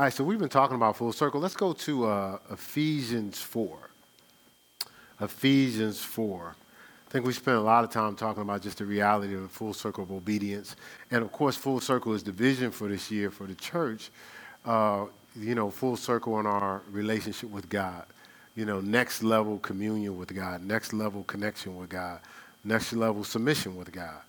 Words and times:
All 0.00 0.04
right, 0.04 0.12
so 0.14 0.24
we've 0.24 0.38
been 0.38 0.48
talking 0.48 0.76
about 0.76 0.96
full 0.96 1.12
circle. 1.12 1.42
Let's 1.42 1.54
go 1.54 1.74
to 1.74 2.06
uh, 2.06 2.38
Ephesians 2.50 3.38
4. 3.42 3.76
Ephesians 5.20 6.00
4. 6.00 6.56
I 7.06 7.10
think 7.10 7.26
we 7.26 7.34
spent 7.34 7.58
a 7.58 7.60
lot 7.60 7.84
of 7.84 7.90
time 7.90 8.16
talking 8.16 8.40
about 8.40 8.62
just 8.62 8.78
the 8.78 8.86
reality 8.86 9.34
of 9.34 9.42
the 9.42 9.48
full 9.50 9.74
circle 9.74 10.02
of 10.02 10.10
obedience. 10.10 10.74
And 11.10 11.22
of 11.22 11.30
course, 11.30 11.54
full 11.54 11.80
circle 11.80 12.14
is 12.14 12.22
the 12.22 12.32
vision 12.32 12.70
for 12.70 12.88
this 12.88 13.10
year 13.10 13.30
for 13.30 13.46
the 13.46 13.54
church. 13.54 14.08
Uh, 14.64 15.04
you 15.36 15.54
know, 15.54 15.70
full 15.70 15.98
circle 15.98 16.40
in 16.40 16.46
our 16.46 16.80
relationship 16.90 17.50
with 17.50 17.68
God. 17.68 18.06
You 18.56 18.64
know, 18.64 18.80
next 18.80 19.22
level 19.22 19.58
communion 19.58 20.16
with 20.16 20.34
God, 20.34 20.64
next 20.64 20.94
level 20.94 21.24
connection 21.24 21.76
with 21.76 21.90
God, 21.90 22.20
next 22.64 22.94
level 22.94 23.22
submission 23.22 23.76
with 23.76 23.92
God. 23.92 24.22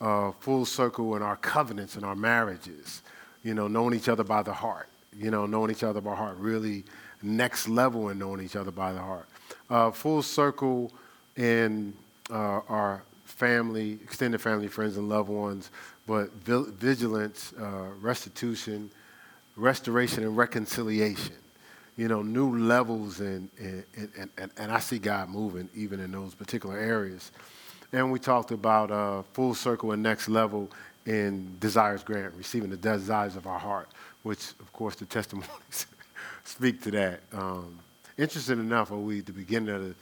Uh, 0.00 0.30
full 0.38 0.64
circle 0.64 1.16
in 1.16 1.22
our 1.22 1.36
covenants 1.36 1.96
and 1.96 2.04
our 2.04 2.14
marriages. 2.14 3.02
You 3.42 3.54
know, 3.54 3.66
knowing 3.66 3.94
each 3.94 4.08
other 4.08 4.22
by 4.22 4.44
the 4.44 4.52
heart. 4.52 4.88
You 5.18 5.30
know, 5.30 5.46
knowing 5.46 5.70
each 5.70 5.82
other 5.82 6.00
by 6.00 6.14
heart. 6.14 6.36
Really 6.38 6.84
next 7.22 7.68
level 7.68 8.08
in 8.10 8.18
knowing 8.18 8.44
each 8.44 8.56
other 8.56 8.70
by 8.70 8.92
the 8.92 9.00
heart. 9.00 9.28
Uh, 9.70 9.90
full 9.90 10.22
circle 10.22 10.92
in 11.36 11.94
uh, 12.30 12.60
our 12.68 13.02
family, 13.24 13.98
extended 14.04 14.40
family, 14.40 14.68
friends, 14.68 14.96
and 14.96 15.08
loved 15.08 15.28
ones, 15.28 15.70
but 16.06 16.32
vigilance, 16.34 17.52
uh, 17.60 17.88
restitution, 18.00 18.90
restoration, 19.56 20.22
and 20.22 20.36
reconciliation. 20.36 21.34
You 21.96 22.08
know, 22.08 22.22
new 22.22 22.58
levels, 22.58 23.20
and, 23.20 23.48
and, 23.58 23.84
and, 24.36 24.50
and, 24.58 24.70
I 24.70 24.80
see 24.80 24.98
God 24.98 25.30
moving 25.30 25.68
even 25.74 25.98
in 25.98 26.12
those 26.12 26.34
particular 26.34 26.78
areas. 26.78 27.32
And 27.92 28.12
we 28.12 28.18
talked 28.18 28.50
about 28.50 28.90
uh, 28.90 29.22
full 29.32 29.54
circle 29.54 29.92
and 29.92 30.02
next 30.02 30.28
level 30.28 30.70
in 31.06 31.56
desires 31.58 32.02
grant, 32.02 32.34
receiving 32.34 32.68
the 32.68 32.76
desires 32.76 33.34
of 33.34 33.46
our 33.46 33.58
heart, 33.58 33.88
which, 34.26 34.50
of 34.60 34.72
course, 34.72 34.96
the 34.96 35.06
testimonies 35.18 35.86
speak 36.44 36.82
to 36.82 36.90
that. 36.90 37.20
Um, 37.32 37.78
interesting 38.18 38.58
enough, 38.58 38.90
are 38.90 38.96
we 38.96 39.20
at 39.20 39.26
the 39.26 39.32
beginning 39.32 39.74
of 39.74 39.82
the 39.88 39.94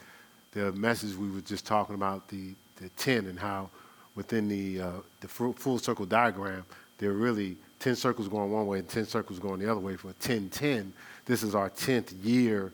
the 0.54 0.72
message 0.72 1.16
we 1.16 1.30
were 1.30 1.40
just 1.40 1.66
talking 1.66 1.96
about 1.96 2.28
the, 2.28 2.54
the 2.80 2.88
10 2.90 3.26
and 3.26 3.38
how 3.38 3.68
within 4.14 4.48
the, 4.48 4.80
uh, 4.80 4.90
the 5.20 5.28
full 5.28 5.78
circle 5.78 6.06
diagram, 6.06 6.64
there 6.98 7.10
are 7.10 7.14
really 7.14 7.56
10 7.80 7.96
circles 7.96 8.28
going 8.28 8.50
one 8.52 8.66
way 8.66 8.78
and 8.78 8.88
10 8.88 9.04
circles 9.04 9.40
going 9.40 9.58
the 9.58 9.70
other 9.70 9.80
way 9.80 9.96
for 9.96 10.12
10 10.20 10.48
10. 10.48 10.92
This 11.26 11.42
is 11.42 11.54
our 11.54 11.70
10th 11.70 12.12
year 12.22 12.72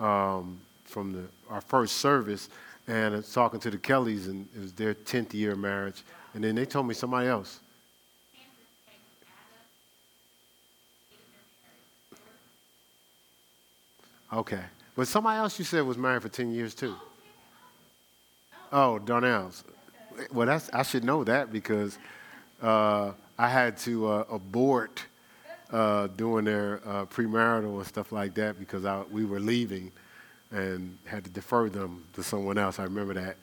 um, 0.00 0.58
from 0.84 1.12
the, 1.12 1.24
our 1.50 1.60
first 1.60 1.98
service. 1.98 2.48
And 2.86 3.22
talking 3.34 3.60
to 3.60 3.70
the 3.70 3.76
Kellys, 3.76 4.28
and 4.28 4.48
it 4.56 4.60
was 4.62 4.72
their 4.72 4.94
10th 4.94 5.34
year 5.34 5.52
of 5.52 5.58
marriage. 5.58 6.02
And 6.32 6.42
then 6.42 6.54
they 6.54 6.64
told 6.64 6.88
me 6.88 6.94
somebody 6.94 7.28
else. 7.28 7.60
Okay. 14.32 14.62
But 14.94 15.08
somebody 15.08 15.38
else 15.38 15.58
you 15.58 15.64
said 15.64 15.84
was 15.84 15.96
married 15.96 16.22
for 16.22 16.28
10 16.28 16.52
years 16.52 16.74
too. 16.74 16.94
Oh, 18.72 18.98
Darnell's. 18.98 19.64
Well, 20.32 20.46
that's, 20.46 20.68
I 20.72 20.82
should 20.82 21.04
know 21.04 21.24
that 21.24 21.52
because 21.52 21.98
uh, 22.60 23.12
I 23.38 23.48
had 23.48 23.76
to 23.78 24.08
uh, 24.08 24.24
abort 24.30 25.04
uh, 25.70 26.08
doing 26.08 26.44
their 26.44 26.80
uh, 26.84 27.06
premarital 27.06 27.76
and 27.76 27.86
stuff 27.86 28.10
like 28.12 28.34
that 28.34 28.58
because 28.58 28.84
I, 28.84 29.02
we 29.10 29.24
were 29.24 29.40
leaving 29.40 29.92
and 30.50 30.98
had 31.06 31.24
to 31.24 31.30
defer 31.30 31.68
them 31.68 32.04
to 32.14 32.22
someone 32.22 32.58
else. 32.58 32.78
I 32.78 32.84
remember 32.84 33.14
that 33.14 33.36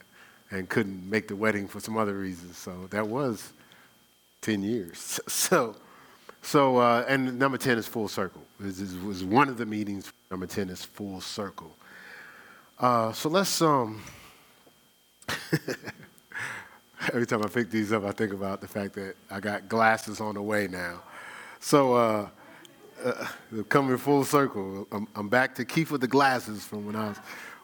and 0.51 0.67
couldn't 0.69 1.09
make 1.09 1.27
the 1.27 1.35
wedding 1.35 1.67
for 1.67 1.79
some 1.79 1.97
other 1.97 2.15
reasons. 2.15 2.57
So 2.57 2.87
that 2.89 3.07
was 3.07 3.53
10 4.41 4.63
years. 4.63 5.19
So, 5.29 5.75
so 6.45 6.77
uh, 6.77 7.03
and 7.07 7.37
number 7.39 7.57
10 7.57 7.77
is 7.77 7.87
full 7.87 8.07
circle. 8.07 8.43
This 8.59 8.93
was 9.03 9.23
one 9.23 9.49
of 9.49 9.57
the 9.57 9.65
meetings. 9.65 10.13
Number 10.29 10.45
10 10.45 10.69
is 10.69 10.85
full 10.85 11.19
circle. 11.19 11.75
Uh, 12.79 13.11
so 13.11 13.29
let's. 13.29 13.61
Um, 13.61 14.01
Every 17.13 17.25
time 17.25 17.43
I 17.43 17.47
pick 17.47 17.69
these 17.69 17.91
up, 17.91 18.03
I 18.03 18.11
think 18.11 18.33
about 18.33 18.61
the 18.61 18.67
fact 18.67 18.93
that 18.93 19.15
I 19.29 19.39
got 19.39 19.67
glasses 19.67 20.19
on 20.19 20.35
the 20.35 20.41
way 20.41 20.67
now. 20.67 21.01
So, 21.59 21.93
uh, 21.93 22.29
uh, 23.03 23.27
coming 23.69 23.97
full 23.97 24.23
circle, 24.23 24.87
I'm, 24.91 25.07
I'm, 25.15 25.29
back 25.29 25.53
to 25.55 25.65
Keith 25.65 25.91
with 25.91 26.01
the 26.01 26.07
glasses 26.07 26.63
from 26.63 26.85
when 26.85 26.95
I 26.95 27.09
was 27.09 27.17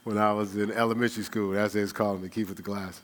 when 0.03 0.17
I 0.17 0.33
was 0.33 0.55
in 0.55 0.71
elementary 0.71 1.23
school. 1.23 1.51
That's 1.51 1.73
what 1.73 1.81
it's 1.81 1.91
calling 1.91 2.21
me, 2.21 2.29
Keith 2.29 2.49
with 2.49 2.57
the 2.57 2.63
glasses. 2.63 3.01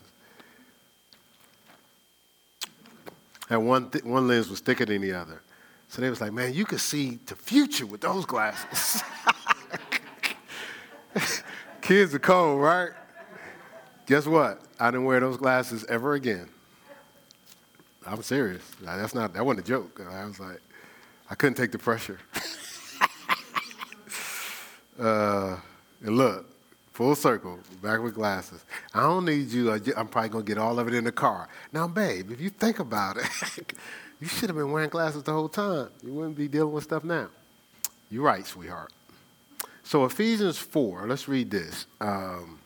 And 3.50 3.66
one 3.66 3.90
th- 3.90 4.04
one 4.04 4.28
lens 4.28 4.48
was 4.48 4.60
thicker 4.60 4.84
than 4.84 5.00
the 5.00 5.12
other, 5.12 5.40
so 5.88 6.02
they 6.02 6.10
was 6.10 6.20
like, 6.20 6.32
"Man, 6.32 6.54
you 6.54 6.64
could 6.64 6.80
see 6.80 7.18
the 7.26 7.36
future 7.36 7.86
with 7.86 8.00
those 8.00 8.26
glasses." 8.26 9.02
Kids 11.80 12.14
are 12.14 12.18
cold, 12.18 12.60
right? 12.60 12.90
Guess 14.06 14.26
what? 14.26 14.62
I 14.78 14.90
didn't 14.90 15.06
wear 15.06 15.20
those 15.20 15.36
glasses 15.36 15.84
ever 15.88 16.14
again. 16.14 16.48
I'm 18.06 18.22
serious. 18.22 18.62
That's 18.80 19.14
not. 19.14 19.34
That 19.34 19.44
wasn't 19.44 19.66
a 19.66 19.68
joke. 19.68 20.00
I 20.10 20.24
was 20.24 20.40
like, 20.40 20.60
I 21.30 21.34
couldn't 21.34 21.56
take 21.56 21.72
the 21.72 21.78
pressure. 21.78 22.18
uh, 24.98 25.56
and 26.02 26.16
look, 26.16 26.46
full 26.92 27.14
circle, 27.14 27.58
back 27.82 28.02
with 28.02 28.14
glasses. 28.14 28.64
I 28.94 29.00
don't 29.00 29.24
need 29.24 29.48
you. 29.48 29.72
I'm 29.96 30.08
probably 30.08 30.30
gonna 30.30 30.44
get 30.44 30.58
all 30.58 30.78
of 30.78 30.88
it 30.88 30.94
in 30.94 31.04
the 31.04 31.12
car. 31.12 31.48
Now, 31.72 31.86
babe, 31.86 32.30
if 32.30 32.40
you 32.40 32.50
think 32.50 32.78
about 32.78 33.18
it, 33.18 33.26
you 34.20 34.26
should 34.26 34.48
have 34.48 34.56
been 34.56 34.72
wearing 34.72 34.90
glasses 34.90 35.22
the 35.22 35.32
whole 35.32 35.48
time. 35.48 35.88
You 36.02 36.12
wouldn't 36.12 36.36
be 36.36 36.48
dealing 36.48 36.72
with 36.72 36.84
stuff 36.84 37.04
now. 37.04 37.28
You're 38.10 38.24
right, 38.24 38.46
sweetheart. 38.46 38.92
So 39.82 40.04
Ephesians 40.04 40.58
four. 40.58 41.06
Let's 41.06 41.28
read 41.28 41.50
this. 41.50 41.86
Um, 42.00 42.58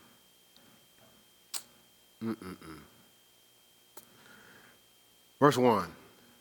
Verse 5.41 5.59
1. 5.59 5.89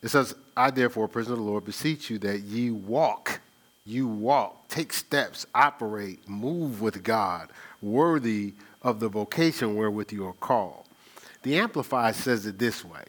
It 0.03 0.09
says, 0.09 0.35
I 0.55 0.71
therefore, 0.71 1.07
prisoner 1.07 1.33
of 1.33 1.39
the 1.39 1.45
Lord, 1.45 1.65
beseech 1.65 2.09
you 2.09 2.19
that 2.19 2.41
ye 2.41 2.71
walk, 2.71 3.39
you 3.85 4.07
walk, 4.07 4.67
take 4.67 4.93
steps, 4.93 5.45
operate, 5.55 6.27
move 6.27 6.81
with 6.81 7.03
God, 7.03 7.49
worthy 7.81 8.53
of 8.81 8.99
the 8.99 9.09
vocation 9.09 9.75
wherewith 9.75 10.11
you 10.11 10.25
are 10.27 10.33
called. 10.33 10.85
The 11.43 11.57
Amplified 11.57 12.15
says 12.15 12.45
it 12.45 12.59
this 12.59 12.85
way. 12.85 13.03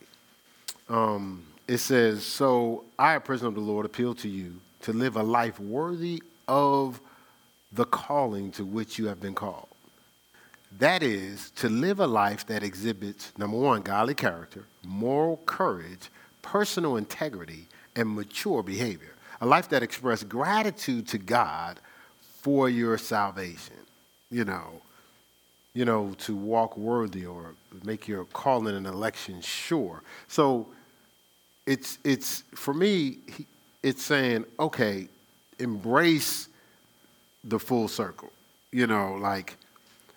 Um, 0.88 1.44
it 1.72 1.78
says, 1.78 2.22
So 2.22 2.84
I, 2.98 3.14
a 3.14 3.20
prisoner 3.20 3.48
of 3.48 3.54
the 3.54 3.60
Lord, 3.60 3.86
appeal 3.86 4.14
to 4.16 4.28
you 4.28 4.60
to 4.82 4.92
live 4.92 5.16
a 5.16 5.22
life 5.22 5.58
worthy 5.58 6.22
of 6.46 7.00
the 7.72 7.86
calling 7.86 8.52
to 8.52 8.64
which 8.64 8.98
you 8.98 9.06
have 9.06 9.20
been 9.20 9.34
called. 9.34 9.68
That 10.78 11.02
is 11.02 11.50
to 11.52 11.70
live 11.70 11.98
a 12.00 12.06
life 12.06 12.46
that 12.48 12.62
exhibits, 12.62 13.32
number 13.38 13.56
one, 13.56 13.80
godly 13.80 14.14
character, 14.14 14.64
moral 14.84 15.40
courage, 15.46 16.10
personal 16.42 16.96
integrity, 16.96 17.68
and 17.96 18.08
mature 18.10 18.62
behavior. 18.62 19.14
A 19.40 19.46
life 19.46 19.70
that 19.70 19.82
expresses 19.82 20.24
gratitude 20.24 21.08
to 21.08 21.18
God 21.18 21.80
for 22.42 22.68
your 22.68 22.98
salvation. 22.98 23.76
You 24.30 24.44
know, 24.44 24.82
you 25.72 25.86
know, 25.86 26.14
to 26.18 26.36
walk 26.36 26.76
worthy 26.76 27.24
or 27.24 27.54
make 27.82 28.06
your 28.06 28.26
calling 28.26 28.76
and 28.76 28.86
election 28.86 29.40
sure. 29.40 30.02
So 30.28 30.68
it's 31.66 31.98
it's 32.04 32.42
for 32.54 32.74
me, 32.74 33.18
it's 33.82 34.02
saying, 34.02 34.44
okay, 34.58 35.08
embrace 35.58 36.48
the 37.44 37.58
full 37.58 37.88
circle. 37.88 38.32
You 38.70 38.86
know, 38.86 39.14
like 39.14 39.56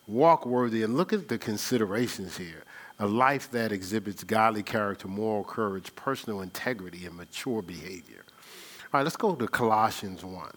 walk 0.07 0.45
worthy, 0.45 0.83
and 0.83 0.95
look 0.95 1.13
at 1.13 1.27
the 1.27 1.37
considerations 1.37 2.37
here. 2.37 2.63
A 2.99 3.05
life 3.05 3.51
that 3.51 3.73
exhibits 3.73 4.23
godly 4.23 4.63
character, 4.63 5.09
moral 5.09 5.43
courage, 5.43 5.93
personal 5.95 6.41
integrity, 6.41 7.05
and 7.05 7.15
mature 7.15 7.61
behavior. 7.61 8.23
All 8.93 8.99
right, 8.99 9.03
let's 9.03 9.17
go 9.17 9.35
to 9.35 9.47
Colossians 9.49 10.23
1. 10.23 10.49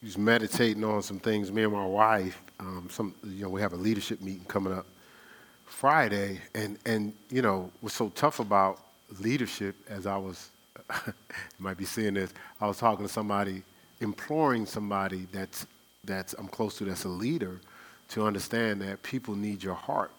He's 0.00 0.16
meditating 0.16 0.84
on 0.84 1.02
some 1.02 1.18
things. 1.18 1.52
Me 1.52 1.64
and 1.64 1.72
my 1.72 1.84
wife, 1.84 2.40
um, 2.60 2.88
some 2.90 3.14
you 3.24 3.44
know, 3.44 3.50
we 3.50 3.60
have 3.60 3.72
a 3.72 3.76
leadership 3.76 4.20
meeting 4.20 4.44
coming 4.46 4.72
up 4.72 4.86
Friday, 5.66 6.40
and 6.54 6.78
and 6.86 7.12
you 7.30 7.42
know, 7.42 7.70
what's 7.80 7.94
so 7.94 8.08
tough 8.10 8.40
about 8.40 8.80
leadership, 9.20 9.76
as 9.88 10.06
I 10.06 10.16
was 10.16 10.50
you 10.90 11.12
might 11.58 11.76
be 11.76 11.84
seeing 11.84 12.14
this. 12.14 12.32
I 12.60 12.66
was 12.66 12.78
talking 12.78 13.06
to 13.06 13.12
somebody, 13.12 13.62
imploring 14.00 14.66
somebody 14.66 15.26
that's, 15.32 15.66
that's 16.04 16.34
I'm 16.34 16.48
close 16.48 16.78
to 16.78 16.84
that's 16.84 17.04
a 17.04 17.08
leader 17.08 17.60
to 18.10 18.26
understand 18.26 18.80
that 18.82 19.02
people 19.02 19.34
need 19.34 19.62
your 19.62 19.74
heart, 19.74 20.10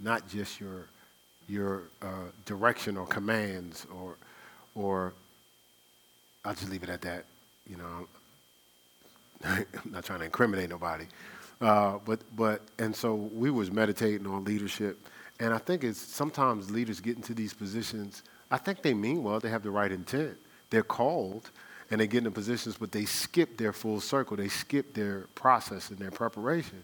not 0.00 0.28
just 0.28 0.60
your, 0.60 0.86
your 1.48 1.82
uh, 2.02 2.30
direction 2.44 2.96
or 2.96 3.06
commands 3.06 3.86
or, 3.94 4.16
or 4.74 5.12
I'll 6.44 6.54
just 6.54 6.70
leave 6.70 6.82
it 6.82 6.88
at 6.88 7.02
that. 7.02 7.24
You 7.68 7.76
know, 7.76 8.08
I'm 9.44 9.66
not 9.90 10.04
trying 10.04 10.20
to 10.20 10.24
incriminate 10.24 10.70
nobody. 10.70 11.04
Uh, 11.60 11.98
but, 12.04 12.20
but, 12.36 12.62
and 12.78 12.94
so 12.94 13.14
we 13.14 13.50
was 13.50 13.70
meditating 13.70 14.26
on 14.26 14.44
leadership 14.44 14.98
And 15.40 15.54
I 15.54 15.58
think 15.58 15.84
it's 15.84 15.98
sometimes 16.00 16.70
leaders 16.70 17.00
get 17.00 17.16
into 17.16 17.34
these 17.34 17.54
positions, 17.54 18.22
I 18.50 18.58
think 18.58 18.82
they 18.82 18.94
mean 18.94 19.22
well, 19.22 19.40
they 19.40 19.48
have 19.50 19.62
the 19.62 19.70
right 19.70 19.90
intent. 19.90 20.36
They're 20.70 20.82
called 20.82 21.50
and 21.90 22.00
they 22.00 22.06
get 22.06 22.18
into 22.18 22.30
positions, 22.30 22.76
but 22.76 22.92
they 22.92 23.04
skip 23.04 23.56
their 23.56 23.72
full 23.72 24.00
circle. 24.00 24.36
They 24.36 24.48
skip 24.48 24.94
their 24.94 25.26
process 25.34 25.90
and 25.90 25.98
their 25.98 26.10
preparation. 26.10 26.82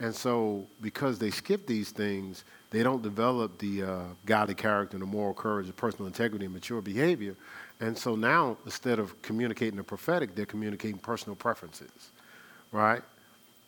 And 0.00 0.14
so, 0.14 0.66
because 0.80 1.18
they 1.18 1.30
skip 1.30 1.66
these 1.66 1.90
things, 1.90 2.44
they 2.70 2.82
don't 2.82 3.02
develop 3.02 3.58
the 3.58 3.82
uh, 3.82 4.02
godly 4.26 4.54
character 4.54 4.96
and 4.96 5.02
the 5.02 5.06
moral 5.06 5.34
courage, 5.34 5.68
the 5.68 5.72
personal 5.72 6.06
integrity, 6.06 6.44
and 6.44 6.54
mature 6.54 6.80
behavior. 6.80 7.36
And 7.80 7.96
so 7.96 8.16
now, 8.16 8.56
instead 8.64 8.98
of 8.98 9.20
communicating 9.22 9.76
the 9.76 9.84
prophetic, 9.84 10.34
they're 10.34 10.46
communicating 10.46 10.98
personal 10.98 11.36
preferences, 11.36 12.10
right? 12.72 13.02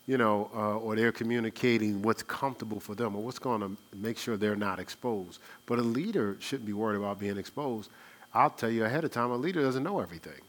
You 0.07 0.17
know, 0.17 0.51
uh, 0.55 0.77
or 0.77 0.95
they're 0.95 1.11
communicating 1.11 2.01
what's 2.03 2.21
comfortable 2.21 2.79
for 2.79 2.93
them 2.93 3.15
or 3.15 3.23
what's 3.23 3.39
going 3.39 3.61
to 3.61 3.75
make 3.95 4.19
sure 4.19 4.37
they're 4.37 4.55
not 4.55 4.79
exposed. 4.79 5.39
But 5.65 5.79
a 5.79 5.81
leader 5.81 6.37
shouldn't 6.39 6.67
be 6.67 6.73
worried 6.73 6.97
about 6.97 7.19
being 7.19 7.37
exposed. 7.37 7.89
I'll 8.33 8.51
tell 8.51 8.69
you 8.69 8.85
ahead 8.85 9.03
of 9.03 9.11
time, 9.11 9.31
a 9.31 9.37
leader 9.37 9.61
doesn't 9.61 9.83
know 9.83 9.99
everything. 9.99 10.39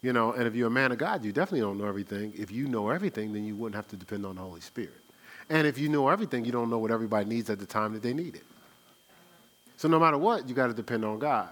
You 0.00 0.12
know, 0.12 0.32
and 0.32 0.46
if 0.46 0.54
you're 0.54 0.68
a 0.68 0.70
man 0.70 0.92
of 0.92 0.98
God, 0.98 1.24
you 1.24 1.32
definitely 1.32 1.62
don't 1.62 1.78
know 1.78 1.86
everything. 1.86 2.34
If 2.36 2.52
you 2.52 2.68
know 2.68 2.90
everything, 2.90 3.32
then 3.32 3.44
you 3.44 3.56
wouldn't 3.56 3.74
have 3.74 3.88
to 3.88 3.96
depend 3.96 4.26
on 4.26 4.36
the 4.36 4.42
Holy 4.42 4.60
Spirit. 4.60 5.00
And 5.48 5.66
if 5.66 5.78
you 5.78 5.88
know 5.88 6.08
everything, 6.08 6.44
you 6.44 6.52
don't 6.52 6.70
know 6.70 6.78
what 6.78 6.90
everybody 6.90 7.28
needs 7.28 7.50
at 7.50 7.58
the 7.58 7.66
time 7.66 7.94
that 7.94 8.02
they 8.02 8.12
need 8.12 8.36
it. 8.36 8.44
So 9.76 9.88
no 9.88 9.98
matter 9.98 10.18
what, 10.18 10.48
you 10.48 10.54
got 10.54 10.68
to 10.68 10.74
depend 10.74 11.04
on 11.04 11.18
God. 11.18 11.48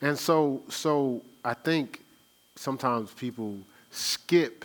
And 0.00 0.18
so, 0.18 0.62
so 0.68 1.22
I 1.44 1.54
think 1.54 2.00
sometimes 2.54 3.12
people 3.12 3.58
skip. 3.90 4.64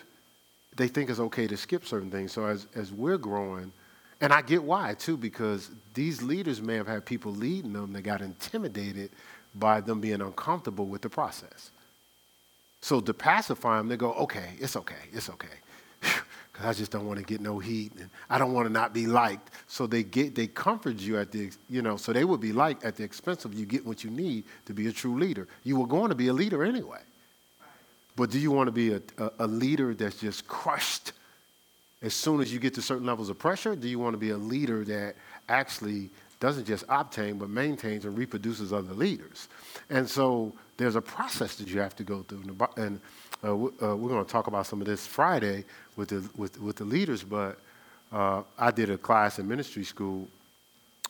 They 0.76 0.88
think 0.88 1.10
it's 1.10 1.20
okay 1.20 1.46
to 1.46 1.56
skip 1.56 1.84
certain 1.84 2.10
things. 2.10 2.32
So 2.32 2.46
as 2.46 2.66
as 2.74 2.92
we're 2.92 3.18
growing, 3.18 3.72
and 4.20 4.32
I 4.32 4.40
get 4.40 4.62
why 4.62 4.94
too, 4.94 5.16
because 5.16 5.70
these 5.94 6.22
leaders 6.22 6.62
may 6.62 6.76
have 6.76 6.86
had 6.86 7.04
people 7.04 7.32
leading 7.32 7.72
them 7.72 7.92
that 7.92 8.02
got 8.02 8.22
intimidated 8.22 9.10
by 9.54 9.80
them 9.80 10.00
being 10.00 10.20
uncomfortable 10.20 10.86
with 10.86 11.02
the 11.02 11.10
process. 11.10 11.70
So 12.80 13.00
to 13.00 13.14
pacify 13.14 13.78
them, 13.78 13.88
they 13.88 13.96
go, 13.96 14.12
okay, 14.14 14.50
it's 14.58 14.76
okay, 14.76 14.94
it's 15.12 15.28
okay. 15.30 15.46
Because 16.52 16.66
I 16.66 16.78
just 16.78 16.92
don't 16.92 17.06
want 17.06 17.18
to 17.18 17.24
get 17.24 17.40
no 17.40 17.58
heat 17.58 17.92
and 17.98 18.10
I 18.28 18.36
don't 18.36 18.52
want 18.52 18.66
to 18.66 18.72
not 18.72 18.92
be 18.92 19.06
liked. 19.06 19.48
So 19.68 19.86
they 19.86 20.02
get 20.02 20.34
they 20.34 20.46
comfort 20.46 20.98
you 20.98 21.18
at 21.18 21.32
the, 21.32 21.50
you 21.70 21.80
know, 21.80 21.96
so 21.96 22.12
they 22.12 22.26
would 22.26 22.42
be 22.42 22.52
liked 22.52 22.84
at 22.84 22.94
the 22.94 23.04
expense 23.04 23.46
of 23.46 23.54
you 23.54 23.64
getting 23.64 23.88
what 23.88 24.04
you 24.04 24.10
need 24.10 24.44
to 24.66 24.74
be 24.74 24.86
a 24.86 24.92
true 24.92 25.18
leader. 25.18 25.48
You 25.64 25.78
were 25.78 25.86
going 25.86 26.10
to 26.10 26.14
be 26.14 26.28
a 26.28 26.32
leader 26.34 26.62
anyway. 26.62 27.00
But 28.16 28.30
do 28.30 28.38
you 28.38 28.50
want 28.50 28.68
to 28.68 28.72
be 28.72 28.92
a, 28.92 29.00
a, 29.38 29.46
leader 29.46 29.94
that's 29.94 30.20
just 30.20 30.46
crushed 30.46 31.12
as 32.02 32.14
soon 32.14 32.40
as 32.40 32.52
you 32.52 32.58
get 32.58 32.74
to 32.74 32.82
certain 32.82 33.06
levels 33.06 33.30
of 33.30 33.38
pressure? 33.38 33.74
Do 33.74 33.88
you 33.88 33.98
want 33.98 34.14
to 34.14 34.18
be 34.18 34.30
a 34.30 34.36
leader 34.36 34.84
that 34.84 35.14
actually 35.48 36.10
doesn't 36.40 36.66
just 36.66 36.84
obtain, 36.88 37.38
but 37.38 37.48
maintains 37.48 38.04
and 38.04 38.16
reproduces 38.16 38.72
other 38.72 38.92
leaders? 38.92 39.48
And 39.88 40.08
so 40.08 40.52
there's 40.76 40.96
a 40.96 41.00
process 41.00 41.56
that 41.56 41.68
you 41.68 41.80
have 41.80 41.96
to 41.96 42.04
go 42.04 42.22
through. 42.22 42.56
And 42.76 43.00
uh, 43.42 43.52
uh, 43.52 43.56
we're 43.96 44.08
going 44.08 44.24
to 44.24 44.30
talk 44.30 44.46
about 44.46 44.66
some 44.66 44.80
of 44.80 44.86
this 44.86 45.06
Friday 45.06 45.64
with 45.96 46.10
the, 46.10 46.28
with, 46.36 46.60
with 46.60 46.76
the 46.76 46.84
leaders, 46.84 47.22
but 47.22 47.58
uh, 48.12 48.42
I 48.58 48.70
did 48.70 48.90
a 48.90 48.98
class 48.98 49.38
in 49.38 49.48
ministry 49.48 49.84
school, 49.84 50.28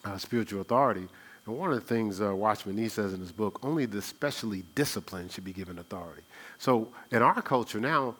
uh, 0.05 0.17
spiritual 0.17 0.61
authority. 0.61 1.07
And 1.45 1.57
one 1.57 1.71
of 1.71 1.75
the 1.75 1.85
things 1.85 2.21
uh, 2.21 2.33
Watchman 2.33 2.75
Nee 2.75 2.87
says 2.87 3.13
in 3.13 3.19
his 3.19 3.31
book, 3.31 3.59
only 3.63 3.85
the 3.85 4.01
specially 4.01 4.63
disciplined 4.75 5.31
should 5.31 5.43
be 5.43 5.53
given 5.53 5.79
authority. 5.79 6.21
So 6.57 6.87
in 7.11 7.21
our 7.21 7.41
culture 7.41 7.79
now, 7.79 8.15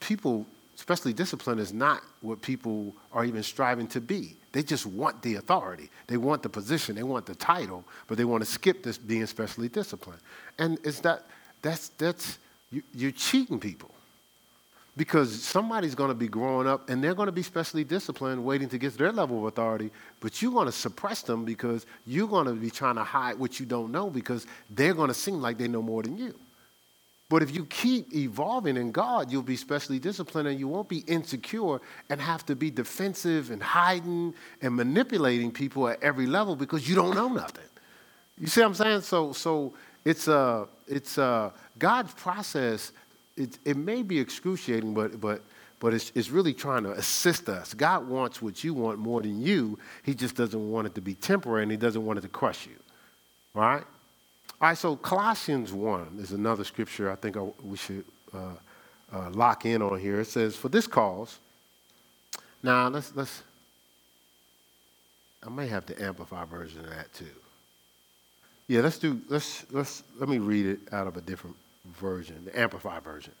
people, 0.00 0.44
especially 0.76 1.12
disciplined, 1.12 1.60
is 1.60 1.72
not 1.72 2.02
what 2.20 2.42
people 2.42 2.94
are 3.12 3.24
even 3.24 3.42
striving 3.42 3.86
to 3.88 4.00
be. 4.00 4.36
They 4.52 4.62
just 4.62 4.86
want 4.86 5.22
the 5.22 5.36
authority. 5.36 5.90
They 6.06 6.16
want 6.16 6.42
the 6.42 6.48
position. 6.48 6.96
They 6.96 7.02
want 7.02 7.26
the 7.26 7.34
title, 7.34 7.84
but 8.06 8.18
they 8.18 8.24
want 8.24 8.44
to 8.44 8.50
skip 8.50 8.82
this 8.82 8.98
being 8.98 9.26
specially 9.26 9.68
disciplined. 9.68 10.20
And 10.58 10.78
it's 10.84 11.00
that 11.00 11.24
that's 11.62 11.88
that's 11.90 12.38
you, 12.70 12.82
you're 12.94 13.12
cheating 13.12 13.58
people 13.58 13.90
because 14.98 15.42
somebody's 15.42 15.94
going 15.94 16.10
to 16.10 16.14
be 16.14 16.28
growing 16.28 16.68
up 16.68 16.90
and 16.90 17.02
they're 17.02 17.14
going 17.14 17.26
to 17.26 17.32
be 17.32 17.42
specially 17.42 17.84
disciplined 17.84 18.44
waiting 18.44 18.68
to 18.68 18.76
get 18.76 18.92
to 18.92 18.98
their 18.98 19.12
level 19.12 19.38
of 19.38 19.44
authority 19.44 19.90
but 20.20 20.42
you're 20.42 20.52
going 20.52 20.66
to 20.66 20.72
suppress 20.72 21.22
them 21.22 21.46
because 21.46 21.86
you're 22.06 22.28
going 22.28 22.46
to 22.46 22.52
be 22.52 22.70
trying 22.70 22.96
to 22.96 23.04
hide 23.04 23.38
what 23.38 23.58
you 23.58 23.64
don't 23.64 23.90
know 23.90 24.10
because 24.10 24.46
they're 24.68 24.94
going 24.94 25.08
to 25.08 25.14
seem 25.14 25.40
like 25.40 25.56
they 25.56 25.68
know 25.68 25.80
more 25.80 26.02
than 26.02 26.18
you 26.18 26.34
but 27.28 27.42
if 27.42 27.54
you 27.54 27.66
keep 27.66 28.14
evolving 28.14 28.76
in 28.78 28.90
God, 28.90 29.30
you'll 29.30 29.42
be 29.42 29.56
specially 29.56 29.98
disciplined 29.98 30.48
and 30.48 30.58
you 30.58 30.66
won't 30.66 30.88
be 30.88 31.00
insecure 31.00 31.78
and 32.08 32.20
have 32.20 32.46
to 32.46 32.56
be 32.56 32.70
defensive 32.70 33.50
and 33.50 33.62
hiding 33.62 34.34
and 34.62 34.74
manipulating 34.74 35.50
people 35.50 35.88
at 35.88 36.02
every 36.02 36.26
level 36.26 36.56
because 36.56 36.88
you 36.88 36.94
don't 36.94 37.14
know 37.14 37.28
nothing. 37.28 37.64
You 38.38 38.46
see 38.46 38.62
what 38.62 38.68
I'm 38.68 38.74
saying? 38.74 39.00
So, 39.02 39.32
so 39.32 39.74
it's, 40.06 40.26
a, 40.26 40.66
it's 40.86 41.18
a, 41.18 41.52
God's 41.78 42.14
process. 42.14 42.92
It, 43.38 43.58
it 43.64 43.76
may 43.76 44.02
be 44.02 44.18
excruciating, 44.18 44.94
but, 44.94 45.20
but, 45.20 45.42
but 45.80 45.94
it's, 45.94 46.12
it's 46.14 46.30
really 46.30 46.52
trying 46.52 46.82
to 46.82 46.92
assist 46.92 47.48
us. 47.48 47.72
God 47.72 48.08
wants 48.08 48.42
what 48.42 48.64
you 48.64 48.74
want 48.74 48.98
more 48.98 49.22
than 49.22 49.40
you. 49.40 49.78
He 50.02 50.14
just 50.14 50.34
doesn't 50.34 50.70
want 50.70 50.86
it 50.86 50.94
to 50.96 51.00
be 51.00 51.14
temporary 51.14 51.62
and 51.62 51.70
he 51.70 51.76
doesn't 51.76 52.04
want 52.04 52.18
it 52.18 52.22
to 52.22 52.28
crush 52.28 52.66
you. 52.66 52.76
Right? 53.54 53.84
All 54.60 54.68
right, 54.68 54.76
so 54.76 54.96
Colossians 54.96 55.72
1 55.72 56.18
is 56.20 56.32
another 56.32 56.64
scripture 56.64 57.10
I 57.12 57.14
think 57.14 57.36
we 57.62 57.76
should 57.76 58.04
uh, 58.34 58.54
uh, 59.12 59.30
lock 59.30 59.64
in 59.64 59.82
on 59.82 60.00
here. 60.00 60.20
It 60.20 60.26
says, 60.26 60.56
For 60.56 60.68
this 60.68 60.86
cause, 60.86 61.38
now 62.62 62.88
let's, 62.88 63.14
let's, 63.14 63.42
I 65.46 65.48
may 65.48 65.68
have 65.68 65.86
to 65.86 66.02
amplify 66.02 66.44
version 66.44 66.80
of 66.80 66.90
that 66.90 67.12
too. 67.14 67.26
Yeah, 68.66 68.80
let's 68.80 68.98
do, 68.98 69.20
let's, 69.28 69.64
let's, 69.70 70.02
let 70.18 70.28
me 70.28 70.38
read 70.38 70.66
it 70.66 70.80
out 70.92 71.06
of 71.06 71.16
a 71.16 71.20
different 71.20 71.56
version, 71.96 72.44
the 72.44 72.58
amplified 72.58 73.02
version. 73.02 73.32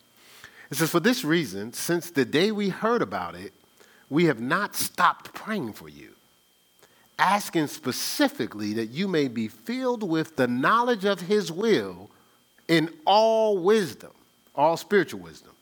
It 0.70 0.76
says, 0.76 0.90
For 0.90 1.00
this 1.00 1.24
reason, 1.24 1.72
since 1.72 2.10
the 2.10 2.24
day 2.24 2.52
we 2.52 2.68
heard 2.68 3.02
about 3.02 3.34
it, 3.34 3.52
we 4.10 4.24
have 4.26 4.40
not 4.40 4.74
stopped 4.74 5.34
praying 5.34 5.74
for 5.74 5.88
you 5.88 6.14
asking 7.18 7.66
specifically 7.66 8.74
that 8.74 8.86
you 8.86 9.08
may 9.08 9.28
be 9.28 9.48
filled 9.48 10.08
with 10.08 10.36
the 10.36 10.46
knowledge 10.46 11.04
of 11.04 11.20
his 11.22 11.50
will 11.50 12.08
in 12.68 12.90
all 13.04 13.58
wisdom, 13.58 14.12
all 14.54 14.76
spiritual 14.76 15.20
wisdom, 15.20 15.52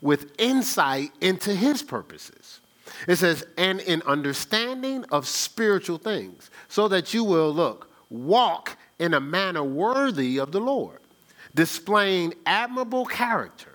with 0.00 0.32
insight 0.38 1.10
into 1.20 1.54
his 1.54 1.82
purposes. 1.82 2.60
It 3.08 3.16
says, 3.16 3.46
and 3.56 3.80
in 3.80 4.02
understanding 4.02 5.04
of 5.10 5.26
spiritual 5.26 5.98
things, 5.98 6.50
so 6.68 6.86
that 6.88 7.14
you 7.14 7.24
will 7.24 7.52
look, 7.52 7.90
walk 8.10 8.76
in 8.98 9.14
a 9.14 9.20
manner 9.20 9.64
worthy 9.64 10.38
of 10.38 10.52
the 10.52 10.60
Lord, 10.60 10.98
displaying 11.56 12.34
admirable 12.46 13.04
character. 13.04 13.72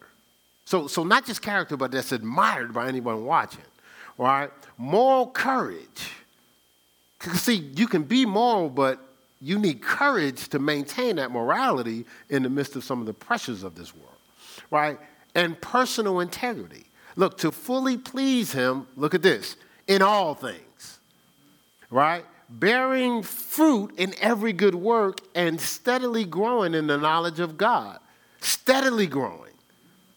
So, 0.63 0.87
so 0.87 1.03
not 1.03 1.25
just 1.25 1.41
character, 1.41 1.75
but 1.75 1.91
that's 1.91 2.13
admired 2.13 2.73
by 2.73 2.87
anyone 2.87 3.25
watching, 3.25 3.65
right? 4.17 4.49
Moral 4.77 5.27
courage 5.27 6.11
See, 7.33 7.71
you 7.75 7.87
can 7.87 8.03
be 8.03 8.25
moral, 8.25 8.69
but 8.69 8.99
you 9.39 9.59
need 9.59 9.81
courage 9.81 10.49
to 10.49 10.59
maintain 10.59 11.17
that 11.17 11.31
morality 11.31 12.05
in 12.29 12.43
the 12.43 12.49
midst 12.49 12.75
of 12.75 12.83
some 12.83 12.99
of 12.99 13.05
the 13.05 13.13
pressures 13.13 13.63
of 13.63 13.75
this 13.75 13.95
world, 13.95 14.09
right? 14.69 14.99
And 15.35 15.59
personal 15.61 16.19
integrity. 16.19 16.85
Look, 17.15 17.37
to 17.39 17.51
fully 17.51 17.97
please 17.97 18.51
Him, 18.51 18.87
look 18.95 19.13
at 19.13 19.21
this, 19.21 19.55
in 19.87 20.01
all 20.01 20.33
things, 20.33 20.99
right? 21.89 22.25
Bearing 22.51 23.23
fruit 23.23 23.93
in 23.97 24.13
every 24.19 24.53
good 24.53 24.75
work 24.75 25.21
and 25.33 25.59
steadily 25.59 26.25
growing 26.25 26.73
in 26.73 26.87
the 26.87 26.97
knowledge 26.97 27.39
of 27.39 27.57
God. 27.57 27.99
Steadily 28.41 29.07
growing. 29.07 29.53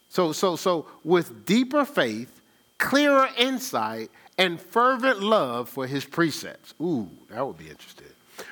So, 0.09 0.33
so, 0.33 0.57
so 0.57 0.87
with 1.05 1.47
deeper 1.47 1.85
faith, 1.85 2.41
clearer 2.79 3.29
insight, 3.39 4.11
and 4.39 4.61
fervent 4.61 5.23
love 5.23 5.69
for 5.69 5.87
his 5.87 6.05
precepts. 6.05 6.75
Ooh, 6.81 7.09
that 7.31 7.47
would 7.47 7.59
be 7.59 7.69
interesting. 7.69 8.09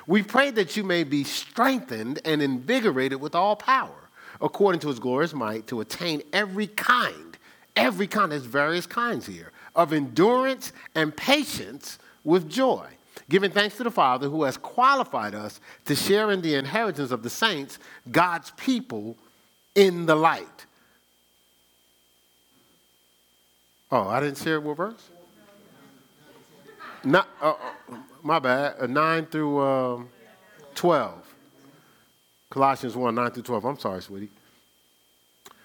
We 0.06 0.22
pray 0.22 0.50
that 0.52 0.76
you 0.76 0.84
may 0.84 1.04
be 1.04 1.24
strengthened 1.24 2.20
and 2.24 2.40
invigorated 2.40 3.20
with 3.20 3.34
all 3.34 3.56
power, 3.56 4.08
according 4.40 4.80
to 4.80 4.88
his 4.88 4.98
glorious 4.98 5.34
might, 5.34 5.66
to 5.68 5.80
attain 5.80 6.22
every 6.32 6.68
kind, 6.68 7.36
every 7.76 8.06
kind, 8.06 8.32
there's 8.32 8.44
various 8.44 8.86
kinds 8.86 9.26
here, 9.26 9.52
of 9.74 9.92
endurance 9.92 10.72
and 10.94 11.16
patience 11.16 11.98
with 12.24 12.48
joy, 12.48 12.86
giving 13.32 13.50
thanks 13.50 13.78
to 13.78 13.82
the 13.82 13.90
Father 13.90 14.28
who 14.28 14.42
has 14.42 14.58
qualified 14.58 15.34
us 15.34 15.58
to 15.86 15.96
share 15.96 16.30
in 16.32 16.42
the 16.42 16.54
inheritance 16.54 17.10
of 17.10 17.22
the 17.22 17.30
saints, 17.30 17.78
God's 18.10 18.50
people 18.58 19.16
in 19.74 20.04
the 20.04 20.14
light. 20.14 20.66
Oh, 23.90 24.06
I 24.06 24.20
didn't 24.20 24.36
share 24.36 24.60
what 24.60 24.76
verse? 24.76 25.08
Not, 27.04 27.26
uh, 27.40 27.54
uh, 27.90 27.96
my 28.22 28.38
bad. 28.38 28.74
Uh, 28.78 28.86
9 28.86 29.24
through 29.24 29.60
um, 29.60 30.08
12. 30.74 31.34
Colossians 32.50 32.94
1, 32.94 33.14
9 33.14 33.30
through 33.30 33.42
12. 33.44 33.64
I'm 33.64 33.78
sorry, 33.78 34.02
sweetie. 34.02 34.30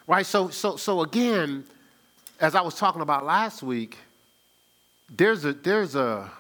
Right, 0.08 0.26
so, 0.26 0.48
so, 0.48 0.78
so 0.78 1.02
again, 1.02 1.66
as 2.40 2.56
I 2.56 2.62
was 2.62 2.76
talking 2.76 3.02
about 3.02 3.26
last 3.26 3.62
week, 3.62 3.98
there's 5.10 5.44
a, 5.44 5.52
there's 5.52 5.96
a, 5.96 6.32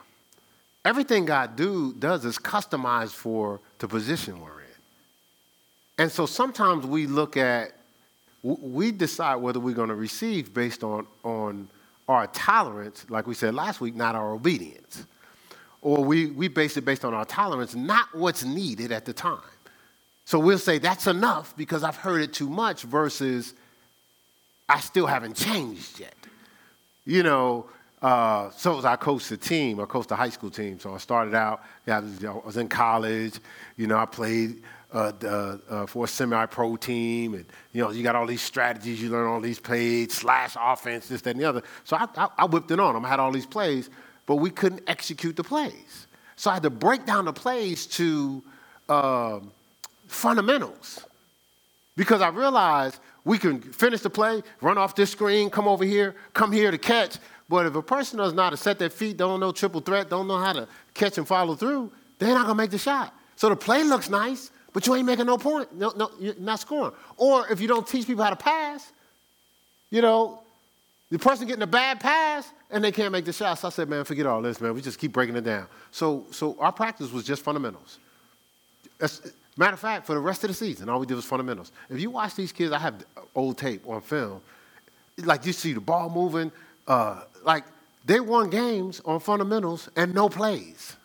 everything 0.88 1.26
God 1.26 1.58
do, 1.58 1.94
does 1.94 2.24
is 2.24 2.38
customized 2.38 3.12
for 3.12 3.60
the 3.80 3.88
position 3.90 4.40
we're 4.40 4.62
in. 4.62 4.68
And 5.98 6.12
so 6.12 6.26
sometimes 6.26 6.86
we 6.86 7.08
look 7.08 7.36
at, 7.36 7.74
we 8.42 8.94
decide 8.94 9.36
whether 9.36 9.60
we're 9.60 9.76
going 9.76 9.90
to 9.90 9.96
receive 9.96 10.54
based 10.54 10.86
on, 10.86 11.06
on 11.24 11.68
our 12.08 12.28
tolerance, 12.28 13.06
like 13.10 13.28
we 13.28 13.34
said 13.34 13.54
last 13.54 13.82
week, 13.82 13.96
not 13.96 14.16
our 14.16 14.32
obedience. 14.32 15.06
Or 15.82 16.04
we, 16.04 16.28
we 16.28 16.48
base 16.48 16.78
it 16.78 16.86
based 16.86 17.04
on 17.04 17.14
our 17.14 17.26
tolerance, 17.26 17.76
not 17.76 18.08
what's 18.14 18.46
needed 18.46 18.94
at 18.94 19.04
the 19.04 19.12
time. 19.14 19.40
So 20.24 20.40
we'll 20.40 20.58
say 20.58 20.78
that's 20.78 21.08
enough 21.08 21.56
because 21.58 21.84
I've 21.84 21.98
heard 21.98 22.22
it 22.22 22.32
too 22.32 22.50
much 22.50 22.84
versus 22.84 23.54
I 24.70 24.80
still 24.80 25.06
haven't 25.06 25.36
changed 25.36 26.00
yet. 26.00 26.16
You 27.06 27.24
know, 27.24 27.68
uh, 28.02 28.52
so 28.52 28.78
as 28.78 28.86
I 28.86 28.96
coached 28.96 29.30
the 29.30 29.38
team, 29.38 29.80
I 29.80 29.86
coached 29.86 30.10
the 30.10 30.16
high 30.16 30.30
school 30.30 30.52
team. 30.52 30.80
So 30.80 30.94
I 30.94 30.98
started 30.98 31.34
out, 31.34 31.64
yeah, 31.86 31.98
I 31.98 32.00
was, 32.02 32.26
I 32.26 32.32
was 32.46 32.58
in 32.58 32.68
college. 32.68 33.40
You 33.76 33.88
know, 33.88 33.98
I 33.98 34.06
played 34.06 34.62
uh, 34.94 35.12
uh, 35.24 35.58
uh, 35.70 35.86
for 35.86 36.06
a 36.06 36.08
semi-pro 36.08 36.78
team, 36.78 37.34
and 37.34 37.46
you 37.74 37.84
know, 37.84 37.92
you 37.92 38.04
got 38.04 38.16
all 38.16 38.26
these 38.26 38.42
strategies, 38.42 39.02
you 39.02 39.10
learn 39.10 39.28
all 39.28 39.42
these 39.42 39.60
plays, 39.60 40.14
slash 40.14 40.56
offense, 40.60 41.08
this, 41.08 41.22
that, 41.22 41.32
and 41.32 41.40
the 41.40 41.46
other. 41.46 41.64
So 41.84 41.98
I, 41.98 42.08
I, 42.16 42.28
I 42.38 42.46
whipped 42.46 42.72
it 42.72 42.80
on 42.80 42.94
them. 42.94 43.04
I 43.04 43.10
had 43.10 43.20
all 43.20 43.32
these 43.32 43.46
plays, 43.46 43.90
but 44.26 44.36
we 44.36 44.50
couldn't 44.50 44.84
execute 44.88 45.36
the 45.36 45.44
plays. 45.44 46.08
So 46.36 46.52
I 46.52 46.54
had 46.54 46.64
to 46.64 46.70
break 46.70 47.06
down 47.06 47.26
the 47.26 47.34
plays 47.34 47.88
to 47.88 48.44
um, 48.90 49.52
fundamentals 50.08 51.04
because 51.96 52.22
I 52.22 52.30
realized 52.30 53.00
we 53.26 53.38
can 53.38 53.60
finish 53.60 54.02
the 54.02 54.10
play, 54.10 54.42
run 54.62 54.78
off 54.78 54.96
this 54.96 55.10
screen, 55.10 55.50
come 55.50 55.68
over 55.68 55.84
here, 55.84 56.16
come 56.34 56.52
here 56.52 56.72
to 56.72 56.78
catch. 56.78 57.18
But 57.50 57.66
if 57.66 57.76
a 57.76 57.82
person 57.82 58.20
does 58.20 58.34
not 58.34 58.58
set 58.60 58.78
their 58.78 58.90
feet, 58.90 59.18
don't 59.18 59.40
know 59.40 59.52
triple 59.52 59.82
threat, 59.82 60.10
don't 60.10 60.28
know 60.28 60.38
how 60.38 60.54
to 60.54 60.68
catch 60.94 61.18
and 61.18 61.28
follow 61.28 61.56
through, 61.56 61.92
they're 62.20 62.34
not 62.34 62.44
gonna 62.44 62.56
make 62.56 62.72
the 62.72 62.78
shot. 62.78 63.14
So 63.36 63.50
the 63.50 63.56
play 63.56 63.84
looks 63.84 64.10
nice, 64.10 64.52
but 64.74 64.86
you 64.86 64.96
ain't 64.96 65.06
making 65.06 65.26
no 65.26 65.38
point. 65.38 65.74
No, 65.76 65.94
no, 65.96 66.12
you're 66.20 66.36
not 66.40 66.60
scoring. 66.60 66.94
Or 67.16 67.48
if 67.50 67.62
you 67.62 67.68
don't 67.68 67.88
teach 67.88 68.06
people 68.06 68.24
how 68.24 68.32
to 68.32 68.36
pass, 68.36 68.92
you 69.90 70.02
know, 70.02 70.42
the 71.10 71.20
person 71.20 71.48
getting 71.48 71.64
a 71.64 71.68
bad 71.68 72.00
pass 72.00 72.52
and 72.70 72.84
they 72.84 72.92
can't 72.92 73.12
make 73.12 73.26
the 73.26 73.32
shots. 73.32 73.62
So 73.62 73.68
I 73.68 73.72
said, 73.72 73.88
man, 73.90 74.04
forget 74.04 74.26
all 74.26 74.42
this, 74.42 74.60
man. 74.60 74.74
We 74.74 74.82
just 74.82 75.00
keep 75.00 75.14
breaking 75.14 75.36
it 75.38 75.46
down. 75.46 75.68
So, 75.92 76.26
so 76.32 76.58
our 76.60 76.72
practice 76.72 77.12
was 77.12 77.24
just 77.24 77.44
fundamentals. 77.44 78.00
That's, 78.98 79.32
matter 79.56 79.74
of 79.74 79.80
fact, 79.80 80.06
for 80.06 80.16
the 80.16 80.20
rest 80.20 80.44
of 80.44 80.50
the 80.50 80.54
season, 80.54 80.90
all 80.90 81.00
we 81.00 81.06
did 81.06 81.16
was 81.16 81.26
fundamentals. 81.26 81.72
If 81.90 82.02
you 82.02 82.10
watch 82.10 82.36
these 82.36 82.52
kids, 82.52 82.74
I 82.74 82.80
have 82.80 83.06
old 83.36 83.58
tape 83.58 83.88
on 83.88 84.02
film. 84.02 84.42
Like 85.24 85.46
you 85.46 85.54
see 85.54 85.74
the 85.74 85.80
ball 85.80 86.10
moving, 86.10 86.52
uh, 86.88 87.22
like 87.44 87.64
they 88.06 88.20
won 88.20 88.50
games 88.50 89.02
on 89.06 89.20
fundamentals 89.20 89.90
and 89.96 90.14
no 90.14 90.30
plays. 90.30 90.96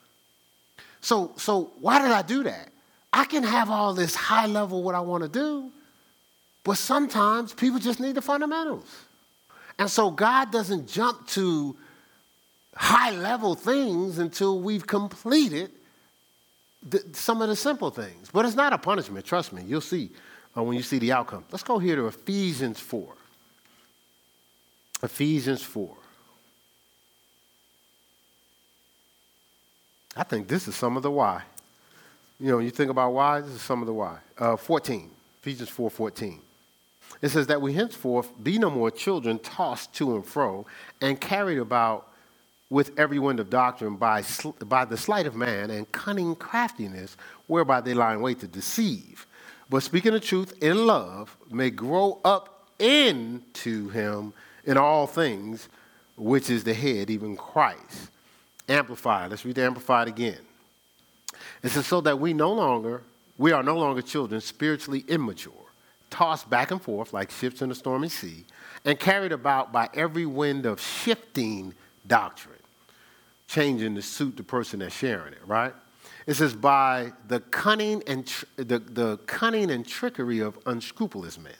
So, 1.01 1.33
so 1.37 1.73
why 1.81 2.01
did 2.01 2.13
I 2.13 2.23
do 2.23 2.45
that? 2.45 2.69
I 3.13 3.25
can 3.25 3.43
have 3.43 3.71
all 3.71 3.93
this 3.93 4.15
high 4.15 4.47
level 4.47 4.83
what 4.83 4.95
I 4.95 5.01
want 5.01 5.23
to 5.25 5.29
do, 5.29 5.71
but 6.65 6.79
sometimes 6.79 7.53
people 7.53 7.79
just 7.79 8.01
need 8.01 8.15
the 8.15 8.23
fundamentals. 8.23 8.87
And 9.79 9.91
so 9.91 10.11
God 10.11 10.53
doesn't 10.53 10.89
jump 10.89 11.27
to 11.29 11.77
high 12.75 13.11
level 13.11 13.55
things 13.55 14.19
until 14.19 14.61
we've 14.61 14.87
completed 14.87 15.71
the, 16.89 17.05
some 17.13 17.43
of 17.43 17.49
the 17.49 17.57
simple 17.57 17.91
things. 17.91 18.31
But 18.33 18.45
it's 18.45 18.55
not 18.55 18.73
a 18.73 18.79
punishment, 18.79 19.27
trust 19.27 19.53
me. 19.53 19.63
You'll 19.67 19.81
see 19.81 20.11
uh, 20.57 20.63
when 20.63 20.77
you 20.77 20.83
see 20.83 20.99
the 20.99 21.13
outcome. 21.13 21.45
Let's 21.51 21.65
go 21.65 21.79
here 21.79 21.97
to 21.97 22.07
Ephesians 22.07 22.81
4. 22.81 23.13
Ephesians 25.03 25.63
4. 25.63 25.97
I 30.17 30.23
think 30.25 30.47
this 30.47 30.69
is 30.69 30.77
some 30.77 30.97
of 30.97 31.03
the 31.03 31.11
why. 31.11 31.43
You 32.39 32.51
know, 32.51 32.59
you 32.59 32.71
think 32.71 32.91
about 32.91 33.13
why, 33.13 33.41
this 33.41 33.53
is 33.53 33.63
some 33.63 33.81
of 33.81 33.87
the 33.87 33.95
why. 33.95 34.19
Uh, 34.39 34.57
14, 34.57 35.11
Ephesians 35.41 35.69
4 35.69 35.91
14. 35.91 36.41
It 37.21 37.29
says 37.29 37.47
that 37.49 37.61
we 37.61 37.73
henceforth 37.73 38.31
be 38.43 38.59
no 38.59 38.71
more 38.71 38.91
children 38.91 39.39
tossed 39.39 39.95
to 39.95 40.17
and 40.17 40.25
fro 40.25 40.67
and 41.01 41.21
carried 41.21 41.59
about 41.59 42.09
with 42.71 42.99
every 42.99 43.19
wind 43.19 43.39
of 43.39 43.51
doctrine 43.51 43.97
by, 43.97 44.23
sl- 44.23 44.51
by 44.65 44.85
the 44.85 44.97
sleight 44.97 45.27
of 45.27 45.37
man 45.37 45.71
and 45.71 45.91
cunning 45.93 46.35
craftiness 46.35 47.17
whereby 47.47 47.81
they 47.81 47.95
lie 47.95 48.15
in 48.15 48.23
wait 48.23 48.41
to 48.41 48.49
deceive. 48.49 49.27
But 49.69 49.83
speaking 49.83 50.13
the 50.13 50.21
truth 50.21 50.55
in 50.63 50.87
love 50.87 51.37
may 51.51 51.71
grow 51.71 52.19
up 52.25 52.71
into 52.79 53.91
him 53.91 54.33
in 54.65 54.77
all 54.77 55.07
things, 55.07 55.69
which 56.17 56.51
is 56.51 56.65
the 56.65 56.75
head, 56.75 57.11
even 57.11 57.37
Christ. 57.37 58.11
Amplified. 58.69 59.31
Let's 59.31 59.45
read 59.45 59.57
the 59.57 59.65
Amplified 59.65 60.09
again. 60.09 60.39
It 61.63 61.71
says, 61.71 61.87
so 61.87 62.01
that 62.03 62.19
we 62.19 62.33
no 62.33 62.53
longer, 62.53 63.03
we 63.39 63.53
are 63.53 63.63
no 63.63 63.77
longer 63.77 64.03
children, 64.03 64.41
spiritually 64.41 65.05
immature, 65.09 65.53
tossed 66.11 66.49
back 66.49 66.71
and 66.71 66.81
forth 66.81 67.13
like 67.13 67.31
ships 67.31 67.63
in 67.63 67.71
a 67.71 67.75
stormy 67.75 68.09
sea, 68.09 68.45
and 68.85 68.99
carried 68.99 69.33
about 69.33 69.73
by 69.73 69.89
every 69.95 70.27
wind 70.27 70.67
of 70.67 70.81
shifting 70.81 71.75
doctrine, 72.07 72.55
changing 73.49 73.95
to 73.95 74.03
suit 74.03 74.37
the 74.37 74.43
person 74.43 74.81
that's 74.81 74.95
sharing 74.95 75.33
it, 75.33 75.41
right? 75.47 75.73
It 76.27 76.35
says, 76.35 76.55
by 76.55 77.13
the 77.29 77.41
cunning 77.41 78.03
and, 78.07 78.27
tr- 78.27 78.45
the, 78.57 78.79
the 78.79 79.19
cunning 79.27 79.71
and 79.71 79.87
trickery 79.87 80.41
of 80.41 80.59
unscrupulous 80.67 81.39
men, 81.39 81.53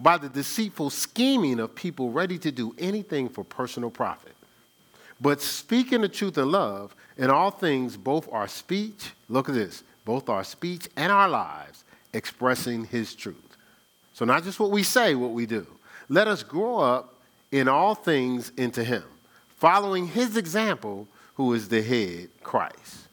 by 0.00 0.16
the 0.16 0.28
deceitful 0.28 0.90
scheming 0.90 1.58
of 1.60 1.74
people 1.74 2.10
ready 2.10 2.38
to 2.38 2.52
do 2.52 2.74
anything 2.78 3.28
for 3.28 3.44
personal 3.44 3.90
profit. 3.90 4.34
But 5.20 5.40
speaking 5.40 6.02
the 6.02 6.08
truth 6.08 6.38
in 6.38 6.50
love, 6.50 6.94
in 7.16 7.30
all 7.30 7.50
things, 7.50 7.96
both 7.96 8.32
our 8.32 8.46
speech, 8.46 9.10
look 9.28 9.48
at 9.48 9.54
this, 9.54 9.82
both 10.04 10.28
our 10.28 10.44
speech 10.44 10.88
and 10.96 11.10
our 11.10 11.28
lives 11.28 11.84
expressing 12.12 12.84
his 12.84 13.14
truth. 13.14 13.56
So, 14.14 14.24
not 14.24 14.44
just 14.44 14.60
what 14.60 14.70
we 14.70 14.82
say, 14.82 15.14
what 15.14 15.32
we 15.32 15.46
do. 15.46 15.66
Let 16.08 16.28
us 16.28 16.42
grow 16.42 16.78
up 16.78 17.14
in 17.52 17.68
all 17.68 17.94
things 17.94 18.52
into 18.56 18.82
him, 18.84 19.04
following 19.56 20.06
his 20.06 20.36
example, 20.36 21.06
who 21.34 21.52
is 21.54 21.68
the 21.68 21.82
head, 21.82 22.28
Christ. 22.42 23.08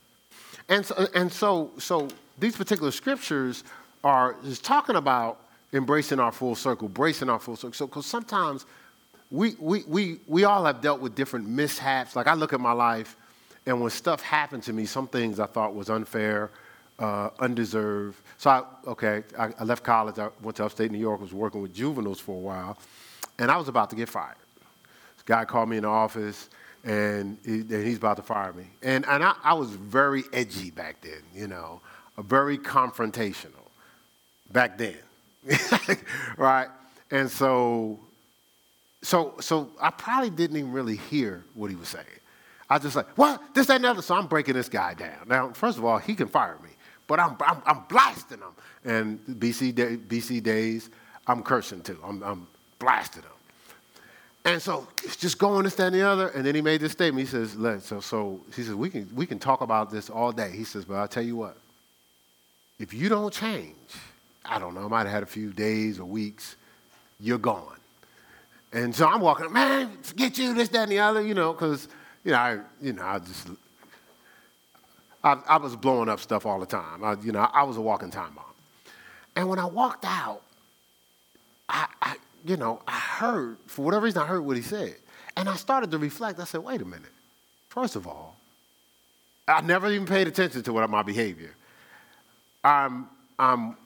And 0.70 0.86
so, 0.86 1.08
and 1.14 1.32
so, 1.32 1.72
so 1.78 2.08
these 2.40 2.56
particular 2.56 2.92
scriptures 2.92 3.64
are 4.04 4.36
just 4.44 4.64
talking 4.64 4.96
about 4.96 5.40
embracing 5.76 6.20
our 6.20 6.32
full 6.32 6.56
circle, 6.56 6.88
bracing 6.88 7.30
our 7.30 7.40
full 7.40 7.56
circle. 7.56 7.74
So, 7.74 7.88
because 7.88 8.06
sometimes 8.06 8.66
we, 9.30 9.56
we, 9.60 9.84
we, 9.88 10.20
we 10.28 10.44
all 10.46 10.66
have 10.66 10.82
dealt 10.82 11.02
with 11.02 11.16
different 11.16 11.48
mishaps. 11.48 12.16
Like 12.16 12.28
I 12.28 12.34
look 12.34 12.54
at 12.54 12.60
my 12.60 12.72
life, 12.72 13.16
and 13.66 13.82
when 13.82 13.90
stuff 13.90 14.22
happened 14.22 14.64
to 14.64 14.74
me, 14.74 14.86
some 14.86 15.08
things 15.08 15.40
I 15.40 15.48
thought 15.48 15.76
was 15.76 15.90
unfair, 15.90 16.50
uh, 16.98 17.30
undeserved. 17.40 18.18
So 18.38 18.50
I, 18.50 18.64
okay, 18.88 19.24
I, 19.38 19.50
I, 19.60 19.64
left 19.64 19.84
college. 19.84 20.18
I 20.18 20.30
went 20.42 20.58
to 20.58 20.66
upstate 20.66 20.92
New 20.92 21.00
York. 21.00 21.20
Was 21.20 21.34
working 21.34 21.62
with 21.62 21.74
juveniles 21.74 22.20
for 22.20 22.36
a 22.36 22.40
while, 22.40 22.78
and 23.38 23.52
I 23.52 23.58
was 23.58 23.68
about 23.68 23.90
to 23.90 23.96
get 23.96 24.08
fired. 24.08 24.38
This 25.18 25.24
guy 25.26 25.44
called 25.44 25.68
me 25.68 25.78
in 25.78 25.84
the 25.84 25.90
office, 25.90 26.50
and, 26.86 27.38
he, 27.44 27.62
and 27.62 27.86
he's 27.86 27.98
about 27.98 28.18
to 28.18 28.24
fire 28.24 28.54
me. 28.54 28.68
And 28.82 29.06
and 29.08 29.24
I, 29.24 29.36
I 29.44 29.54
was 29.56 29.72
very 29.72 30.24
edgy 30.32 30.72
back 30.72 31.02
then. 31.02 31.22
You 31.34 31.48
know, 31.48 31.82
very 32.20 32.58
confrontational 32.58 33.66
back 34.52 34.78
then, 34.78 34.96
right? 36.38 36.68
And 37.12 37.30
so 37.30 38.00
so, 39.06 39.36
so 39.40 39.70
I 39.80 39.92
probably 39.92 40.32
didn't 40.32 40.58
even 40.58 40.72
really 40.72 40.96
hear 40.96 41.44
what 41.54 41.70
he 41.70 41.76
was 41.76 41.90
saying. 41.90 42.06
I 42.68 42.76
was 42.76 42.84
just 42.84 42.96
like, 42.96 43.08
what? 43.16 43.40
This, 43.54 43.68
that, 43.68 43.76
and 43.76 43.86
the 43.86 43.90
other. 43.92 44.02
So 44.02 44.16
I'm 44.16 44.26
breaking 44.26 44.56
this 44.56 44.68
guy 44.68 44.96
down. 44.96 45.28
Now, 45.28 45.52
first 45.52 45.78
of 45.78 45.86
all, 45.86 46.00
he 46.00 46.16
can 46.16 46.28
fire 46.28 46.58
me, 46.64 46.70
but 47.06 47.20
I'm, 47.20 47.38
I'm, 47.46 47.62
I'm 47.68 47.84
blasting 47.88 48.40
him. 48.40 48.54
And 48.84 49.20
BC, 49.28 49.76
day, 49.76 49.98
BC 49.98 50.42
days, 50.42 50.90
I'm 51.28 51.44
cursing 51.44 51.82
too. 51.82 52.00
I'm, 52.04 52.24
I'm 52.24 52.48
blasting 52.80 53.22
him. 53.22 53.30
And 54.46 54.62
so 54.62 54.88
it's 55.04 55.16
just 55.16 55.38
going 55.38 55.64
this, 55.66 55.76
that, 55.76 55.88
and 55.88 55.96
the 55.96 56.02
other. 56.02 56.30
And 56.30 56.44
then 56.44 56.56
he 56.56 56.62
made 56.62 56.82
this 56.82 56.94
statement. 56.94 57.28
He 57.28 57.32
says, 57.32 57.56
Let, 57.56 57.84
so, 57.84 58.00
so 58.00 58.42
he 58.56 58.64
says, 58.64 58.74
we 58.74 58.90
can, 58.90 59.08
we 59.14 59.28
can 59.28 59.38
talk 59.38 59.62
about 59.62 59.92
this 59.92 60.10
all 60.10 60.32
day. 60.32 60.50
He 60.50 60.64
says, 60.64 60.86
but 60.86 60.96
I'll 60.96 61.08
tell 61.08 61.24
you 61.24 61.36
what, 61.36 61.58
if 62.80 62.92
you 62.92 63.08
don't 63.08 63.32
change, 63.32 63.76
I 64.48 64.60
don't 64.60 64.74
know, 64.74 64.86
I 64.86 64.88
might 64.88 65.04
have 65.04 65.12
had 65.12 65.24
a 65.24 65.28
few 65.28 65.52
days 65.52 66.00
or 66.00 66.06
weeks, 66.06 66.56
you're 67.20 67.38
gone. 67.38 67.78
And 68.74 68.94
so 68.94 69.08
I'm 69.08 69.22
walking, 69.22 69.52
man, 69.54 69.98
forget 70.02 70.38
you, 70.38 70.54
this, 70.54 70.70
that, 70.70 70.84
and 70.84 70.92
the 70.92 71.00
other, 71.00 71.22
you 71.22 71.34
know, 71.34 71.54
because, 71.54 71.88
you 72.24 72.32
know, 72.32 72.38
I, 72.38 72.60
you 72.82 72.94
know, 72.94 73.04
I 73.04 73.20
just, 73.20 73.48
I, 75.24 75.40
I, 75.48 75.58
was 75.58 75.76
blowing 75.78 76.10
up 76.10 76.20
stuff 76.20 76.46
all 76.46 76.60
the 76.60 76.66
time. 76.66 77.04
I, 77.04 77.16
you 77.24 77.32
know, 77.32 77.40
I 77.40 77.64
was 77.64 77.78
a 77.78 77.82
walking 77.82 78.12
time 78.12 78.34
bomb. 78.36 78.46
And 79.36 79.48
when 79.48 79.60
I 79.60 79.66
walked 79.66 80.06
out, 80.06 80.42
I, 81.70 81.88
I, 82.02 82.16
you 82.46 82.58
know, 82.58 82.82
I 82.88 83.00
heard, 83.00 83.58
for 83.66 83.84
whatever 83.84 84.06
reason, 84.06 84.22
I 84.22 84.26
heard 84.26 84.42
what 84.42 84.58
he 84.58 84.62
said. 84.62 84.96
And 85.38 85.50
I 85.50 85.56
started 85.56 85.90
to 85.92 85.98
reflect. 85.98 86.40
I 86.40 86.44
said, 86.44 86.62
wait 86.62 86.82
a 86.82 86.86
minute. 86.86 87.12
First 87.70 87.96
of 87.96 88.08
all, 88.08 88.36
I 89.48 89.62
never 89.62 89.90
even 89.92 90.06
paid 90.06 90.28
attention 90.28 90.64
to 90.64 90.74
what 90.74 90.90
my 90.90 91.04
behavior. 91.04 91.54
I'm, 92.64 93.08
I'm 93.38 93.78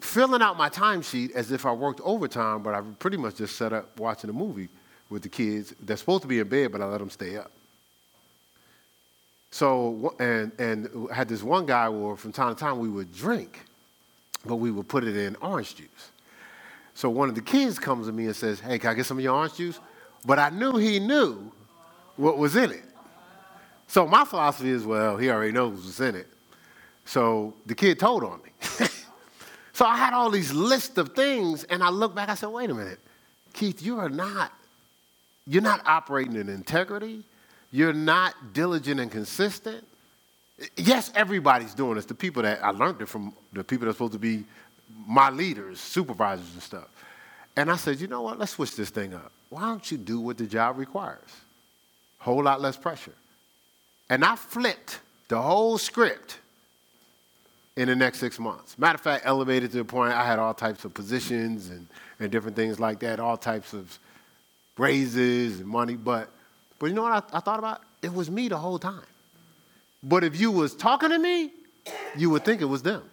filling 0.00 0.42
out 0.42 0.56
my 0.56 0.68
timesheet 0.68 1.32
as 1.32 1.50
if 1.50 1.66
I 1.66 1.72
worked 1.72 2.00
overtime, 2.02 2.62
but 2.62 2.74
I 2.74 2.80
pretty 2.98 3.16
much 3.16 3.36
just 3.36 3.56
sat 3.56 3.72
up 3.72 3.98
watching 3.98 4.30
a 4.30 4.32
movie 4.32 4.68
with 5.10 5.22
the 5.22 5.28
kids. 5.28 5.74
They're 5.80 5.96
supposed 5.96 6.22
to 6.22 6.28
be 6.28 6.38
in 6.38 6.48
bed, 6.48 6.72
but 6.72 6.80
I 6.80 6.86
let 6.86 6.98
them 6.98 7.10
stay 7.10 7.36
up. 7.36 7.50
So, 9.50 10.14
and, 10.18 10.52
and 10.58 11.10
had 11.10 11.28
this 11.28 11.42
one 11.42 11.66
guy 11.66 11.88
where 11.88 12.16
from 12.16 12.32
time 12.32 12.54
to 12.54 12.60
time 12.60 12.78
we 12.78 12.88
would 12.88 13.12
drink, 13.14 13.64
but 14.44 14.56
we 14.56 14.70
would 14.70 14.88
put 14.88 15.04
it 15.04 15.16
in 15.16 15.36
orange 15.36 15.74
juice. 15.74 16.10
So 16.94 17.08
one 17.08 17.28
of 17.28 17.34
the 17.34 17.40
kids 17.40 17.78
comes 17.78 18.06
to 18.06 18.12
me 18.12 18.26
and 18.26 18.36
says, 18.36 18.60
Hey, 18.60 18.78
can 18.78 18.90
I 18.90 18.94
get 18.94 19.06
some 19.06 19.18
of 19.18 19.24
your 19.24 19.34
orange 19.34 19.54
juice? 19.54 19.80
But 20.26 20.38
I 20.38 20.50
knew 20.50 20.76
he 20.76 20.98
knew 20.98 21.50
what 22.16 22.36
was 22.36 22.56
in 22.56 22.72
it. 22.72 22.82
So 23.86 24.06
my 24.06 24.24
philosophy 24.24 24.70
is, 24.70 24.84
well, 24.84 25.16
he 25.16 25.30
already 25.30 25.52
knows 25.52 25.84
what's 25.84 26.00
in 26.00 26.14
it. 26.14 26.26
So 27.04 27.54
the 27.64 27.74
kid 27.74 27.98
told 27.98 28.22
on 28.22 28.40
me. 28.42 28.50
so 29.78 29.86
I 29.86 29.96
had 29.96 30.12
all 30.12 30.28
these 30.28 30.52
lists 30.52 30.98
of 30.98 31.14
things, 31.14 31.62
and 31.62 31.84
I 31.84 31.88
look 31.90 32.12
back, 32.12 32.28
I 32.28 32.34
said, 32.34 32.48
wait 32.48 32.68
a 32.68 32.74
minute, 32.74 32.98
Keith, 33.52 33.80
you 33.80 34.00
are 34.00 34.08
not, 34.08 34.52
you're 35.46 35.62
not 35.62 35.86
operating 35.86 36.34
in 36.34 36.48
integrity. 36.48 37.22
You're 37.70 37.92
not 37.92 38.34
diligent 38.52 38.98
and 38.98 39.08
consistent. 39.08 39.86
Yes, 40.76 41.12
everybody's 41.14 41.74
doing 41.74 41.94
this. 41.94 42.06
The 42.06 42.14
people 42.16 42.42
that 42.42 42.58
I 42.60 42.70
learned 42.70 43.02
it 43.02 43.08
from, 43.08 43.32
the 43.52 43.62
people 43.62 43.84
that 43.84 43.90
are 43.90 43.92
supposed 43.92 44.14
to 44.14 44.18
be 44.18 44.42
my 45.06 45.30
leaders, 45.30 45.78
supervisors 45.78 46.52
and 46.54 46.62
stuff. 46.62 46.88
And 47.54 47.70
I 47.70 47.76
said, 47.76 48.00
you 48.00 48.08
know 48.08 48.22
what? 48.22 48.36
Let's 48.36 48.52
switch 48.52 48.74
this 48.74 48.90
thing 48.90 49.14
up. 49.14 49.30
Why 49.48 49.60
don't 49.60 49.88
you 49.92 49.96
do 49.96 50.18
what 50.18 50.38
the 50.38 50.46
job 50.46 50.76
requires? 50.76 51.30
Whole 52.18 52.42
lot 52.42 52.60
less 52.60 52.76
pressure. 52.76 53.14
And 54.10 54.24
I 54.24 54.34
flipped 54.34 54.98
the 55.28 55.40
whole 55.40 55.78
script 55.78 56.38
in 57.78 57.86
the 57.86 57.94
next 57.94 58.18
six 58.18 58.40
months. 58.40 58.76
Matter 58.76 58.96
of 58.96 59.00
fact, 59.00 59.22
elevated 59.24 59.70
to 59.70 59.76
the 59.76 59.84
point 59.84 60.12
I 60.12 60.26
had 60.26 60.40
all 60.40 60.52
types 60.52 60.84
of 60.84 60.92
positions 60.92 61.70
and, 61.70 61.86
and 62.18 62.28
different 62.28 62.56
things 62.56 62.80
like 62.80 62.98
that, 62.98 63.20
all 63.20 63.36
types 63.36 63.72
of 63.72 64.00
raises 64.76 65.60
and 65.60 65.68
money. 65.68 65.94
But, 65.94 66.28
but 66.80 66.86
you 66.86 66.94
know 66.94 67.02
what 67.02 67.12
I, 67.12 67.36
I 67.36 67.40
thought 67.40 67.60
about? 67.60 67.82
It 68.02 68.12
was 68.12 68.32
me 68.32 68.48
the 68.48 68.56
whole 68.56 68.80
time. 68.80 69.04
But 70.02 70.24
if 70.24 70.40
you 70.40 70.50
was 70.50 70.74
talking 70.74 71.10
to 71.10 71.18
me, 71.20 71.52
you 72.16 72.30
would 72.30 72.44
think 72.44 72.60
it 72.62 72.64
was 72.64 72.82
them. 72.82 73.04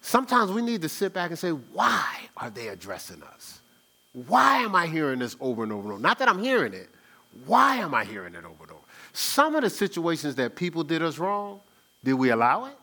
Sometimes 0.00 0.50
we 0.50 0.60
need 0.60 0.82
to 0.82 0.88
sit 0.88 1.12
back 1.12 1.30
and 1.30 1.38
say, 1.38 1.50
why 1.50 2.04
are 2.36 2.50
they 2.50 2.66
addressing 2.66 3.22
us? 3.22 3.60
Why 4.26 4.58
am 4.58 4.74
I 4.74 4.88
hearing 4.88 5.20
this 5.20 5.36
over 5.40 5.62
and 5.62 5.70
over 5.70 5.84
and 5.84 5.92
over? 5.92 6.02
Not 6.02 6.18
that 6.18 6.28
I'm 6.28 6.42
hearing 6.42 6.74
it. 6.74 6.88
Why 7.44 7.76
am 7.76 7.94
I 7.94 8.04
hearing 8.04 8.34
it 8.34 8.44
over 8.44 8.62
and 8.62 8.72
over? 8.72 8.80
Some 9.12 9.54
of 9.54 9.62
the 9.62 9.70
situations 9.70 10.34
that 10.34 10.56
people 10.56 10.82
did 10.82 11.00
us 11.00 11.18
wrong, 11.18 11.60
did 12.02 12.14
we 12.14 12.30
allow 12.30 12.64
it? 12.64 12.74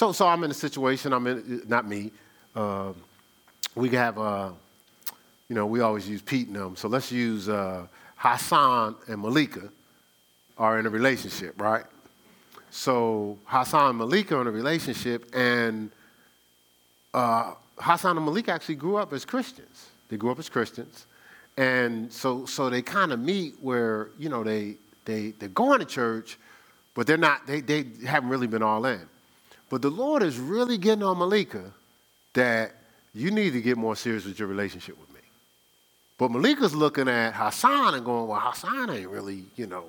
So, 0.00 0.12
so 0.12 0.26
I'm 0.26 0.42
in 0.44 0.50
a 0.50 0.54
situation, 0.54 1.12
I'm 1.12 1.26
in, 1.26 1.62
not 1.68 1.86
me. 1.86 2.10
Uh, 2.56 2.94
we 3.74 3.90
have, 3.90 4.18
uh, 4.18 4.50
you 5.50 5.54
know, 5.54 5.66
we 5.66 5.80
always 5.80 6.08
use 6.08 6.22
Pete 6.22 6.46
and 6.46 6.56
them. 6.56 6.74
So 6.74 6.88
let's 6.88 7.12
use 7.12 7.50
uh, 7.50 7.86
Hassan 8.16 8.96
and 9.08 9.20
Malika 9.20 9.68
are 10.56 10.78
in 10.78 10.86
a 10.86 10.88
relationship, 10.88 11.60
right? 11.60 11.84
So 12.70 13.36
Hassan 13.44 13.90
and 13.90 13.98
Malika 13.98 14.36
are 14.36 14.40
in 14.40 14.46
a 14.46 14.50
relationship, 14.50 15.28
and 15.34 15.90
uh, 17.12 17.52
Hassan 17.76 18.16
and 18.16 18.24
Malika 18.24 18.52
actually 18.52 18.76
grew 18.76 18.96
up 18.96 19.12
as 19.12 19.26
Christians. 19.26 19.90
They 20.08 20.16
grew 20.16 20.30
up 20.30 20.38
as 20.38 20.48
Christians, 20.48 21.04
and 21.58 22.10
so 22.10 22.46
so 22.46 22.70
they 22.70 22.80
kind 22.80 23.12
of 23.12 23.20
meet 23.20 23.52
where 23.60 24.08
you 24.18 24.30
know 24.30 24.44
they 24.44 24.76
they 25.04 25.32
they're 25.32 25.50
going 25.50 25.80
to 25.80 25.84
church, 25.84 26.38
but 26.94 27.06
they're 27.06 27.18
not. 27.18 27.46
They 27.46 27.60
they 27.60 27.84
haven't 28.06 28.30
really 28.30 28.46
been 28.46 28.62
all 28.62 28.86
in. 28.86 29.09
But 29.70 29.80
the 29.82 29.90
Lord 29.90 30.22
is 30.22 30.38
really 30.38 30.76
getting 30.76 31.04
on 31.04 31.16
Malika 31.16 31.72
that 32.34 32.72
you 33.14 33.30
need 33.30 33.52
to 33.54 33.62
get 33.62 33.78
more 33.78 33.96
serious 33.96 34.26
with 34.26 34.38
your 34.38 34.48
relationship 34.48 34.98
with 35.00 35.08
me. 35.14 35.20
But 36.18 36.32
Malika's 36.32 36.74
looking 36.74 37.08
at 37.08 37.32
Hassan 37.32 37.94
and 37.94 38.04
going, 38.04 38.28
well, 38.28 38.40
Hassan 38.40 38.90
ain't 38.90 39.08
really, 39.08 39.44
you 39.56 39.66
know, 39.66 39.84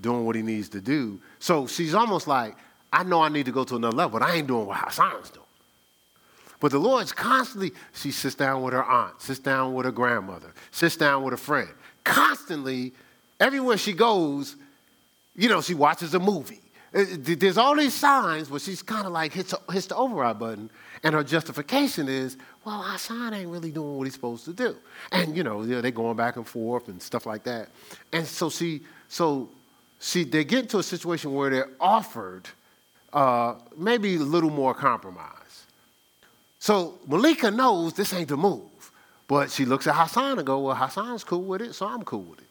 doing 0.00 0.24
what 0.26 0.34
he 0.34 0.42
needs 0.42 0.68
to 0.70 0.80
do. 0.80 1.20
So 1.38 1.66
she's 1.66 1.94
almost 1.94 2.26
like, 2.26 2.56
I 2.92 3.04
know 3.04 3.20
I 3.20 3.28
need 3.28 3.46
to 3.46 3.52
go 3.52 3.62
to 3.64 3.76
another 3.76 3.96
level, 3.96 4.18
but 4.18 4.26
I 4.26 4.36
ain't 4.36 4.48
doing 4.48 4.66
what 4.66 4.78
Hassan's 4.78 5.30
doing. 5.30 5.44
But 6.60 6.72
the 6.72 6.78
Lord's 6.78 7.12
constantly, 7.12 7.72
she 7.92 8.10
sits 8.10 8.34
down 8.34 8.62
with 8.62 8.72
her 8.72 8.84
aunt, 8.84 9.20
sits 9.20 9.38
down 9.38 9.74
with 9.74 9.84
her 9.84 9.92
grandmother, 9.92 10.52
sits 10.70 10.96
down 10.96 11.22
with 11.22 11.34
a 11.34 11.36
friend. 11.36 11.68
Constantly, 12.04 12.94
everywhere 13.38 13.76
she 13.76 13.92
goes, 13.92 14.56
you 15.36 15.48
know, 15.48 15.60
she 15.60 15.74
watches 15.74 16.14
a 16.14 16.18
movie. 16.18 16.62
There's 16.94 17.58
all 17.58 17.74
these 17.76 17.94
signs 17.94 18.48
where 18.48 18.60
she's 18.60 18.80
kind 18.80 19.06
of 19.06 19.12
like 19.12 19.32
hits, 19.32 19.52
hits 19.70 19.86
the 19.86 19.96
override 19.96 20.38
button, 20.38 20.70
and 21.02 21.14
her 21.14 21.24
justification 21.24 22.08
is, 22.08 22.36
well, 22.64 22.82
Hassan 22.82 23.34
ain't 23.34 23.50
really 23.50 23.72
doing 23.72 23.96
what 23.98 24.04
he's 24.04 24.14
supposed 24.14 24.44
to 24.44 24.52
do. 24.52 24.76
And, 25.12 25.36
you 25.36 25.42
know, 25.42 25.64
they're 25.64 25.90
going 25.90 26.16
back 26.16 26.36
and 26.36 26.46
forth 26.46 26.88
and 26.88 27.02
stuff 27.02 27.26
like 27.26 27.42
that. 27.44 27.68
And 28.12 28.26
so 28.26 28.48
she, 28.48 28.82
so 29.08 29.48
See, 30.04 30.22
they 30.22 30.44
get 30.44 30.64
into 30.64 30.78
a 30.78 30.82
situation 30.82 31.32
where 31.32 31.48
they're 31.48 31.70
offered 31.80 32.46
uh, 33.14 33.54
maybe 33.74 34.16
a 34.16 34.18
little 34.18 34.50
more 34.50 34.74
compromise. 34.74 35.64
So 36.58 36.98
Malika 37.06 37.50
knows 37.50 37.94
this 37.94 38.12
ain't 38.12 38.28
the 38.28 38.36
move, 38.36 38.92
but 39.26 39.50
she 39.50 39.64
looks 39.64 39.86
at 39.86 39.94
Hassan 39.94 40.36
and 40.36 40.46
go, 40.46 40.60
well, 40.60 40.74
Hassan's 40.74 41.24
cool 41.24 41.40
with 41.40 41.62
it, 41.62 41.74
so 41.74 41.86
I'm 41.86 42.02
cool 42.02 42.20
with 42.20 42.40
it. 42.40 42.44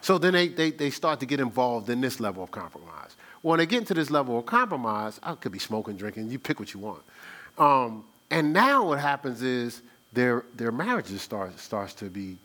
So 0.00 0.18
then 0.18 0.32
they, 0.32 0.48
they, 0.48 0.70
they 0.70 0.90
start 0.90 1.20
to 1.20 1.26
get 1.26 1.40
involved 1.40 1.88
in 1.90 2.00
this 2.00 2.20
level 2.20 2.42
of 2.42 2.50
compromise. 2.50 3.16
When 3.42 3.58
they 3.58 3.66
get 3.66 3.78
into 3.78 3.94
this 3.94 4.10
level 4.10 4.38
of 4.38 4.46
compromise, 4.46 5.18
I 5.22 5.34
could 5.34 5.52
be 5.52 5.58
smoking, 5.58 5.96
drinking, 5.96 6.30
you 6.30 6.38
pick 6.38 6.60
what 6.60 6.74
you 6.74 6.80
want. 6.80 7.02
Um, 7.58 8.04
and 8.30 8.52
now 8.52 8.86
what 8.86 8.98
happens 8.98 9.42
is 9.42 9.82
their, 10.12 10.44
their 10.54 10.72
marriages 10.72 11.22
start, 11.22 11.58
starts 11.58 11.94
to 11.94 12.06
be, 12.06 12.36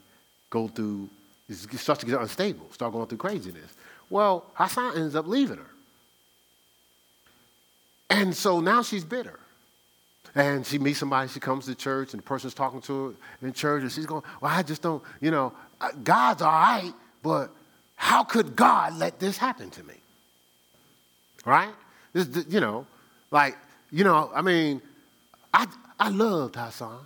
go 0.49 0.67
through, 0.67 1.09
it 1.49 1.55
starts 1.77 2.01
to 2.01 2.05
get 2.05 2.19
unstable, 2.19 2.67
start 2.71 2.93
going 2.93 3.07
through 3.07 3.17
craziness. 3.17 3.73
Well, 4.09 4.45
Hassan 4.53 4.97
ends 4.97 5.15
up 5.15 5.27
leaving 5.27 5.57
her. 5.57 5.69
And 8.09 8.35
so 8.35 8.59
now 8.59 8.81
she's 8.81 9.03
bitter. 9.03 9.39
And 10.35 10.65
she 10.65 10.79
meets 10.79 10.99
somebody, 10.99 11.29
she 11.29 11.39
comes 11.39 11.65
to 11.65 11.75
church, 11.75 12.13
and 12.13 12.21
the 12.21 12.25
person's 12.25 12.53
talking 12.53 12.81
to 12.81 13.09
her 13.41 13.47
in 13.47 13.53
church, 13.53 13.83
and 13.83 13.91
she's 13.91 14.05
going, 14.05 14.23
Well, 14.41 14.51
I 14.51 14.63
just 14.63 14.81
don't, 14.81 15.01
you 15.21 15.31
know, 15.31 15.53
uh, 15.79 15.91
God's 16.03 16.41
all 16.41 16.51
right, 16.51 16.93
but 17.25 17.49
how 17.95 18.23
could 18.23 18.55
God 18.55 18.99
let 18.99 19.19
this 19.19 19.35
happen 19.35 19.71
to 19.71 19.83
me? 19.83 19.95
Right? 21.43 21.73
This, 22.13 22.45
you 22.47 22.59
know, 22.59 22.85
like, 23.31 23.57
you 23.91 24.03
know, 24.03 24.29
I 24.33 24.43
mean, 24.43 24.79
I, 25.51 25.65
I 25.99 26.09
loved 26.09 26.55
Hassan. 26.55 26.99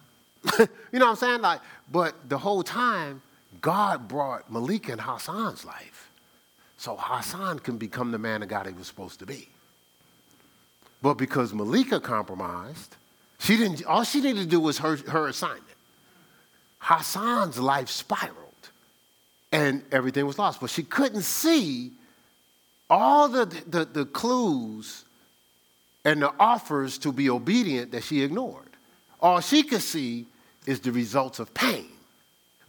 you 0.60 0.68
know 0.92 1.06
what 1.06 1.12
I'm 1.12 1.16
saying? 1.16 1.42
Like, 1.42 1.62
but 1.90 2.16
the 2.28 2.38
whole 2.38 2.64
time, 2.64 3.22
God 3.62 4.10
brought 4.10 4.52
Malika 4.52 4.92
in 4.92 5.00
Hassan's 5.00 5.64
life 5.64 6.12
so 6.78 6.98
Hassan 7.00 7.60
can 7.60 7.78
become 7.78 8.12
the 8.12 8.20
man 8.20 8.44
of 8.44 8.50
God 8.50 8.68
he 8.68 8.74
was 8.74 8.88
supposed 8.88 9.20
to 9.20 9.26
be. 9.26 9.48
But 11.02 11.14
because 11.14 11.54
Malika 11.54 12.02
compromised, 12.02 12.98
she 13.38 13.56
didn't, 13.56 13.86
all 13.86 14.04
she 14.04 14.20
needed 14.20 14.42
to 14.42 14.50
do 14.50 14.60
was 14.60 14.80
her, 14.80 14.98
her 14.98 15.30
assignment. 15.30 15.64
Hassan's 16.80 17.58
life 17.58 17.88
spiraled 17.88 18.49
and 19.52 19.84
everything 19.92 20.26
was 20.26 20.38
lost. 20.38 20.62
But 20.62 20.70
she 20.70 20.84
couldn't 20.84 21.24
see 21.24 21.92
all 22.90 23.28
the, 23.30 23.46
the, 23.68 23.86
the 23.86 24.06
clues 24.06 25.06
and 26.06 26.22
the 26.22 26.34
offers 26.40 26.98
to 27.00 27.12
be 27.12 27.30
obedient 27.30 27.92
that 27.92 28.04
she 28.04 28.22
ignored. 28.22 28.70
All 29.22 29.42
she 29.42 29.64
could 29.64 29.82
see 29.82 30.28
is 30.66 30.80
the 30.80 30.92
results 30.92 31.40
of 31.40 31.54
pain, 31.54 31.88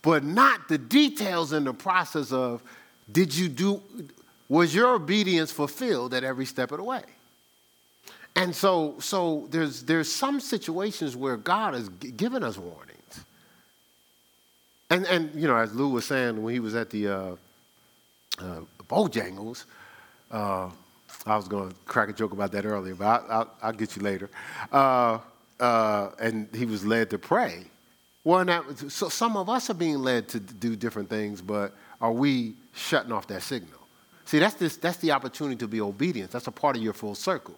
but 0.03 0.25
not 0.25 0.69
the 0.69 0.79
details 0.79 1.53
in 1.53 1.65
the 1.65 1.75
process 1.75 2.33
of 2.33 2.63
did 3.11 3.35
you 3.35 3.49
do, 3.49 3.83
was 4.49 4.75
your 4.75 4.95
obedience 4.95 5.53
fulfilled 5.53 6.15
at 6.15 6.25
every 6.25 6.45
step 6.45 6.73
of 6.73 6.79
the 6.79 6.85
way? 6.85 7.03
And 8.37 8.55
so, 8.55 8.97
so 9.01 9.49
there's, 9.51 9.83
there's 9.83 10.11
some 10.11 10.41
situations 10.41 11.17
where 11.17 11.37
God 11.37 11.75
has 11.75 11.89
given 11.89 12.43
us 12.43 12.57
warnings. 12.57 12.90
And, 14.91 15.07
and, 15.07 15.31
you 15.35 15.47
know, 15.47 15.57
as 15.57 15.73
Lou 15.73 15.89
was 15.89 16.05
saying 16.05 16.43
when 16.43 16.53
he 16.53 16.61
was 16.61 16.75
at 16.75 16.91
the 16.91 17.09
uh, 17.09 17.37
uh, 18.39 18.61
Bojangles, 18.89 19.65
uh, 20.31 20.69
I 21.27 21.37
was 21.37 21.47
going 21.47 21.71
to 21.71 21.77
crack 21.87 22.09
a 22.09 22.13
joke 22.13 22.33
about 22.33 22.51
that 22.53 22.65
earlier, 22.65 22.95
but 22.95 23.05
I, 23.07 23.39
will 23.39 23.51
I'll 23.63 23.73
get 23.73 23.97
you 23.97 24.03
later. 24.03 24.31
Uh, 24.73 25.19
uh, 25.61 26.11
and 26.19 26.49
he 26.55 26.67
was 26.67 26.85
led 26.85 27.11
to 27.11 27.19
pray. 27.19 27.65
Well, 28.25 28.45
that, 28.45 28.65
so 28.91 29.09
some 29.09 29.37
of 29.37 29.49
us 29.49 29.71
are 29.71 29.75
being 29.75 29.99
led 29.99 30.29
to 30.31 30.41
do 30.41 30.75
different 30.75 31.09
things, 31.09 31.41
but 31.41 31.73
are 32.01 32.13
we 32.13 32.55
shutting 32.75 33.13
off 33.13 33.27
that 33.29 33.43
signal? 33.43 33.79
See, 34.25 34.39
that's, 34.39 34.55
this, 34.55 34.77
that's 34.77 34.99
the 34.99 35.13
opportunity 35.13 35.57
to 35.57 35.69
be 35.69 35.81
obedient. 35.81 36.31
That's 36.31 36.47
a 36.47 36.53
part 36.53 36.77
of 36.77 36.83
your 36.83 36.93
full 36.93 37.15
circle, 37.15 37.57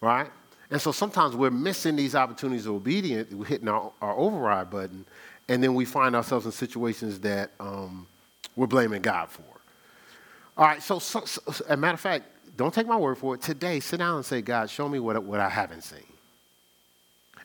right? 0.00 0.30
And 0.70 0.80
so 0.80 0.92
sometimes 0.92 1.34
we're 1.34 1.50
missing 1.50 1.96
these 1.96 2.14
opportunities 2.14 2.66
of 2.66 2.74
obedience. 2.74 3.32
We're 3.32 3.44
hitting 3.44 3.68
our, 3.68 3.92
our 4.00 4.14
override 4.16 4.70
button, 4.70 5.04
and 5.48 5.62
then 5.62 5.74
we 5.74 5.84
find 5.84 6.14
ourselves 6.14 6.46
in 6.46 6.52
situations 6.52 7.20
that 7.20 7.50
um, 7.58 8.06
we're 8.54 8.68
blaming 8.68 9.02
God 9.02 9.28
for. 9.28 9.42
All 10.56 10.66
right, 10.66 10.82
so, 10.82 10.98
so, 10.98 11.24
so, 11.24 11.40
as 11.48 11.60
a 11.62 11.76
matter 11.76 11.94
of 11.94 12.00
fact, 12.00 12.26
don't 12.56 12.72
take 12.72 12.86
my 12.86 12.96
word 12.96 13.18
for 13.18 13.34
it. 13.34 13.42
Today, 13.42 13.80
sit 13.80 13.98
down 13.98 14.16
and 14.16 14.24
say, 14.24 14.42
God, 14.42 14.68
show 14.68 14.88
me 14.88 15.00
what, 15.00 15.20
what 15.22 15.40
I 15.40 15.48
haven't 15.48 15.82
seen. 15.82 16.00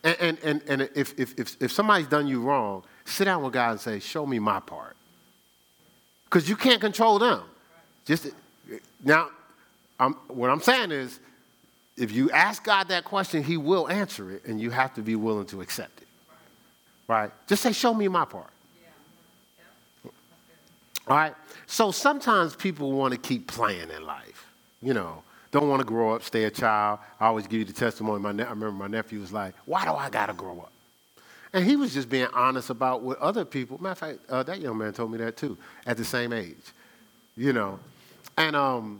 And, 0.04 0.18
and, 0.20 0.38
and, 0.44 0.62
and 0.68 0.90
if, 0.94 1.18
if, 1.18 1.40
if, 1.40 1.56
if 1.62 1.72
somebody's 1.72 2.08
done 2.08 2.28
you 2.28 2.42
wrong, 2.42 2.84
sit 3.06 3.26
down 3.26 3.42
with 3.42 3.54
God 3.54 3.72
and 3.72 3.80
say, 3.80 4.00
show 4.00 4.26
me 4.26 4.38
my 4.38 4.60
part 4.60 4.96
because 6.26 6.48
you 6.48 6.56
can't 6.56 6.82
control 6.82 7.18
them. 7.18 7.42
Just 8.06 8.28
now, 9.04 9.30
I'm, 10.00 10.14
what 10.28 10.50
I'm 10.50 10.62
saying 10.62 10.92
is, 10.92 11.20
if 11.98 12.12
you 12.12 12.30
ask 12.32 12.64
God 12.64 12.90
that 12.90 13.06
question, 13.06 13.44
He 13.44 13.58
will 13.58 13.88
answer 13.88 14.32
it, 14.32 14.46
and 14.46 14.60
you 14.60 14.70
have 14.72 14.94
to 14.96 15.02
be 15.02 15.16
willing 15.16 15.46
to 15.48 15.62
accept 15.62 16.02
it. 16.02 16.08
Right? 17.08 17.32
Just 17.48 17.64
say, 17.64 17.72
"Show 17.72 17.94
me 17.94 18.08
my 18.08 18.26
part." 18.26 18.50
All 21.08 21.16
right. 21.16 21.36
So 21.68 21.92
sometimes 21.92 22.56
people 22.56 22.92
want 22.92 23.14
to 23.14 23.20
keep 23.20 23.48
playing 23.48 23.90
in 23.92 24.06
life. 24.06 24.48
You 24.82 24.94
know, 24.94 25.24
don't 25.52 25.70
want 25.70 25.80
to 25.80 25.86
grow 25.86 26.16
up, 26.16 26.24
stay 26.24 26.46
a 26.46 26.52
child. 26.52 27.00
I 27.20 27.28
always 27.28 27.48
give 27.48 27.60
you 27.60 27.66
the 27.66 27.74
testimony. 27.74 28.22
My 28.22 28.32
ne- 28.32 28.44
I 28.44 28.50
remember 28.50 28.72
my 28.72 28.88
nephew 28.88 29.20
was 29.20 29.32
like, 29.32 29.54
"Why 29.66 29.86
do 29.86 29.92
I 29.92 30.10
got 30.10 30.28
to 30.28 30.34
grow 30.34 30.60
up?" 30.60 30.72
And 31.54 31.64
he 31.64 31.76
was 31.76 31.94
just 31.94 32.10
being 32.10 32.28
honest 32.34 32.70
about 32.70 33.02
what 33.02 33.18
other 33.20 33.46
people. 33.46 33.82
Matter 33.82 33.92
of 33.92 33.98
fact, 33.98 34.30
uh, 34.30 34.44
that 34.44 34.60
young 34.60 34.78
man 34.78 34.94
told 34.94 35.12
me 35.12 35.18
that 35.20 35.38
too 35.38 35.58
at 35.86 35.96
the 35.96 36.06
same 36.06 36.34
age. 36.34 36.74
You 37.38 37.54
know, 37.54 37.80
and 38.38 38.56
um, 38.56 39.00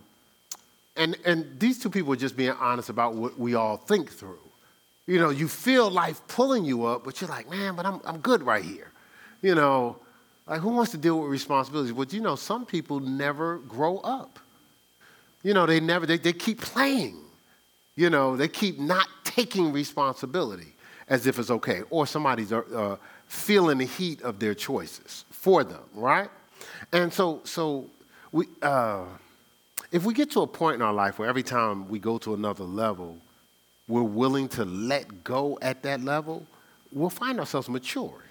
and 0.96 1.18
and 1.26 1.60
these 1.60 1.80
two 1.80 1.90
people 1.90 2.14
are 2.14 2.18
just 2.18 2.38
being 2.38 2.52
honest 2.52 2.90
about 2.90 3.16
what 3.16 3.40
we 3.40 3.56
all 3.56 3.78
think 3.78 4.12
through. 4.12 4.40
You 5.08 5.20
know, 5.20 5.30
you 5.30 5.48
feel 5.48 5.90
life 5.90 6.22
pulling 6.28 6.66
you 6.66 6.86
up, 6.86 7.04
but 7.04 7.22
you're 7.22 7.30
like, 7.30 7.50
man, 7.50 7.76
but 7.76 7.86
I'm 7.86 8.02
I'm 8.06 8.20
good 8.20 8.44
right 8.44 8.64
here. 8.64 8.92
You 9.42 9.56
know, 9.56 9.98
like, 10.48 10.62
who 10.62 10.70
wants 10.70 10.92
to 10.92 10.98
deal 10.98 11.20
with 11.20 11.30
responsibilities? 11.30 11.94
Well, 11.94 12.08
you 12.10 12.22
know, 12.22 12.36
some 12.36 12.66
people 12.66 13.00
never 13.00 13.58
grow 13.60 13.98
up. 13.98 14.40
You 15.44 15.54
know, 15.54 15.66
they 15.66 15.80
never, 15.80 16.06
they, 16.06 16.18
they 16.18 16.34
keep 16.34 16.62
playing. 16.62 17.18
You 17.96 18.10
know, 18.10 18.36
they 18.36 18.48
keep 18.48 18.80
not 18.80 19.08
taking 19.24 19.72
responsibility 19.72 20.74
as 21.08 21.28
if 21.28 21.38
it's 21.38 21.52
okay, 21.52 21.84
or 21.90 22.08
somebody's 22.08 22.52
uh, 22.52 22.62
uh, 22.74 22.96
feeling 23.28 23.78
the 23.78 23.86
heat 23.86 24.22
of 24.24 24.40
their 24.40 24.56
choices 24.56 25.26
for 25.30 25.64
them, 25.64 25.84
right? 25.94 26.30
And 26.92 27.14
so, 27.14 27.42
so 27.44 27.90
we, 28.32 28.48
uh, 28.62 29.04
if 29.92 30.04
we 30.04 30.14
get 30.14 30.32
to 30.32 30.42
a 30.42 30.48
point 30.48 30.76
in 30.76 30.82
our 30.82 30.94
life 30.94 31.20
where 31.20 31.30
every 31.30 31.44
time 31.44 31.88
we 31.88 32.00
go 32.00 32.18
to 32.20 32.34
another 32.34 32.64
level, 32.64 33.18
we're 33.88 34.04
willing 34.04 34.48
to 34.50 34.66
let 34.66 35.24
go 35.24 35.58
at 35.62 35.84
that 35.84 36.02
level, 36.02 36.46
we'll 36.92 37.10
find 37.10 37.40
ourselves 37.40 37.70
maturing. 37.70 38.22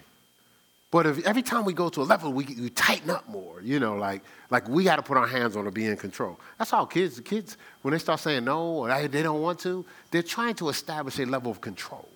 But 0.91 1.05
if 1.07 1.25
every 1.25 1.41
time 1.41 1.65
we 1.65 1.73
go 1.73 1.89
to 1.89 2.01
a 2.01 2.03
level, 2.03 2.31
we, 2.31 2.45
we 2.45 2.69
tighten 2.69 3.09
up 3.09 3.27
more, 3.27 3.61
you 3.61 3.79
know, 3.79 3.95
like, 3.95 4.21
like 4.49 4.67
we 4.69 4.83
got 4.83 4.95
to 4.95 5.01
put 5.01 5.17
our 5.17 5.27
hands 5.27 5.57
on 5.57 5.65
to 5.65 5.71
be 5.71 5.85
in 5.85 5.97
control. 5.97 6.39
That's 6.57 6.71
how 6.71 6.85
kids, 6.85 7.17
the 7.17 7.21
kids, 7.21 7.57
when 7.81 7.91
they 7.91 7.97
start 7.97 8.19
saying 8.21 8.45
no 8.45 8.61
or 8.61 9.07
they 9.07 9.23
don't 9.23 9.41
want 9.41 9.59
to, 9.59 9.85
they're 10.11 10.23
trying 10.23 10.55
to 10.55 10.69
establish 10.69 11.19
a 11.19 11.25
level 11.25 11.51
of 11.51 11.59
control. 11.59 12.07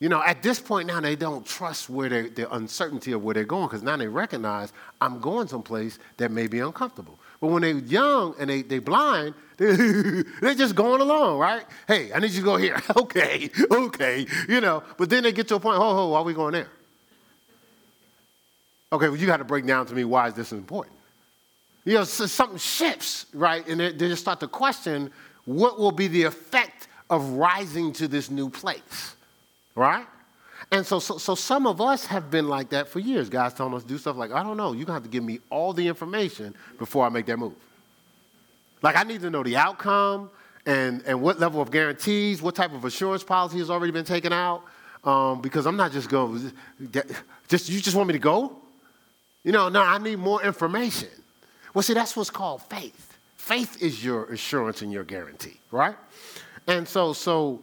You 0.00 0.10
know, 0.10 0.22
at 0.22 0.42
this 0.42 0.60
point 0.60 0.88
now, 0.88 1.00
they 1.00 1.16
don't 1.16 1.46
trust 1.46 1.88
where 1.88 2.10
they, 2.10 2.28
the 2.28 2.52
uncertainty 2.52 3.12
of 3.12 3.22
where 3.24 3.32
they're 3.32 3.44
going 3.44 3.68
because 3.68 3.82
now 3.82 3.96
they 3.96 4.08
recognize 4.08 4.72
I'm 5.00 5.20
going 5.20 5.48
someplace 5.48 5.98
that 6.18 6.30
may 6.30 6.48
be 6.48 6.58
uncomfortable. 6.58 7.18
But 7.44 7.50
when 7.50 7.60
they're 7.60 7.76
young 7.76 8.34
and 8.38 8.48
they, 8.48 8.62
they 8.62 8.78
blind, 8.78 9.34
they, 9.58 9.76
they're 10.40 10.54
just 10.54 10.74
going 10.74 11.02
along, 11.02 11.38
right? 11.38 11.62
Hey, 11.86 12.10
I 12.10 12.18
need 12.18 12.30
you 12.30 12.38
to 12.38 12.42
go 12.42 12.56
here. 12.56 12.80
okay, 12.96 13.50
okay, 13.70 14.26
you 14.48 14.62
know. 14.62 14.82
But 14.96 15.10
then 15.10 15.24
they 15.24 15.32
get 15.32 15.48
to 15.48 15.56
a 15.56 15.60
point, 15.60 15.76
ho, 15.76 15.94
ho, 15.94 16.08
why 16.08 16.20
are 16.20 16.24
we 16.24 16.32
going 16.32 16.54
there? 16.54 16.68
Okay, 18.90 19.08
well, 19.08 19.16
you 19.18 19.26
got 19.26 19.36
to 19.36 19.44
break 19.44 19.66
down 19.66 19.84
to 19.84 19.94
me 19.94 20.04
why 20.04 20.28
is 20.28 20.32
this 20.32 20.52
important? 20.52 20.96
You 21.84 21.92
know, 21.92 22.04
so 22.04 22.24
something 22.24 22.56
shifts, 22.56 23.26
right? 23.34 23.68
And 23.68 23.78
they, 23.78 23.92
they 23.92 24.08
just 24.08 24.22
start 24.22 24.40
to 24.40 24.48
question 24.48 25.10
what 25.44 25.78
will 25.78 25.92
be 25.92 26.08
the 26.08 26.22
effect 26.22 26.88
of 27.10 27.28
rising 27.32 27.92
to 27.92 28.08
this 28.08 28.30
new 28.30 28.48
place, 28.48 29.16
right? 29.74 30.06
And 30.74 30.84
so, 30.84 30.98
so, 30.98 31.18
so 31.18 31.36
some 31.36 31.68
of 31.68 31.80
us 31.80 32.04
have 32.06 32.32
been 32.32 32.48
like 32.48 32.70
that 32.70 32.88
for 32.88 32.98
years. 32.98 33.28
Guys 33.28 33.54
telling 33.54 33.74
us 33.74 33.82
to 33.82 33.88
do 33.88 33.96
stuff 33.96 34.16
like, 34.16 34.32
I 34.32 34.42
don't 34.42 34.56
know, 34.56 34.72
you're 34.72 34.84
going 34.84 34.86
to 34.86 34.92
have 34.94 35.02
to 35.04 35.08
give 35.08 35.22
me 35.22 35.38
all 35.48 35.72
the 35.72 35.86
information 35.86 36.52
before 36.80 37.06
I 37.06 37.10
make 37.10 37.26
that 37.26 37.36
move. 37.36 37.52
Like, 38.82 38.96
I 38.96 39.04
need 39.04 39.20
to 39.20 39.30
know 39.30 39.44
the 39.44 39.56
outcome 39.56 40.30
and, 40.66 41.00
and 41.06 41.22
what 41.22 41.38
level 41.38 41.60
of 41.60 41.70
guarantees, 41.70 42.42
what 42.42 42.56
type 42.56 42.72
of 42.72 42.84
assurance 42.84 43.22
policy 43.22 43.58
has 43.58 43.70
already 43.70 43.92
been 43.92 44.04
taken 44.04 44.32
out, 44.32 44.64
um, 45.04 45.40
because 45.40 45.64
I'm 45.64 45.76
not 45.76 45.92
just 45.92 46.08
going, 46.08 46.50
just, 47.46 47.68
you 47.68 47.80
just 47.80 47.96
want 47.96 48.08
me 48.08 48.14
to 48.14 48.18
go? 48.18 48.56
You 49.44 49.52
know, 49.52 49.68
no, 49.68 49.80
I 49.80 49.98
need 49.98 50.18
more 50.18 50.42
information. 50.42 51.10
Well, 51.72 51.84
see, 51.84 51.94
that's 51.94 52.16
what's 52.16 52.30
called 52.30 52.62
faith. 52.62 53.16
Faith 53.36 53.80
is 53.80 54.04
your 54.04 54.24
assurance 54.24 54.82
and 54.82 54.92
your 54.92 55.04
guarantee, 55.04 55.60
right? 55.70 55.94
And 56.66 56.88
so, 56.88 57.12
so 57.12 57.62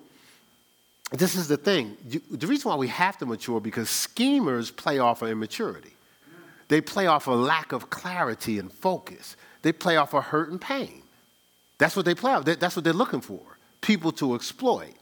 this 1.12 1.36
is 1.36 1.48
the 1.48 1.58
thing. 1.58 1.98
You, 2.08 2.22
the 2.32 2.48
reason 2.48 2.70
why 2.70 2.78
we 2.78 2.88
have 2.88 3.18
to 3.18 3.26
mature 3.26 3.60
because 3.60 3.90
schemers 3.90 4.72
play 4.72 5.00
off 5.00 5.22
of 5.22 5.30
immaturity. 5.30 5.94
They 6.70 6.80
play 6.80 7.08
off 7.08 7.28
a 7.28 7.32
lack 7.32 7.74
of 7.74 7.90
clarity 7.90 8.58
and 8.58 8.72
focus. 8.72 9.36
They 9.62 9.74
play 9.74 9.98
off 9.98 10.14
of 10.14 10.24
hurt 10.24 10.50
and 10.52 10.60
pain. 10.60 11.04
That's 11.78 11.96
what 11.96 12.06
they 12.06 12.16
play 12.16 12.32
off. 12.32 12.46
That's 12.46 12.76
what 12.76 12.86
they're 12.86 12.94
looking 12.94 13.22
for. 13.22 13.42
People 13.82 14.12
to 14.14 14.36
exploit. 14.36 14.94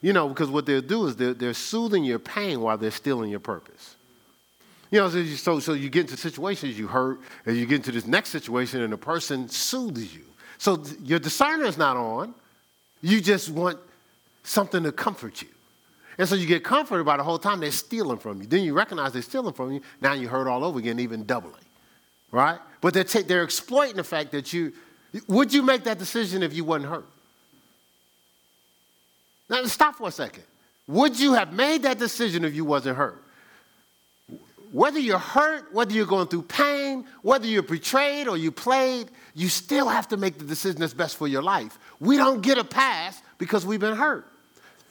You 0.00 0.12
know, 0.12 0.28
because 0.28 0.50
what 0.50 0.66
they'll 0.66 0.82
do 0.82 1.06
is 1.06 1.16
they're, 1.16 1.34
they're 1.34 1.54
soothing 1.54 2.02
your 2.02 2.18
pain 2.18 2.60
while 2.60 2.76
they're 2.76 2.90
stealing 2.90 3.30
your 3.30 3.40
purpose. 3.40 3.96
You 4.90 5.00
know, 5.00 5.08
so, 5.08 5.60
so 5.60 5.72
you 5.72 5.88
get 5.88 6.02
into 6.02 6.16
situations 6.16 6.78
you 6.78 6.86
hurt, 6.86 7.20
and 7.46 7.56
you 7.56 7.64
get 7.66 7.76
into 7.76 7.92
this 7.92 8.06
next 8.06 8.30
situation, 8.30 8.82
and 8.82 8.92
the 8.92 8.98
person 8.98 9.48
soothes 9.48 10.14
you. 10.14 10.24
So 10.58 10.82
your 11.02 11.18
discerner 11.18 11.64
is 11.64 11.78
not 11.78 11.96
on. 11.96 12.34
You 13.02 13.20
just 13.20 13.50
want 13.50 13.78
something 14.44 14.84
to 14.84 14.92
comfort 14.92 15.42
you. 15.42 15.48
And 16.16 16.28
so 16.28 16.36
you 16.36 16.46
get 16.46 16.62
comforted 16.62 17.04
by 17.04 17.16
the 17.16 17.24
whole 17.24 17.38
time 17.38 17.58
they're 17.58 17.72
stealing 17.72 18.18
from 18.18 18.40
you. 18.40 18.46
Then 18.46 18.62
you 18.62 18.72
recognize 18.72 19.12
they're 19.12 19.22
stealing 19.22 19.52
from 19.52 19.72
you. 19.72 19.80
Now 20.00 20.12
you 20.12 20.28
hurt 20.28 20.46
all 20.46 20.64
over 20.64 20.78
again, 20.78 21.00
even 21.00 21.24
doubly. 21.24 21.60
Right? 22.30 22.58
But 22.80 22.94
they're, 22.94 23.22
they're 23.22 23.42
exploiting 23.42 23.96
the 23.96 24.04
fact 24.04 24.30
that 24.32 24.52
you, 24.52 24.72
would 25.26 25.52
you 25.52 25.62
make 25.62 25.84
that 25.84 25.98
decision 25.98 26.42
if 26.42 26.54
you 26.54 26.64
wasn't 26.64 26.90
hurt? 26.90 27.06
Now 29.50 29.64
stop 29.64 29.96
for 29.96 30.08
a 30.08 30.12
second. 30.12 30.44
Would 30.86 31.18
you 31.18 31.32
have 31.32 31.52
made 31.52 31.82
that 31.82 31.98
decision 31.98 32.44
if 32.44 32.54
you 32.54 32.64
wasn't 32.64 32.96
hurt? 32.96 33.22
Whether 34.72 34.98
you're 34.98 35.18
hurt, 35.18 35.72
whether 35.72 35.92
you're 35.92 36.06
going 36.06 36.26
through 36.26 36.42
pain, 36.42 37.06
whether 37.22 37.46
you're 37.46 37.62
betrayed 37.62 38.26
or 38.26 38.36
you 38.36 38.50
played, 38.50 39.08
you 39.34 39.48
still 39.48 39.88
have 39.88 40.08
to 40.08 40.16
make 40.16 40.38
the 40.38 40.44
decision 40.44 40.80
that's 40.80 40.94
best 40.94 41.16
for 41.16 41.28
your 41.28 41.42
life. 41.42 41.78
We 42.00 42.16
don't 42.16 42.40
get 42.40 42.58
a 42.58 42.64
pass 42.64 43.22
because 43.38 43.64
we've 43.64 43.80
been 43.80 43.96
hurt. 43.96 44.26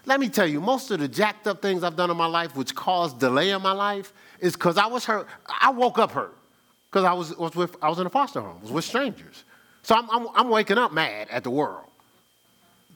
Let 0.06 0.20
me 0.20 0.28
tell 0.28 0.48
you, 0.48 0.60
most 0.60 0.92
of 0.92 1.00
the 1.00 1.08
jacked 1.08 1.48
up 1.48 1.62
things 1.62 1.84
I've 1.84 1.96
done 1.96 2.12
in 2.12 2.18
my 2.18 2.26
life, 2.26 2.56
which 2.56 2.76
caused 2.76 3.20
delay 3.20 3.52
in 3.52 3.62
my 3.62 3.72
life, 3.72 4.12
is 4.40 4.54
because 4.54 4.78
I 4.78 4.88
was 4.88 5.06
hurt. 5.06 5.28
I 5.48 5.72
woke 5.72 5.98
up 5.98 6.12
hurt 6.12 6.36
because 6.90 7.06
I 7.06 7.14
was, 7.14 7.36
was, 7.38 7.56
with, 7.56 7.76
I 7.82 7.90
was 7.90 8.00
in 8.00 8.06
a 8.06 8.10
foster 8.10 8.42
home, 8.42 8.62
was 8.62 8.72
with 8.72 8.84
strangers. 8.84 9.46
So 9.82 9.96
I'm, 9.96 10.10
I'm, 10.10 10.28
I'm 10.36 10.50
waking 10.50 10.78
up 10.78 10.92
mad 10.92 11.28
at 11.30 11.44
the 11.44 11.50
world. 11.50 11.86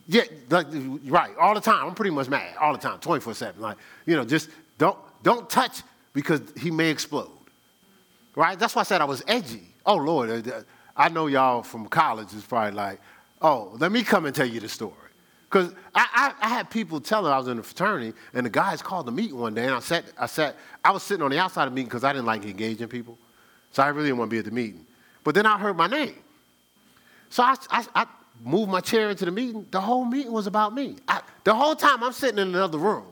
Yeah, 0.07 0.23
like, 0.49 0.67
right, 1.05 1.35
all 1.37 1.53
the 1.53 1.61
time. 1.61 1.87
I'm 1.87 1.95
pretty 1.95 2.11
much 2.11 2.29
mad 2.29 2.55
all 2.59 2.71
the 2.73 2.79
time, 2.79 2.99
24 2.99 3.33
7. 3.33 3.61
Like, 3.61 3.77
you 4.05 4.15
know, 4.15 4.23
just 4.23 4.49
don't, 4.77 4.97
don't 5.23 5.49
touch 5.49 5.81
because 6.13 6.41
he 6.57 6.71
may 6.71 6.89
explode. 6.89 7.29
Right? 8.35 8.57
That's 8.57 8.75
why 8.75 8.81
I 8.81 8.83
said 8.83 9.01
I 9.01 9.05
was 9.05 9.23
edgy. 9.27 9.63
Oh, 9.85 9.95
Lord, 9.95 10.47
uh, 10.47 10.51
uh, 10.51 10.61
I 10.95 11.09
know 11.09 11.27
y'all 11.27 11.63
from 11.63 11.87
college 11.87 12.33
is 12.33 12.43
probably 12.43 12.71
like, 12.71 13.01
oh, 13.41 13.75
let 13.79 13.91
me 13.91 14.03
come 14.03 14.25
and 14.25 14.35
tell 14.35 14.45
you 14.45 14.59
the 14.59 14.69
story. 14.69 14.93
Because 15.49 15.73
I, 15.95 16.33
I, 16.41 16.45
I, 16.45 16.49
had 16.49 16.69
people 16.69 16.99
telling 16.99 17.31
I 17.31 17.38
was 17.38 17.47
in 17.47 17.57
a 17.57 17.63
fraternity, 17.63 18.13
and 18.33 18.45
the 18.45 18.49
guys 18.49 18.81
called 18.81 19.05
the 19.05 19.13
meeting 19.13 19.38
one 19.38 19.53
day, 19.53 19.63
and 19.63 19.75
I 19.75 19.79
sat, 19.79 20.03
I 20.19 20.25
sat, 20.25 20.57
I 20.83 20.91
was 20.91 21.03
sitting 21.03 21.23
on 21.23 21.31
the 21.31 21.39
outside 21.39 21.63
of 21.63 21.71
the 21.71 21.75
meeting 21.75 21.88
because 21.88 22.03
I 22.03 22.12
didn't 22.12 22.25
like 22.25 22.43
engaging 22.43 22.88
people. 22.89 23.17
So 23.71 23.81
I 23.81 23.88
really 23.88 24.07
didn't 24.07 24.19
want 24.19 24.29
to 24.29 24.33
be 24.33 24.39
at 24.39 24.45
the 24.45 24.51
meeting. 24.51 24.86
But 25.23 25.36
then 25.36 25.45
I 25.45 25.57
heard 25.57 25.77
my 25.77 25.88
name. 25.88 26.15
So 27.29 27.43
I, 27.43 27.55
I, 27.69 27.86
I 27.95 28.05
moved 28.43 28.71
my 28.71 28.81
chair 28.81 29.10
into 29.10 29.23
the 29.25 29.31
meeting. 29.31 29.65
The 29.71 29.79
whole 29.79 30.03
meeting 30.03 30.33
was 30.33 30.47
about 30.47 30.73
me. 30.73 30.97
I, 31.07 31.21
the 31.45 31.55
whole 31.55 31.75
time 31.75 32.03
I'm 32.03 32.13
sitting 32.13 32.39
in 32.39 32.49
another 32.49 32.77
room, 32.77 33.05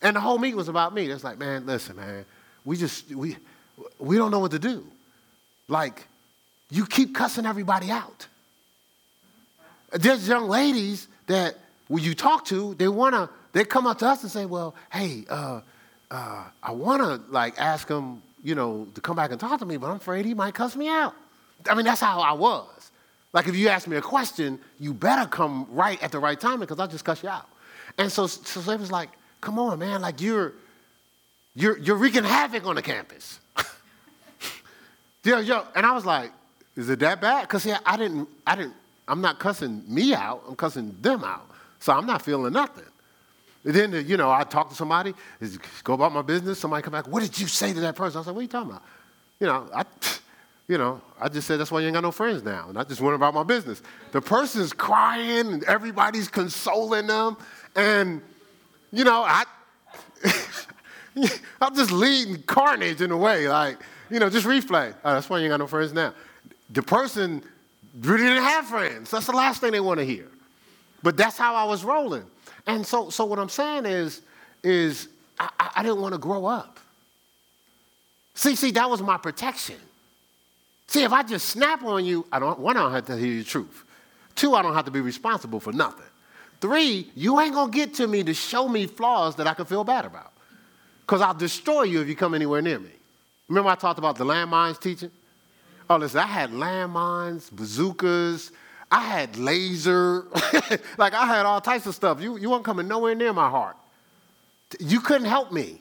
and 0.00 0.16
the 0.16 0.20
whole 0.20 0.38
meeting 0.38 0.56
was 0.56 0.68
about 0.68 0.94
me. 0.94 1.06
It's 1.06 1.24
like, 1.24 1.38
man, 1.38 1.66
listen, 1.66 1.96
man, 1.96 2.24
we 2.64 2.78
just, 2.78 3.10
we, 3.14 3.36
we 3.98 4.16
don't 4.16 4.30
know 4.30 4.38
what 4.38 4.52
to 4.52 4.58
do. 4.58 4.86
Like, 5.68 6.06
you 6.70 6.86
keep 6.86 7.14
cussing 7.14 7.44
everybody 7.44 7.90
out. 7.90 8.26
There's 9.92 10.26
young 10.26 10.48
ladies 10.48 11.08
that 11.26 11.56
you 11.88 12.14
talk 12.14 12.44
to, 12.46 12.74
they 12.74 12.88
want 12.88 13.14
to, 13.14 13.28
they 13.52 13.64
come 13.64 13.86
up 13.86 13.98
to 13.98 14.06
us 14.06 14.22
and 14.22 14.30
say, 14.30 14.46
well, 14.46 14.74
hey, 14.90 15.24
uh, 15.28 15.60
uh, 16.10 16.44
I 16.62 16.72
want 16.72 17.02
to 17.02 17.32
like 17.32 17.58
ask 17.58 17.88
him, 17.88 18.22
you 18.42 18.54
know, 18.54 18.86
to 18.94 19.00
come 19.00 19.16
back 19.16 19.30
and 19.30 19.40
talk 19.40 19.58
to 19.60 19.66
me, 19.66 19.76
but 19.76 19.88
I'm 19.88 19.96
afraid 19.96 20.24
he 20.24 20.34
might 20.34 20.54
cuss 20.54 20.76
me 20.76 20.88
out. 20.88 21.14
I 21.68 21.74
mean, 21.74 21.84
that's 21.84 22.00
how 22.00 22.20
I 22.20 22.32
was. 22.32 22.90
Like 23.32 23.48
if 23.48 23.56
you 23.56 23.68
ask 23.68 23.88
me 23.88 23.96
a 23.96 24.02
question, 24.02 24.60
you 24.78 24.94
better 24.94 25.28
come 25.28 25.66
right 25.70 26.00
at 26.02 26.12
the 26.12 26.18
right 26.18 26.38
time 26.38 26.60
because 26.60 26.78
I'll 26.78 26.88
just 26.88 27.04
cuss 27.04 27.22
you 27.22 27.28
out. 27.28 27.48
And 27.98 28.10
so, 28.10 28.26
so 28.26 28.60
they 28.60 28.76
was 28.76 28.92
like, 28.92 29.10
come 29.40 29.58
on, 29.58 29.78
man, 29.78 30.00
like 30.00 30.20
you're, 30.20 30.52
you're, 31.54 31.78
you're 31.78 31.96
wreaking 31.96 32.24
havoc 32.24 32.66
on 32.66 32.76
the 32.76 32.82
campus. 32.82 33.40
yo, 35.24 35.38
yo, 35.38 35.64
and 35.74 35.84
I 35.84 35.92
was 35.92 36.06
like, 36.06 36.30
is 36.76 36.88
it 36.88 36.98
that 37.00 37.20
bad? 37.20 37.42
Because 37.42 37.64
yeah, 37.66 37.78
I 37.84 37.96
didn't, 37.96 38.28
I 38.46 38.56
didn't, 38.56 38.74
I'm 39.06 39.20
not 39.20 39.38
cussing 39.38 39.82
me 39.86 40.14
out, 40.14 40.42
I'm 40.48 40.56
cussing 40.56 40.96
them 41.00 41.24
out. 41.24 41.50
So 41.84 41.92
I'm 41.92 42.06
not 42.06 42.22
feeling 42.22 42.54
nothing. 42.54 42.86
And 43.62 43.74
then, 43.74 44.06
you 44.08 44.16
know, 44.16 44.30
I 44.30 44.44
talk 44.44 44.70
to 44.70 44.74
somebody, 44.74 45.12
go 45.82 45.92
about 45.92 46.12
my 46.12 46.22
business, 46.22 46.58
somebody 46.58 46.82
come 46.82 46.94
back, 46.94 47.06
what 47.06 47.22
did 47.22 47.38
you 47.38 47.46
say 47.46 47.74
to 47.74 47.80
that 47.80 47.94
person? 47.94 48.16
I 48.16 48.20
was 48.20 48.26
like, 48.26 48.34
what 48.34 48.40
are 48.40 48.42
you 48.44 48.48
talking 48.48 48.70
about? 48.70 48.82
You 49.38 49.48
know, 49.48 49.68
I, 49.74 49.84
you 50.68 50.78
know, 50.78 51.02
I 51.20 51.28
just 51.28 51.46
said 51.46 51.60
that's 51.60 51.70
why 51.70 51.80
you 51.80 51.88
ain't 51.88 51.92
got 51.92 52.02
no 52.02 52.10
friends 52.10 52.42
now. 52.42 52.70
And 52.70 52.78
I 52.78 52.84
just 52.84 53.02
went 53.02 53.14
about 53.14 53.34
my 53.34 53.42
business. 53.42 53.82
The 54.12 54.22
person's 54.22 54.72
crying 54.72 55.52
and 55.52 55.62
everybody's 55.64 56.26
consoling 56.26 57.06
them. 57.06 57.36
And, 57.76 58.22
you 58.90 59.04
know, 59.04 59.22
I, 59.22 59.44
I'm 61.60 61.74
just 61.76 61.92
leading 61.92 62.44
carnage 62.44 63.02
in 63.02 63.10
a 63.10 63.16
way. 63.18 63.46
Like, 63.46 63.76
you 64.08 64.20
know, 64.20 64.30
just 64.30 64.46
replay. 64.46 64.94
Oh, 65.04 65.12
that's 65.12 65.28
why 65.28 65.36
you 65.36 65.44
ain't 65.44 65.50
got 65.50 65.60
no 65.60 65.66
friends 65.66 65.92
now. 65.92 66.14
The 66.70 66.82
person 66.82 67.42
really 68.00 68.22
didn't 68.22 68.42
have 68.42 68.64
friends. 68.64 69.10
That's 69.10 69.26
the 69.26 69.36
last 69.36 69.60
thing 69.60 69.72
they 69.72 69.80
want 69.80 69.98
to 69.98 70.06
hear. 70.06 70.30
But 71.04 71.18
that's 71.18 71.36
how 71.36 71.54
I 71.54 71.64
was 71.64 71.84
rolling. 71.84 72.24
And 72.66 72.84
so, 72.84 73.10
so 73.10 73.26
what 73.26 73.38
I'm 73.38 73.50
saying 73.50 73.84
is, 73.84 74.22
is 74.62 75.08
I, 75.38 75.50
I 75.76 75.82
didn't 75.82 76.00
want 76.00 76.14
to 76.14 76.18
grow 76.18 76.46
up. 76.46 76.80
See, 78.34 78.56
see, 78.56 78.70
that 78.70 78.88
was 78.88 79.02
my 79.02 79.18
protection. 79.18 79.76
See, 80.86 81.04
if 81.04 81.12
I 81.12 81.22
just 81.22 81.50
snap 81.50 81.84
on 81.84 82.06
you, 82.06 82.26
I 82.32 82.38
don't, 82.38 82.58
one, 82.58 82.78
I 82.78 82.80
don't 82.80 82.92
have 82.92 83.06
to 83.06 83.18
hear 83.18 83.36
the 83.36 83.44
truth. 83.44 83.84
Two, 84.34 84.54
I 84.54 84.62
don't 84.62 84.74
have 84.74 84.86
to 84.86 84.90
be 84.90 85.02
responsible 85.02 85.60
for 85.60 85.74
nothing. 85.74 86.06
Three, 86.62 87.10
you 87.14 87.38
ain't 87.38 87.52
gonna 87.52 87.70
get 87.70 87.92
to 87.94 88.06
me 88.06 88.24
to 88.24 88.32
show 88.32 88.66
me 88.66 88.86
flaws 88.86 89.36
that 89.36 89.46
I 89.46 89.52
can 89.52 89.66
feel 89.66 89.84
bad 89.84 90.06
about. 90.06 90.32
Because 91.02 91.20
I'll 91.20 91.34
destroy 91.34 91.82
you 91.82 92.00
if 92.00 92.08
you 92.08 92.16
come 92.16 92.32
anywhere 92.32 92.62
near 92.62 92.78
me. 92.78 92.90
Remember 93.48 93.68
I 93.68 93.74
talked 93.74 93.98
about 93.98 94.16
the 94.16 94.24
landmines 94.24 94.80
teaching? 94.80 95.10
Oh, 95.90 95.96
listen, 95.96 96.20
I 96.20 96.26
had 96.26 96.50
landmines, 96.50 97.52
bazookas, 97.52 98.52
I 98.94 99.00
had 99.00 99.36
laser, 99.36 100.26
like 100.98 101.14
I 101.14 101.26
had 101.26 101.46
all 101.46 101.60
types 101.60 101.84
of 101.86 101.96
stuff. 101.96 102.20
You, 102.20 102.36
you 102.36 102.48
weren't 102.48 102.64
coming 102.64 102.86
nowhere 102.86 103.16
near 103.16 103.32
my 103.32 103.50
heart. 103.50 103.76
You 104.78 105.00
couldn't 105.00 105.26
help 105.26 105.50
me 105.50 105.80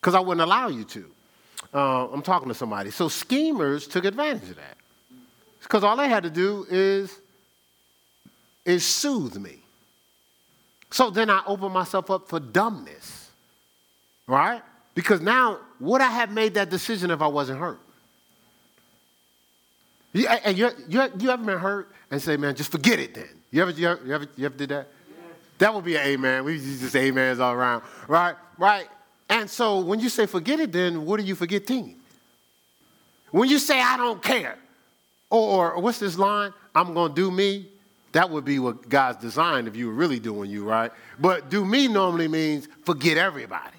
because 0.00 0.16
I 0.16 0.20
wouldn't 0.20 0.40
allow 0.40 0.66
you 0.66 0.82
to. 0.82 1.04
Uh, 1.72 2.08
I'm 2.08 2.20
talking 2.20 2.48
to 2.48 2.54
somebody. 2.54 2.90
So 2.90 3.08
schemers 3.08 3.86
took 3.86 4.04
advantage 4.04 4.50
of 4.50 4.56
that 4.56 4.76
because 5.62 5.84
all 5.84 5.96
they 5.96 6.08
had 6.08 6.24
to 6.24 6.30
do 6.30 6.66
is, 6.68 7.16
is 8.64 8.84
soothe 8.84 9.36
me. 9.36 9.60
So 10.90 11.10
then 11.10 11.30
I 11.30 11.44
opened 11.46 11.72
myself 11.72 12.10
up 12.10 12.28
for 12.28 12.40
dumbness, 12.40 13.30
right? 14.26 14.62
Because 14.96 15.20
now, 15.20 15.58
would 15.78 16.00
I 16.00 16.10
have 16.10 16.32
made 16.32 16.54
that 16.54 16.70
decision 16.70 17.12
if 17.12 17.22
I 17.22 17.28
wasn't 17.28 17.60
hurt? 17.60 17.78
You, 20.12 20.26
and 20.26 20.58
you, 20.58 20.70
you, 20.88 21.02
you 21.20 21.30
ever 21.30 21.44
been 21.44 21.58
hurt 21.58 21.88
and 22.12 22.20
say, 22.20 22.36
man, 22.36 22.54
just 22.54 22.70
forget 22.70 23.00
it 23.00 23.14
then? 23.14 23.28
You 23.50 23.62
ever, 23.62 23.70
you 23.70 23.88
ever, 23.88 24.00
you 24.04 24.14
ever, 24.14 24.28
you 24.36 24.44
ever 24.46 24.56
did 24.56 24.68
that? 24.68 24.88
That 25.58 25.74
would 25.74 25.84
be 25.84 25.96
an 25.96 26.06
amen. 26.06 26.44
We 26.44 26.58
just 26.58 26.94
amens 26.94 27.40
all 27.40 27.54
around, 27.54 27.82
right? 28.06 28.36
Right? 28.58 28.86
And 29.30 29.48
so 29.48 29.80
when 29.80 29.98
you 29.98 30.10
say 30.10 30.26
forget 30.26 30.60
it, 30.60 30.72
then 30.72 31.06
what 31.06 31.18
are 31.18 31.22
you 31.22 31.34
forgetting? 31.34 31.96
When 33.30 33.48
you 33.48 33.58
say 33.58 33.80
I 33.80 33.96
don't 33.96 34.22
care, 34.22 34.58
or, 35.30 35.72
or 35.72 35.80
what's 35.80 35.98
this 35.98 36.18
line? 36.18 36.52
I'm 36.74 36.94
to 36.94 37.08
do 37.08 37.30
me. 37.30 37.68
That 38.12 38.28
would 38.28 38.44
be 38.44 38.58
what 38.58 38.90
God's 38.90 39.16
designed 39.22 39.66
if 39.66 39.74
you 39.74 39.86
were 39.86 39.94
really 39.94 40.20
doing 40.20 40.50
you, 40.50 40.64
right? 40.64 40.92
But 41.18 41.48
do 41.48 41.64
me 41.64 41.88
normally 41.88 42.28
means 42.28 42.68
forget 42.84 43.16
everybody. 43.16 43.78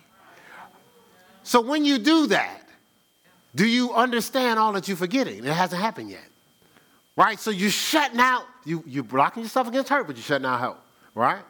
So 1.43 1.61
when 1.61 1.85
you 1.85 1.99
do 1.99 2.25
that, 2.27 2.67
do 3.53 3.67
you 3.67 3.93
understand 3.93 4.57
all 4.57 4.73
that 4.73 4.87
you're 4.87 4.97
forgetting? 4.97 5.45
It 5.45 5.53
hasn't 5.53 5.79
happened 5.79 6.09
yet. 6.09 6.32
Right? 7.15 7.39
So 7.39 7.51
you're 7.51 7.69
shutting 7.69 8.19
out, 8.19 8.45
you, 8.65 8.83
you're 8.87 9.03
blocking 9.03 9.43
yourself 9.43 9.67
against 9.67 9.89
hurt, 9.89 10.07
but 10.07 10.15
you're 10.15 10.23
shutting 10.23 10.45
out 10.45 10.59
help. 10.59 10.79
Right? 11.13 11.43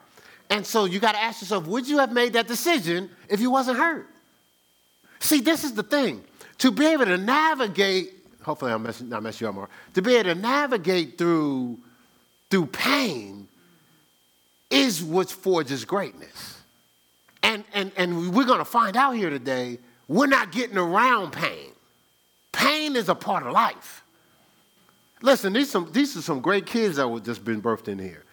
And 0.49 0.65
so 0.65 0.86
you 0.86 0.99
got 0.99 1.13
to 1.13 1.21
ask 1.21 1.41
yourself, 1.41 1.65
would 1.67 1.88
you 1.88 1.97
have 1.99 2.12
made 2.12 2.34
that 2.34 2.47
decision 2.47 3.10
if 3.30 3.39
you 3.39 3.49
wasn't 3.49 3.78
hurt? 3.78 4.08
See, 5.19 5.39
this 5.39 5.63
is 5.63 5.73
the 5.73 5.84
thing. 5.84 6.23
To 6.60 6.71
be 6.71 6.86
able 6.86 7.06
to 7.06 7.17
navigate, 7.17 8.13
hopefully 8.41 8.71
I'm 8.71 8.84
mess, 8.84 9.02
not 9.02 9.23
mess 9.23 9.39
you 9.39 9.47
up 9.47 9.56
more, 9.56 9.69
to 9.93 10.02
be 10.02 10.15
able 10.15 10.34
to 10.34 10.39
navigate 10.39 11.17
through, 11.17 11.80
through 12.49 12.67
pain 12.67 13.47
is 14.69 15.04
what 15.04 15.32
forges 15.32 15.86
greatness. 15.86 16.60
And, 17.41 17.63
and, 17.73 17.91
and 17.97 18.34
we're 18.34 18.45
going 18.45 18.60
to 18.60 18.65
find 18.65 18.95
out 18.95 19.13
here 19.13 19.30
today, 19.30 19.80
we're 20.08 20.28
not 20.28 20.52
getting 20.52 20.78
around 20.78 21.32
pain. 21.32 21.71
Pain 22.52 22.95
is 22.95 23.10
a 23.10 23.15
part 23.15 23.45
of 23.45 23.54
life. 23.54 24.03
Listen, 25.24 25.54
these, 25.54 25.72
some, 25.72 25.90
these 25.94 26.16
are 26.18 26.22
some 26.22 26.42
great 26.42 26.66
kids 26.66 26.98
that 26.98 27.08
have 27.08 27.24
just 27.24 27.46
been 27.46 27.62
birthed 27.62 27.88
in 27.88 27.98
here. 27.98 28.26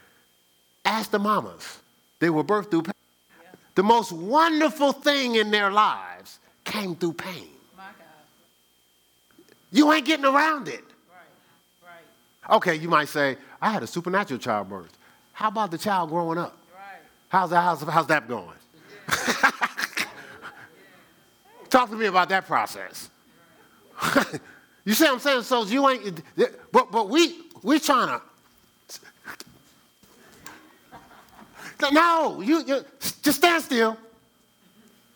Ask 0.84 1.12
the 1.12 1.20
mamas. 1.20 1.78
They 2.18 2.30
were 2.30 2.42
birthed 2.42 2.72
through 2.72 2.82
pain. 2.82 2.94
Yeah. 3.42 3.50
The 3.76 3.84
most 3.84 4.10
wonderful 4.10 4.92
thing 4.92 5.36
in 5.36 5.52
their 5.52 5.70
lives 5.70 6.40
came 6.64 6.96
through 6.96 7.12
pain. 7.12 7.46
You 9.72 9.92
ain't 9.92 10.04
getting 10.04 10.24
around 10.24 10.66
it. 10.66 10.82
Right. 11.08 11.20
Right. 12.48 12.56
Okay, 12.56 12.74
you 12.74 12.88
might 12.88 13.08
say, 13.08 13.36
I 13.62 13.70
had 13.70 13.84
a 13.84 13.86
supernatural 13.86 14.40
childbirth. 14.40 14.98
How 15.32 15.46
about 15.46 15.70
the 15.70 15.78
child 15.78 16.10
growing 16.10 16.38
up? 16.38 16.56
Right. 16.74 16.98
How's, 17.28 17.50
that, 17.50 17.60
how's, 17.62 17.82
how's 17.82 18.08
that 18.08 18.26
going? 18.26 18.56
Talk 21.70 21.88
to 21.90 21.96
me 21.96 22.06
about 22.06 22.28
that 22.30 22.48
process. 22.48 23.10
You 24.90 24.94
see 24.94 25.04
what 25.04 25.12
I'm 25.12 25.20
saying? 25.20 25.42
So 25.42 25.64
you 25.66 25.88
ain't, 25.88 26.20
but, 26.72 26.90
but 26.90 27.08
we, 27.08 27.42
we 27.62 27.78
trying 27.78 28.08
to 28.08 28.20
No, 31.92 32.40
you, 32.40 32.64
you 32.66 32.84
just 33.22 33.38
stand 33.38 33.62
still. 33.62 33.96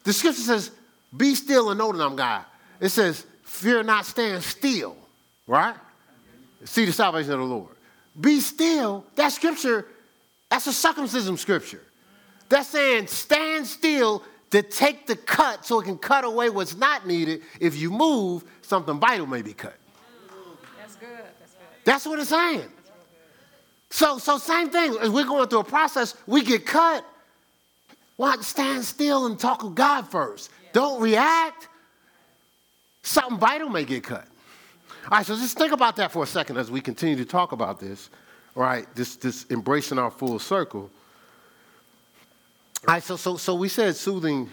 The 0.05 0.13
scripture 0.13 0.43
says, 0.43 0.71
be 1.17 1.35
still 1.35 1.71
and 1.71 1.79
know 1.79 1.91
that 1.91 2.05
I'm 2.05 2.15
God. 2.15 2.45
It 2.81 2.91
says, 2.91 3.27
fear 3.43 3.83
not, 3.83 4.07
stand 4.07 4.45
still, 4.45 4.97
right? 5.49 5.75
See 6.65 6.85
the 6.85 6.93
salvation 6.93 7.33
of 7.33 7.41
the 7.41 7.45
Lord. 7.45 7.75
Be 8.21 8.39
still, 8.39 9.05
that 9.17 9.31
scripture, 9.31 9.89
that's 10.49 10.69
a 10.69 10.73
circumcision 10.73 11.37
scripture. 11.37 11.83
That's 12.49 12.69
saying 12.69 13.09
stand 13.09 13.67
still 13.67 14.23
to 14.55 14.63
take 14.63 15.09
the 15.09 15.17
cut 15.17 15.67
so 15.67 15.81
it 15.81 15.85
can 15.85 15.99
cut 15.99 16.25
away 16.25 16.49
what's 16.49 16.77
not 16.77 17.09
needed. 17.09 17.43
If 17.59 17.77
you 17.77 17.91
move, 17.91 18.45
something 18.63 19.01
vital 19.01 19.27
may 19.27 19.43
be 19.43 19.53
cut. 19.53 19.75
That's 20.79 20.95
good. 20.95 21.09
That's 21.41 21.53
good. 21.55 21.61
That's 21.83 22.07
what 22.07 22.21
it's 22.21 22.29
saying. 22.29 22.71
So, 23.91 24.19
so 24.19 24.39
same 24.39 24.71
thing. 24.71 24.97
As 25.01 25.11
we're 25.11 25.25
going 25.25 25.49
through 25.49 25.59
a 25.59 25.65
process, 25.65 26.15
we 26.29 26.45
get 26.45 26.65
cut. 26.65 27.05
Why 28.15 28.37
stand 28.43 28.85
still 28.85 29.27
and 29.27 29.37
talk 29.37 29.65
with 29.65 29.75
God 29.75 30.03
first? 30.09 30.53
Yeah. 30.63 30.71
Don't 30.73 31.03
react. 31.03 31.67
Something 33.03 33.39
vital 33.39 33.69
may 33.69 33.85
get 33.85 34.05
cut. 34.05 34.29
All 35.11 35.19
right, 35.19 35.27
so 35.27 35.35
just 35.35 35.59
think 35.59 35.73
about 35.73 35.97
that 35.97 36.13
for 36.13 36.23
a 36.23 36.27
second 36.29 36.59
as 36.59 36.71
we 36.71 36.81
continue 36.81 37.17
to 37.17 37.25
talk 37.25 37.51
about 37.51 37.81
this. 37.81 38.09
All 38.55 38.63
right, 38.63 38.87
this, 38.95 39.17
this 39.17 39.47
embracing 39.51 39.99
our 39.99 40.13
full 40.13 40.39
circle. 40.39 40.91
All 42.87 42.93
right, 42.93 43.03
so, 43.03 43.17
so, 43.17 43.39
so 43.39 43.55
we 43.55 43.71
said 43.71 43.97
soothing, 43.97 44.51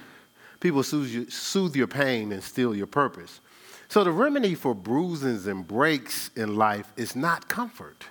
people 0.61 0.83
soothe, 0.83 1.09
you, 1.09 1.29
soothe 1.29 1.75
your 1.75 1.87
pain 1.87 2.31
and 2.31 2.41
steal 2.41 2.73
your 2.73 2.87
purpose. 2.87 3.41
So 3.89 4.05
the 4.05 4.11
remedy 4.11 4.55
for 4.55 4.73
bruisings 4.73 5.47
and 5.47 5.67
breaks 5.67 6.29
in 6.37 6.55
life 6.55 6.93
is 6.95 7.13
not 7.13 7.49
comfort. 7.49 8.05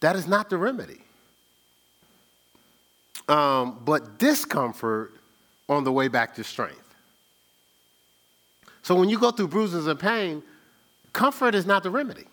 That 0.00 0.16
is 0.16 0.26
not 0.26 0.50
the 0.50 0.58
remedy. 0.58 1.00
Um, 3.26 3.80
but 3.86 4.18
discomfort 4.18 5.12
on 5.66 5.84
the 5.84 5.92
way 5.92 6.08
back 6.08 6.34
to 6.34 6.44
strength. 6.44 6.94
So 8.82 8.94
when 8.94 9.08
you 9.08 9.18
go 9.18 9.30
through 9.30 9.48
bruises 9.48 9.86
and 9.86 9.98
pain, 9.98 10.42
comfort 11.14 11.54
is 11.54 11.64
not 11.64 11.82
the 11.82 11.90
remedy. 11.90 12.24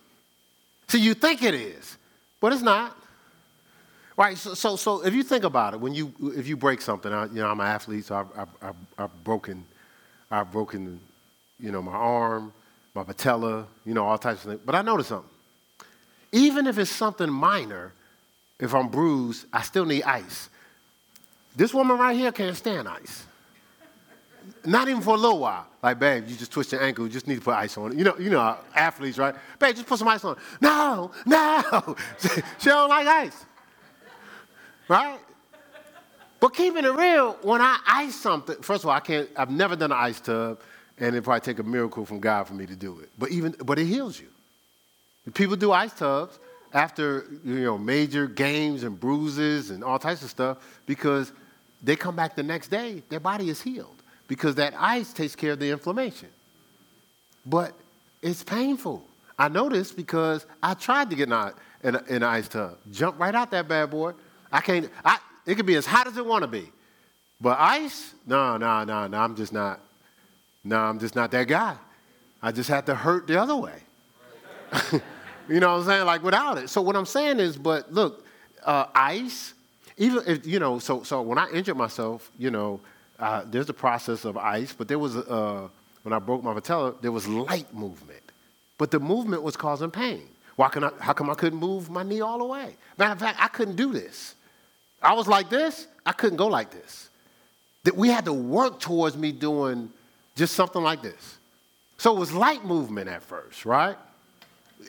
See, 0.89 0.99
you 0.99 1.13
think 1.13 1.43
it 1.43 1.53
is, 1.53 1.97
but 2.41 2.51
it's 2.51 2.61
not. 2.61 2.97
Right, 4.17 4.37
so, 4.37 4.53
so, 4.53 4.75
so 4.77 5.05
if 5.05 5.13
you 5.13 5.23
think 5.23 5.43
about 5.43 5.73
it, 5.73 5.79
when 5.79 5.93
you, 5.93 6.13
if 6.37 6.47
you 6.47 6.55
break 6.55 6.81
something, 6.81 7.11
I, 7.11 7.25
you 7.25 7.35
know, 7.35 7.47
I'm 7.47 7.59
an 7.59 7.67
athlete, 7.67 8.05
so 8.05 8.15
I've, 8.15 8.49
I've, 8.61 8.75
I've 8.97 9.23
broken, 9.25 9.65
I've 10.31 10.51
broken, 10.51 11.01
you 11.59 11.71
know, 11.71 11.81
my 11.81 11.91
arm, 11.91 12.53
my 12.93 13.03
patella, 13.03 13.67
you 13.85 13.93
know, 13.93 14.05
all 14.05 14.17
types 14.17 14.45
of 14.45 14.51
things. 14.51 14.61
But 14.65 14.73
I 14.73 14.81
noticed 14.81 15.09
something. 15.09 15.29
Even 16.31 16.65
if 16.65 16.77
it's 16.77 16.91
something 16.91 17.29
minor, 17.29 17.91
if 18.57 18.73
I'm 18.73 18.87
bruised, 18.87 19.47
I 19.51 19.61
still 19.63 19.85
need 19.85 20.03
ice. 20.03 20.49
This 21.53 21.73
woman 21.73 21.97
right 21.97 22.15
here 22.15 22.31
can't 22.31 22.55
stand 22.55 22.87
ice. 22.87 23.25
Not 24.63 24.87
even 24.87 25.01
for 25.01 25.15
a 25.15 25.17
little 25.17 25.39
while. 25.39 25.67
Like, 25.83 25.99
babe, 25.99 26.25
you 26.27 26.35
just 26.35 26.51
twist 26.51 26.71
your 26.71 26.81
ankle, 26.81 27.05
you 27.05 27.11
just 27.11 27.27
need 27.27 27.35
to 27.35 27.41
put 27.41 27.53
ice 27.53 27.77
on 27.77 27.91
it. 27.91 27.97
You 27.97 28.05
know, 28.05 28.15
you 28.17 28.29
know, 28.29 28.57
athletes, 28.73 29.17
right? 29.17 29.35
Babe, 29.59 29.75
just 29.75 29.87
put 29.87 29.99
some 29.99 30.07
ice 30.07 30.23
on. 30.23 30.37
No, 30.61 31.11
no. 31.25 31.95
she 32.59 32.69
don't 32.69 32.89
like 32.89 33.07
ice. 33.07 33.45
Right? 34.87 35.19
But 36.39 36.49
keeping 36.49 36.85
it 36.85 36.93
real, 36.93 37.33
when 37.41 37.61
I 37.61 37.79
ice 37.87 38.15
something, 38.15 38.57
first 38.61 38.83
of 38.83 38.89
all, 38.89 38.95
I 38.95 38.99
can't, 38.99 39.29
I've 39.35 39.49
never 39.49 39.75
done 39.75 39.91
an 39.91 39.97
ice 39.97 40.19
tub, 40.19 40.59
and 40.99 41.15
it 41.15 41.23
probably 41.23 41.41
take 41.41 41.59
a 41.59 41.63
miracle 41.63 42.05
from 42.05 42.19
God 42.19 42.47
for 42.47 42.53
me 42.53 42.65
to 42.65 42.75
do 42.75 42.99
it. 42.99 43.09
But 43.17 43.31
even, 43.31 43.55
but 43.63 43.79
it 43.79 43.85
heals 43.85 44.19
you. 44.19 44.27
People 45.33 45.55
do 45.55 45.71
ice 45.71 45.93
tubs 45.93 46.39
after 46.73 47.25
you 47.43 47.61
know 47.61 47.77
major 47.77 48.27
games 48.27 48.83
and 48.83 48.99
bruises 48.99 49.71
and 49.71 49.83
all 49.83 49.97
types 49.97 50.21
of 50.21 50.29
stuff 50.29 50.57
because 50.85 51.31
they 51.81 51.95
come 51.95 52.15
back 52.15 52.35
the 52.35 52.43
next 52.43 52.67
day, 52.67 53.01
their 53.09 53.19
body 53.19 53.49
is 53.49 53.61
healed 53.61 54.03
because 54.27 54.55
that 54.55 54.73
ice 54.77 55.13
takes 55.13 55.35
care 55.35 55.53
of 55.53 55.59
the 55.59 55.71
inflammation. 55.71 56.29
But 57.45 57.73
it's 58.21 58.43
painful. 58.43 59.03
I 59.37 59.49
know 59.49 59.69
this 59.69 59.91
because 59.91 60.45
I 60.61 60.73
tried 60.73 61.09
to 61.09 61.15
get 61.15 61.27
in, 61.27 61.33
a, 61.33 61.53
in 61.83 61.95
an 61.95 62.23
ice 62.23 62.47
tub. 62.47 62.77
Jump 62.91 63.19
right 63.19 63.35
out 63.35 63.51
that 63.51 63.67
bad 63.67 63.91
boy. 63.91 64.13
I 64.55 64.61
can't, 64.61 64.89
I, 65.03 65.17
it 65.45 65.55
could 65.55 65.65
be 65.65 65.75
as 65.75 65.85
hot 65.85 66.07
as 66.07 66.17
it 66.17 66.25
want 66.25 66.43
to 66.43 66.47
be. 66.47 66.71
But 67.41 67.59
ice, 67.59 68.13
no, 68.25 68.57
no, 68.57 68.85
no, 68.85 69.07
no, 69.07 69.17
I'm 69.17 69.35
just 69.35 69.51
not, 69.51 69.81
no, 70.63 70.77
I'm 70.77 70.97
just 70.97 71.15
not 71.15 71.29
that 71.31 71.47
guy. 71.47 71.75
I 72.41 72.51
just 72.51 72.69
had 72.69 72.85
to 72.85 72.95
hurt 72.95 73.27
the 73.27 73.39
other 73.41 73.55
way. 73.55 73.79
you 75.49 75.59
know 75.59 75.73
what 75.73 75.79
I'm 75.81 75.85
saying? 75.85 76.05
Like 76.05 76.23
without 76.23 76.57
it. 76.57 76.69
So 76.69 76.81
what 76.81 76.95
I'm 76.95 77.05
saying 77.05 77.39
is, 77.39 77.57
but 77.57 77.91
look, 77.91 78.25
uh, 78.63 78.85
ice, 78.95 79.53
even 79.97 80.23
if, 80.25 80.47
you 80.47 80.59
know, 80.59 80.79
so, 80.79 81.03
so 81.03 81.21
when 81.21 81.37
I 81.37 81.49
injured 81.49 81.77
myself, 81.77 82.31
you 82.37 82.49
know, 82.49 82.79
uh, 83.19 83.43
there's 83.45 83.67
the 83.67 83.73
process 83.73 84.23
of 84.23 84.37
ice, 84.37 84.73
but 84.73 84.87
there 84.87 84.99
was, 84.99 85.17
uh, 85.17 85.67
when 86.03 86.13
I 86.13 86.19
broke 86.19 86.43
my 86.43 86.53
patella, 86.53 86.95
there 87.01 87.11
was 87.11 87.27
light 87.27 87.73
movement. 87.73 88.21
But 88.77 88.91
the 88.91 88.99
movement 88.99 89.43
was 89.43 89.57
causing 89.57 89.91
pain. 89.91 90.23
Why 90.55 90.69
can 90.69 90.85
I, 90.85 90.91
how 90.99 91.13
come 91.13 91.29
I 91.29 91.33
couldn't 91.33 91.59
move 91.59 91.89
my 91.89 92.03
knee 92.03 92.21
all 92.21 92.37
the 92.37 92.45
way? 92.45 92.75
Matter 92.97 93.11
of 93.11 93.19
fact, 93.19 93.39
I 93.41 93.47
couldn't 93.49 93.75
do 93.75 93.91
this. 93.91 94.34
I 95.05 95.13
was 95.13 95.27
like 95.27 95.49
this, 95.49 95.87
I 96.05 96.11
couldn't 96.11 96.37
go 96.37 96.47
like 96.47 96.71
this. 96.71 97.09
That 97.83 97.95
we 97.95 98.09
had 98.09 98.25
to 98.25 98.33
work 98.33 98.79
towards 98.79 99.15
me 99.15 99.31
doing 99.31 99.91
just 100.35 100.55
something 100.55 100.81
like 100.81 101.03
this. 101.03 101.37
So 101.97 102.15
it 102.15 102.19
was 102.19 102.33
light 102.33 102.65
movement 102.65 103.07
at 103.07 103.21
first, 103.21 103.65
right? 103.65 103.97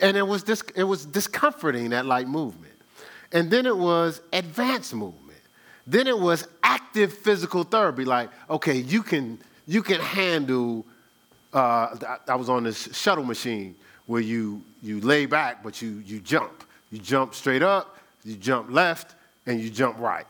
And 0.00 0.16
it 0.16 0.26
was, 0.26 0.42
dis- 0.42 0.64
it 0.74 0.84
was 0.84 1.04
discomforting, 1.04 1.90
that 1.90 2.06
light 2.06 2.28
movement. 2.28 2.72
And 3.32 3.50
then 3.50 3.66
it 3.66 3.76
was 3.76 4.22
advanced 4.32 4.94
movement. 4.94 5.38
Then 5.86 6.06
it 6.06 6.18
was 6.18 6.48
active 6.62 7.12
physical 7.12 7.62
therapy, 7.62 8.04
like, 8.04 8.30
okay, 8.48 8.76
you 8.76 9.02
can, 9.02 9.38
you 9.66 9.82
can 9.82 10.00
handle, 10.00 10.84
uh, 11.52 11.94
I 12.26 12.34
was 12.34 12.48
on 12.48 12.64
this 12.64 12.88
shuttle 12.96 13.24
machine 13.24 13.76
where 14.06 14.22
you, 14.22 14.62
you 14.82 15.00
lay 15.00 15.26
back, 15.26 15.62
but 15.62 15.82
you, 15.82 16.02
you 16.06 16.20
jump. 16.20 16.64
You 16.90 16.98
jump 16.98 17.34
straight 17.34 17.62
up, 17.62 17.98
you 18.24 18.36
jump 18.36 18.70
left, 18.70 19.15
and 19.46 19.60
you 19.60 19.70
jump 19.70 19.98
right. 19.98 20.26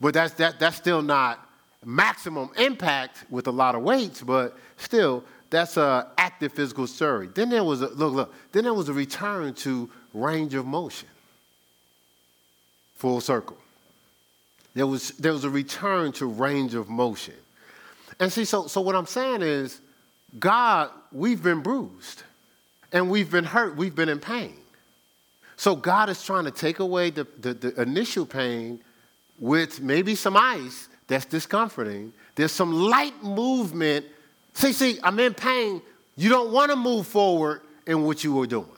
But 0.00 0.14
that's, 0.14 0.34
that, 0.34 0.58
that's 0.60 0.76
still 0.76 1.02
not 1.02 1.46
maximum 1.84 2.50
impact 2.58 3.24
with 3.30 3.46
a 3.46 3.50
lot 3.50 3.74
of 3.74 3.82
weights, 3.82 4.22
but 4.22 4.56
still, 4.76 5.24
that's 5.50 5.76
a 5.76 6.08
active 6.16 6.52
physical 6.52 6.86
story. 6.86 7.28
Then 7.34 7.50
there 7.50 7.64
was 7.64 7.82
a, 7.82 7.88
look, 7.88 8.14
look, 8.14 8.34
then 8.52 8.64
there 8.64 8.74
was 8.74 8.88
a 8.88 8.92
return 8.92 9.54
to 9.54 9.90
range 10.14 10.54
of 10.54 10.64
motion. 10.64 11.08
Full 12.96 13.20
circle. 13.20 13.56
There 14.74 14.86
was, 14.86 15.10
there 15.12 15.32
was 15.32 15.44
a 15.44 15.50
return 15.50 16.12
to 16.12 16.26
range 16.26 16.74
of 16.74 16.88
motion. 16.88 17.34
And 18.20 18.32
see, 18.32 18.44
so, 18.44 18.66
so 18.66 18.80
what 18.80 18.94
I'm 18.94 19.06
saying 19.06 19.42
is, 19.42 19.80
God, 20.38 20.90
we've 21.10 21.42
been 21.42 21.60
bruised 21.60 22.22
and 22.92 23.10
we've 23.10 23.30
been 23.30 23.44
hurt, 23.44 23.76
we've 23.76 23.94
been 23.94 24.08
in 24.08 24.20
pain. 24.20 24.54
So 25.60 25.76
God 25.76 26.08
is 26.08 26.22
trying 26.22 26.46
to 26.46 26.50
take 26.50 26.78
away 26.78 27.10
the, 27.10 27.26
the, 27.38 27.52
the 27.52 27.82
initial 27.82 28.24
pain 28.24 28.80
with 29.38 29.82
maybe 29.82 30.14
some 30.14 30.34
ice 30.34 30.88
that's 31.06 31.26
discomforting. 31.26 32.14
There's 32.34 32.50
some 32.50 32.72
light 32.72 33.22
movement. 33.22 34.06
See, 34.54 34.72
see, 34.72 34.98
I'm 35.02 35.20
in 35.20 35.34
pain. 35.34 35.82
You 36.16 36.30
don't 36.30 36.50
want 36.50 36.70
to 36.70 36.76
move 36.76 37.06
forward 37.06 37.60
in 37.86 38.04
what 38.04 38.24
you 38.24 38.32
were 38.32 38.46
doing. 38.46 38.70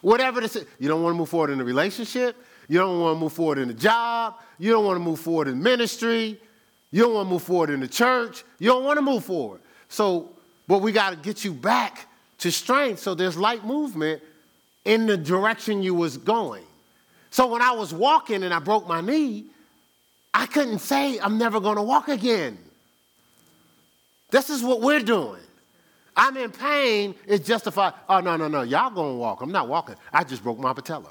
Whatever 0.00 0.40
this 0.40 0.56
is, 0.56 0.66
you 0.80 0.88
don't 0.88 1.00
want 1.00 1.14
to 1.14 1.16
move 1.16 1.28
forward 1.28 1.50
in 1.50 1.60
a 1.60 1.64
relationship. 1.64 2.34
You 2.66 2.80
don't 2.80 2.98
want 2.98 3.14
to 3.14 3.20
move 3.20 3.32
forward 3.32 3.58
in 3.58 3.70
a 3.70 3.74
job. 3.74 4.34
You 4.58 4.72
don't 4.72 4.84
want 4.84 4.96
to 4.96 5.04
move 5.04 5.20
forward 5.20 5.46
in 5.46 5.62
ministry. 5.62 6.40
You 6.90 7.02
don't 7.02 7.14
want 7.14 7.28
to 7.28 7.30
move 7.34 7.42
forward 7.44 7.70
in 7.70 7.78
the 7.78 7.86
church. 7.86 8.42
You 8.58 8.70
don't 8.70 8.82
want 8.82 8.96
to 8.96 9.02
move 9.02 9.24
forward. 9.24 9.60
So, 9.88 10.30
but 10.66 10.78
we 10.78 10.90
got 10.90 11.10
to 11.10 11.16
get 11.16 11.44
you 11.44 11.52
back 11.52 12.08
to 12.38 12.50
strength 12.50 12.98
so 12.98 13.14
there's 13.14 13.36
light 13.36 13.64
movement 13.64 14.20
in 14.86 15.06
the 15.06 15.16
direction 15.16 15.82
you 15.82 15.94
was 15.94 16.16
going. 16.16 16.64
So 17.30 17.48
when 17.48 17.60
I 17.60 17.72
was 17.72 17.92
walking 17.92 18.44
and 18.44 18.54
I 18.54 18.60
broke 18.60 18.88
my 18.88 19.02
knee, 19.02 19.46
I 20.32 20.46
couldn't 20.46 20.78
say 20.78 21.18
I'm 21.18 21.36
never 21.36 21.60
going 21.60 21.76
to 21.76 21.82
walk 21.82 22.08
again. 22.08 22.56
This 24.30 24.48
is 24.48 24.62
what 24.62 24.80
we're 24.80 25.00
doing. 25.00 25.40
I'm 26.16 26.36
in 26.36 26.50
pain. 26.50 27.14
It's 27.26 27.46
justified. 27.46 27.92
Oh, 28.08 28.20
no, 28.20 28.36
no, 28.36 28.48
no. 28.48 28.62
Y'all 28.62 28.90
going 28.90 29.14
to 29.14 29.18
walk. 29.18 29.42
I'm 29.42 29.52
not 29.52 29.68
walking. 29.68 29.96
I 30.12 30.24
just 30.24 30.42
broke 30.42 30.58
my 30.58 30.72
patella. 30.72 31.10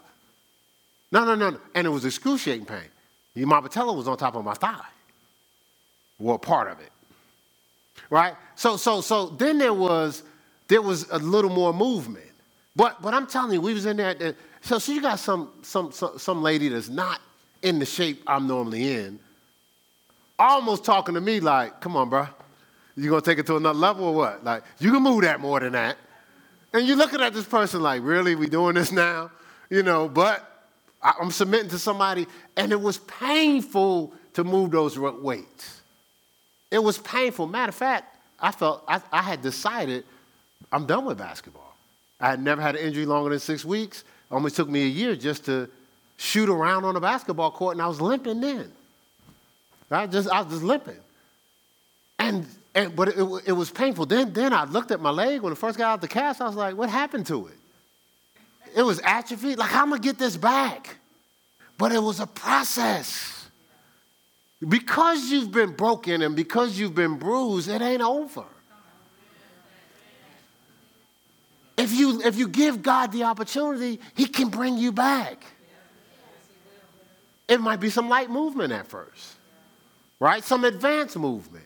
No, 1.12 1.26
no, 1.26 1.36
no, 1.36 1.52
no. 1.52 1.60
And 1.76 1.86
it 1.86 1.90
was 1.90 2.06
excruciating 2.06 2.66
pain. 2.66 2.90
My 3.36 3.62
patella 3.62 3.94
was 3.94 4.08
on 4.08 4.18
top 4.18 4.36
of 4.36 4.44
my 4.44 4.54
thigh. 4.54 4.86
Well, 6.18 6.40
part 6.40 6.72
of 6.72 6.80
it. 6.80 6.92
Right? 8.10 8.36
So, 8.56 8.78
so, 8.78 9.02
so 9.02 9.28
then 9.28 9.58
there 9.58 9.74
was, 9.74 10.24
there 10.70 10.82
was 10.82 11.10
a 11.10 11.20
little 11.20 11.52
more 11.52 11.74
movement. 11.74 12.25
But, 12.76 13.02
but 13.02 13.14
I'm 13.14 13.28
telling 13.28 13.54
you, 13.54 13.62
we 13.62 13.74
was 13.74 13.86
in 13.86 13.98
there. 13.98 14.36
So, 14.62 14.80
so 14.80 14.92
you 14.92 15.02
got 15.02 15.20
some, 15.20 15.50
some, 15.62 15.92
some, 15.92 16.18
some 16.18 16.42
lady 16.42 16.68
that's 16.70 16.90
not 16.90 17.22
in 17.62 17.80
the 17.80 17.86
shape 17.86 18.22
I'm 18.28 18.48
normally 18.48 18.94
in, 18.94 19.20
almost 20.38 20.84
talking 20.84 21.16
to 21.16 21.22
me 21.22 21.40
like, 21.40 21.80
come 21.80 21.96
on, 21.96 22.10
bro. 22.10 22.28
You 22.98 23.10
gonna 23.10 23.22
take 23.22 23.40
it 23.40 23.46
to 23.48 23.58
another 23.58 23.78
level 23.78 24.06
or 24.06 24.16
what? 24.16 24.44
Like, 24.44 24.64
you 24.80 24.92
can 24.92 25.04
move 25.04 25.22
that 25.24 25.40
more 25.40 25.60
than 25.60 25.74
that. 25.74 25.98
And 26.74 26.88
you're 26.88 26.98
looking 26.98 27.22
at 27.22 27.34
this 27.34 27.46
person 27.46 27.82
like, 27.82 28.02
really? 28.04 28.36
We 28.36 28.48
doing 28.48 28.76
this 28.76 28.92
now? 28.92 29.32
You 29.70 29.84
know, 29.84 30.08
but 30.08 30.68
I'm 31.02 31.32
submitting 31.32 31.70
to 31.70 31.80
somebody, 31.80 32.28
and 32.58 32.72
it 32.72 32.80
was 32.80 32.98
painful 33.00 34.14
to 34.34 34.44
move 34.44 34.72
those 34.72 34.98
weights. 34.98 35.82
It 36.72 36.80
was 36.80 36.98
painful. 36.98 37.48
Matter 37.48 37.70
of 37.70 37.76
fact, 37.76 38.16
I 38.40 38.52
felt 38.52 38.84
I, 38.88 39.02
I 39.12 39.22
had 39.22 39.42
decided 39.42 40.04
I'm 40.72 40.86
done 40.86 41.06
with 41.06 41.18
basketball. 41.18 41.65
I 42.20 42.30
had 42.30 42.42
never 42.42 42.62
had 42.62 42.76
an 42.76 42.86
injury 42.86 43.06
longer 43.06 43.30
than 43.30 43.40
six 43.40 43.66
weeks. 43.66 44.02
It 44.02 44.34
almost 44.34 44.56
took 44.56 44.70
me 44.70 44.84
a 44.84 44.88
year 44.88 45.16
just 45.16 45.46
to 45.46 45.70
shoot 46.18 46.50
around 46.50 46.86
on 46.86 46.96
a 46.96 47.00
basketball 47.00 47.52
court, 47.52 47.76
and 47.76 47.82
I 47.82 47.88
was 47.88 48.00
limping 48.00 48.42
then. 48.42 48.72
I 49.92 50.08
just 50.08 50.30
I 50.30 50.42
was 50.42 50.52
just 50.52 50.64
limping, 50.64 50.98
and, 52.18 52.46
and 52.74 52.96
but 52.96 53.10
it, 53.10 53.44
it 53.46 53.52
was 53.52 53.70
painful. 53.70 54.06
Then 54.08 54.34
then 54.34 54.52
I 54.52 54.66
looked 54.66 54.92
at 54.92 55.00
my 55.00 55.12
leg 55.12 55.42
when 55.42 55.54
I 55.54 55.56
first 55.56 55.78
got 55.78 55.92
out 55.92 56.02
the 56.02 56.08
cast. 56.08 56.42
I 56.42 56.48
was 56.48 56.56
like, 56.56 56.76
what 56.76 56.90
happened 56.90 57.28
to 57.28 57.48
it? 57.48 57.58
It 58.76 58.82
was 58.82 59.00
atrophy. 59.04 59.56
Like 59.56 59.70
how 59.70 59.84
am 59.84 59.94
I 59.94 59.98
gonna 59.98 60.04
get 60.04 60.18
this 60.18 60.38
back? 60.38 60.98
But 61.78 61.92
it 61.92 62.02
was 62.02 62.20
a 62.20 62.28
process. 62.28 63.48
Because 64.68 65.30
you've 65.30 65.52
been 65.52 65.74
broken 65.74 66.22
and 66.22 66.36
because 66.36 66.80
you've 66.80 66.96
been 66.96 67.18
bruised, 67.18 67.70
it 67.70 67.82
ain't 67.82 68.02
over. 68.02 68.46
If 71.78 71.94
you, 71.94 72.22
if 72.22 72.38
you 72.38 72.48
give 72.48 72.82
God 72.82 73.12
the 73.12 73.24
opportunity, 73.24 74.00
He 74.16 74.28
can 74.28 74.50
bring 74.50 74.78
you 74.78 74.92
back. 74.92 75.44
It 77.48 77.62
might 77.62 77.80
be 77.80 77.90
some 77.90 78.10
light 78.10 78.30
movement 78.30 78.74
at 78.74 78.88
first, 78.88 79.36
right? 80.20 80.44
Some 80.44 80.64
advanced 80.64 81.18
movement. 81.18 81.66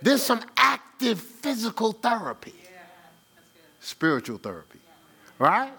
Then 0.00 0.18
some 0.18 0.40
active 0.56 1.20
physical 1.20 1.92
therapy, 1.92 2.54
spiritual 3.80 4.38
therapy, 4.38 4.80
right? 5.38 5.72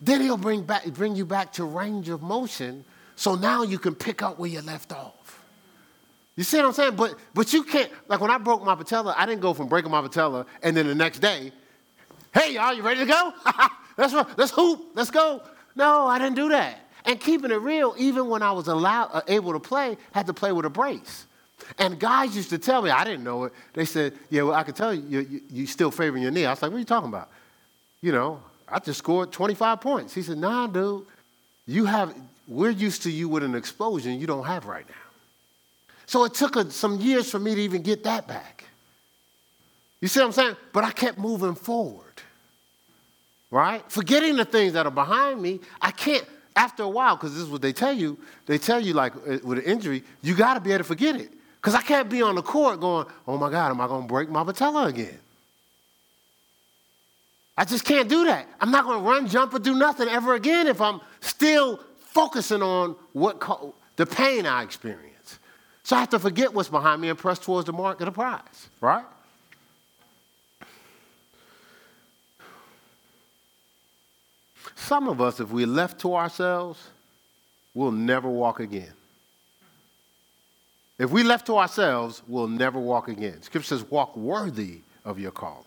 Then 0.00 0.20
he'll 0.20 0.36
bring, 0.36 0.62
back, 0.62 0.84
bring 0.86 1.16
you 1.16 1.24
back 1.24 1.52
to 1.54 1.64
range 1.64 2.08
of 2.08 2.22
motion 2.22 2.84
so 3.16 3.34
now 3.34 3.62
you 3.62 3.78
can 3.78 3.94
pick 3.94 4.22
up 4.22 4.38
where 4.38 4.50
you 4.50 4.60
left 4.60 4.92
off. 4.92 5.42
You 6.36 6.44
see 6.44 6.58
what 6.58 6.66
I'm 6.66 6.72
saying? 6.72 6.96
But, 6.96 7.14
but 7.34 7.52
you 7.52 7.64
can't, 7.64 7.90
like 8.06 8.20
when 8.20 8.30
I 8.30 8.38
broke 8.38 8.64
my 8.64 8.74
patella, 8.74 9.14
I 9.16 9.26
didn't 9.26 9.40
go 9.40 9.54
from 9.54 9.66
breaking 9.66 9.90
my 9.90 10.02
patella 10.02 10.46
and 10.62 10.76
then 10.76 10.86
the 10.86 10.94
next 10.94 11.18
day, 11.18 11.50
hey, 12.38 12.54
y'all, 12.54 12.72
you 12.72 12.82
ready 12.82 13.00
to 13.00 13.06
go? 13.06 13.32
let's, 13.96 14.12
let's 14.36 14.50
hoop, 14.52 14.92
let's 14.94 15.10
go. 15.10 15.42
No, 15.74 16.06
I 16.06 16.18
didn't 16.18 16.36
do 16.36 16.48
that. 16.50 16.80
And 17.04 17.18
keeping 17.18 17.50
it 17.50 17.60
real, 17.60 17.94
even 17.98 18.28
when 18.28 18.42
I 18.42 18.52
was 18.52 18.68
allowed, 18.68 19.10
uh, 19.12 19.22
able 19.28 19.52
to 19.52 19.60
play, 19.60 19.96
had 20.12 20.26
to 20.26 20.34
play 20.34 20.52
with 20.52 20.66
a 20.66 20.70
brace. 20.70 21.26
And 21.78 21.98
guys 21.98 22.36
used 22.36 22.50
to 22.50 22.58
tell 22.58 22.82
me, 22.82 22.90
I 22.90 23.04
didn't 23.04 23.24
know 23.24 23.44
it. 23.44 23.52
They 23.72 23.84
said, 23.84 24.14
yeah, 24.30 24.42
well, 24.42 24.54
I 24.54 24.62
can 24.62 24.74
tell 24.74 24.94
you, 24.94 25.02
you, 25.08 25.26
you, 25.28 25.40
you 25.50 25.66
still 25.66 25.90
favoring 25.90 26.22
your 26.22 26.32
knee. 26.32 26.44
I 26.44 26.50
was 26.50 26.62
like, 26.62 26.70
what 26.70 26.76
are 26.76 26.80
you 26.80 26.84
talking 26.84 27.08
about? 27.08 27.30
You 28.00 28.12
know, 28.12 28.40
I 28.68 28.78
just 28.78 28.98
scored 28.98 29.32
25 29.32 29.80
points. 29.80 30.14
He 30.14 30.22
said, 30.22 30.38
nah, 30.38 30.66
dude, 30.66 31.04
you 31.66 31.84
have, 31.86 32.14
we're 32.46 32.70
used 32.70 33.02
to 33.02 33.10
you 33.10 33.28
with 33.28 33.42
an 33.42 33.54
explosion 33.54 34.18
you 34.20 34.26
don't 34.26 34.44
have 34.44 34.66
right 34.66 34.88
now. 34.88 34.94
So 36.06 36.24
it 36.24 36.34
took 36.34 36.56
a, 36.56 36.70
some 36.70 37.00
years 37.00 37.30
for 37.30 37.38
me 37.38 37.54
to 37.54 37.60
even 37.60 37.82
get 37.82 38.04
that 38.04 38.26
back. 38.28 38.64
You 40.00 40.08
see 40.08 40.20
what 40.20 40.26
I'm 40.26 40.32
saying? 40.32 40.56
But 40.72 40.84
I 40.84 40.90
kept 40.90 41.18
moving 41.18 41.54
forward, 41.54 42.22
right? 43.50 43.82
Forgetting 43.90 44.36
the 44.36 44.44
things 44.44 44.72
that 44.74 44.86
are 44.86 44.92
behind 44.92 45.40
me. 45.40 45.60
I 45.80 45.90
can't, 45.90 46.24
after 46.54 46.82
a 46.82 46.88
while, 46.88 47.16
because 47.16 47.32
this 47.34 47.42
is 47.42 47.48
what 47.48 47.62
they 47.62 47.72
tell 47.72 47.92
you, 47.92 48.18
they 48.46 48.58
tell 48.58 48.80
you, 48.80 48.94
like 48.94 49.14
uh, 49.16 49.38
with 49.44 49.58
an 49.58 49.64
injury, 49.64 50.02
you 50.22 50.34
got 50.34 50.54
to 50.54 50.60
be 50.60 50.70
able 50.70 50.78
to 50.78 50.84
forget 50.84 51.16
it. 51.16 51.32
Because 51.56 51.74
I 51.74 51.82
can't 51.82 52.08
be 52.08 52.22
on 52.22 52.36
the 52.36 52.42
court 52.42 52.80
going, 52.80 53.06
oh 53.26 53.36
my 53.36 53.50
God, 53.50 53.70
am 53.70 53.80
I 53.80 53.86
going 53.88 54.02
to 54.02 54.08
break 54.08 54.28
my 54.28 54.44
patella 54.44 54.86
again? 54.86 55.18
I 57.56 57.64
just 57.64 57.84
can't 57.84 58.08
do 58.08 58.24
that. 58.26 58.46
I'm 58.60 58.70
not 58.70 58.84
going 58.84 59.02
to 59.02 59.04
run, 59.04 59.26
jump, 59.26 59.52
or 59.52 59.58
do 59.58 59.74
nothing 59.74 60.08
ever 60.08 60.34
again 60.34 60.68
if 60.68 60.80
I'm 60.80 61.00
still 61.20 61.80
focusing 61.98 62.62
on 62.62 62.94
what 63.12 63.40
co- 63.40 63.74
the 63.96 64.06
pain 64.06 64.46
I 64.46 64.62
experience. 64.62 65.40
So 65.82 65.96
I 65.96 66.00
have 66.00 66.10
to 66.10 66.20
forget 66.20 66.54
what's 66.54 66.68
behind 66.68 67.00
me 67.00 67.08
and 67.08 67.18
press 67.18 67.40
towards 67.40 67.66
the 67.66 67.72
mark 67.72 68.00
of 68.00 68.06
the 68.06 68.12
prize, 68.12 68.68
right? 68.80 69.04
Some 74.78 75.08
of 75.08 75.20
us, 75.20 75.40
if 75.40 75.50
we're 75.50 75.66
left 75.66 76.00
to 76.00 76.14
ourselves, 76.14 76.78
we'll 77.74 77.90
never 77.90 78.28
walk 78.28 78.60
again. 78.60 78.92
If 80.98 81.10
we 81.10 81.22
left 81.22 81.46
to 81.46 81.56
ourselves, 81.56 82.22
we'll 82.28 82.48
never 82.48 82.78
walk 82.78 83.08
again. 83.08 83.42
Scripture 83.42 83.76
says, 83.76 83.84
walk 83.90 84.16
worthy 84.16 84.80
of 85.04 85.18
your 85.18 85.32
calling. 85.32 85.64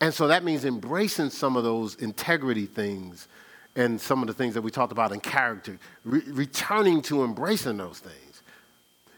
And 0.00 0.14
so 0.14 0.28
that 0.28 0.44
means 0.44 0.64
embracing 0.64 1.30
some 1.30 1.56
of 1.56 1.64
those 1.64 1.96
integrity 1.96 2.66
things 2.66 3.28
and 3.76 4.00
some 4.00 4.20
of 4.20 4.28
the 4.28 4.34
things 4.34 4.54
that 4.54 4.62
we 4.62 4.70
talked 4.70 4.92
about 4.92 5.12
in 5.12 5.20
character, 5.20 5.78
re- 6.04 6.22
returning 6.26 7.02
to 7.02 7.24
embracing 7.24 7.76
those 7.76 7.98
things. 7.98 8.42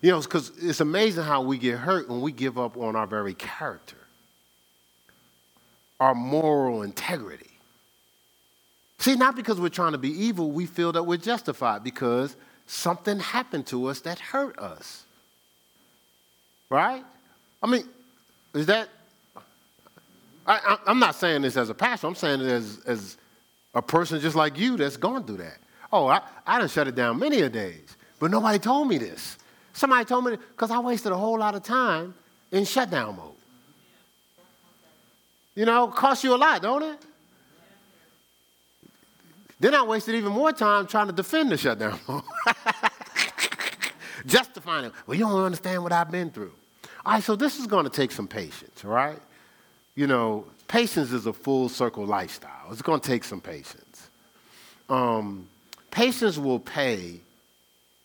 You 0.01 0.11
know, 0.13 0.21
because 0.21 0.51
it's 0.61 0.81
amazing 0.81 1.25
how 1.25 1.43
we 1.43 1.57
get 1.59 1.79
hurt 1.79 2.09
when 2.09 2.21
we 2.21 2.33
give 2.33 2.59
up 2.59 2.77
on 2.77 2.97
our 2.97 3.07
very 3.07 3.35
character, 3.35 3.97
our 6.01 6.15
moral 6.15 6.83
integrity. 6.83 7.54
See, 8.99 9.17
not 9.17 9.37
because 9.37 9.61
we're 9.61 9.69
trying 9.69 9.93
to 9.93 9.99
be 9.99 10.11
evil, 10.11 10.51
we 10.51 10.67
feel 10.67 10.93
that 10.93 11.03
we're 11.03 11.19
justified 11.19 11.83
because 11.85 12.37
something 12.67 13.19
happened 13.19 13.67
to 13.67 13.87
us 13.87 14.01
that 14.01 14.19
hurt 14.19 14.59
us. 14.59 15.05
Right? 16.71 17.05
I 17.63 17.67
mean, 17.67 17.85
is 18.55 18.67
that. 18.67 18.89
I, 20.47 20.77
am 20.87 20.99
not 20.99 21.15
saying 21.15 21.41
this 21.41 21.57
as 21.57 21.71
a 21.71 21.75
pastor, 21.75 22.07
I'm 22.07 22.15
saying 22.15 22.43
it 22.43 22.49
as, 22.49 22.79
as 22.87 23.17
a 23.75 23.81
person 23.81 24.21
just 24.21 24.37
like 24.37 24.59
you 24.59 24.77
that's 24.77 24.99
gone 24.99 25.25
through 25.25 25.39
that. 25.39 25.57
Oh, 25.91 26.07
I, 26.07 26.21
I 26.47 26.59
done 26.59 26.69
shut 26.69 26.87
it 26.87 26.95
down 26.95 27.19
many 27.19 27.41
a 27.41 27.49
days, 27.49 27.97
but 28.21 28.31
nobody 28.31 28.59
told 28.59 28.89
me 28.89 28.99
this. 28.99 29.39
Somebody 29.73 30.05
told 30.05 30.27
me 30.27 30.37
because 30.37 30.71
I 30.71 30.79
wasted 30.81 31.13
a 31.13 31.17
whole 31.17 31.39
lot 31.39 31.55
of 31.55 31.63
time 31.63 32.15
in 32.53 32.65
shutdown 32.65 33.17
mode. 33.17 33.33
You 35.55 35.65
know, 35.65 35.89
costs 35.89 36.25
you 36.25 36.35
a 36.35 36.37
lot, 36.37 36.63
don't 36.63 36.83
it? 36.83 36.99
Then 39.65 39.75
I 39.75 39.83
wasted 39.83 40.15
even 40.17 40.31
more 40.31 40.53
time 40.53 40.87
trying 40.87 41.07
to 41.07 41.13
defend 41.15 41.51
the 41.51 41.57
shutdown. 41.57 41.99
Justifying 44.27 44.85
it. 44.85 44.93
Well, 45.07 45.17
you 45.17 45.25
don't 45.25 45.43
understand 45.43 45.83
what 45.83 45.91
I've 45.91 46.11
been 46.11 46.31
through. 46.31 46.53
All 47.07 47.15
right, 47.15 47.23
so 47.23 47.35
this 47.35 47.59
is 47.59 47.67
going 47.67 47.85
to 47.85 47.91
take 47.91 48.13
some 48.13 48.29
patience, 48.29 48.85
right? 48.85 49.19
You 49.95 50.07
know, 50.07 50.45
patience 50.69 51.13
is 51.13 51.25
a 51.25 51.33
full 51.33 51.71
circle 51.71 52.05
lifestyle. 52.05 52.67
It's 52.73 52.83
going 52.83 53.01
to 53.01 53.09
take 53.09 53.25
some 53.25 53.41
patience. 53.41 54.11
Um, 54.91 55.49
patience 55.91 56.37
will 56.37 56.61
pay 56.61 57.21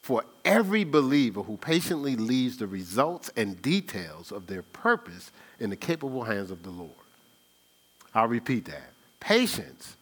for 0.01 0.23
every 0.45 0.85
believer 0.85 1.43
who 1.43 1.57
patiently 1.57 2.15
leaves 2.15 2.55
the 2.55 2.67
results 2.67 3.31
and 3.35 3.61
details 3.61 4.31
of 4.31 4.47
their 4.47 4.61
purpose 4.61 5.33
in 5.59 5.69
the 5.69 5.75
capable 5.75 6.23
hands 6.23 6.51
of 6.51 6.63
the 6.63 6.69
Lord. 6.69 6.93
I'll 8.15 8.29
repeat 8.29 8.63
that. 8.63 8.91
Patience 9.19 9.97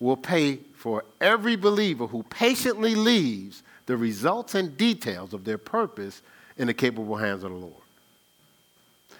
will 0.00 0.18
pay 0.18 0.58
for 0.78 1.04
every 1.20 1.56
believer 1.56 2.06
who 2.06 2.22
patiently 2.22 2.94
leaves 2.94 3.64
the 3.86 3.96
results 3.96 4.54
and 4.54 4.76
details 4.76 5.34
of 5.34 5.44
their 5.44 5.58
purpose 5.58 6.22
in 6.56 6.68
the 6.68 6.74
capable 6.74 7.16
hands 7.16 7.42
of 7.42 7.50
the 7.50 7.56
Lord. 7.56 7.82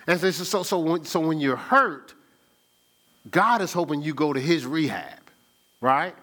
And 0.06 0.20
so, 0.20 0.30
so, 0.30 0.62
so, 0.62 0.78
when, 0.78 1.04
so 1.04 1.18
when 1.18 1.40
you're 1.40 1.56
hurt, 1.56 2.14
God 3.28 3.60
is 3.60 3.72
hoping 3.72 4.02
you 4.02 4.14
go 4.14 4.32
to 4.32 4.38
his 4.38 4.64
rehab, 4.64 5.18
right? 5.80 6.14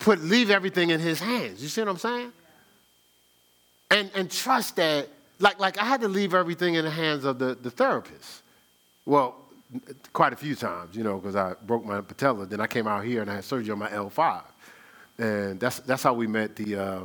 Put, 0.00 0.20
leave 0.20 0.50
everything 0.50 0.90
in 0.90 1.00
his 1.00 1.18
hands. 1.18 1.62
You 1.62 1.68
see 1.68 1.80
what 1.80 1.88
I'm 1.88 1.96
saying? 1.96 2.32
And, 3.90 4.10
and 4.14 4.30
trust 4.30 4.76
that, 4.76 5.08
like, 5.38 5.58
like 5.58 5.78
I 5.78 5.84
had 5.84 6.02
to 6.02 6.08
leave 6.08 6.34
everything 6.34 6.74
in 6.74 6.84
the 6.84 6.90
hands 6.90 7.24
of 7.24 7.38
the, 7.38 7.54
the 7.54 7.70
therapist. 7.70 8.42
Well, 9.06 9.34
quite 10.12 10.32
a 10.32 10.36
few 10.36 10.54
times, 10.54 10.96
you 10.96 11.02
know, 11.02 11.18
because 11.18 11.36
I 11.36 11.54
broke 11.66 11.84
my 11.84 12.00
patella. 12.00 12.46
Then 12.46 12.60
I 12.60 12.66
came 12.66 12.86
out 12.86 13.04
here 13.04 13.22
and 13.22 13.30
I 13.30 13.36
had 13.36 13.44
surgery 13.44 13.72
on 13.72 13.78
my 13.78 13.88
L5. 13.88 14.42
And 15.18 15.58
that's, 15.60 15.80
that's 15.80 16.02
how 16.02 16.14
we 16.14 16.26
met 16.26 16.56
the 16.56 16.76
uh, 16.76 17.00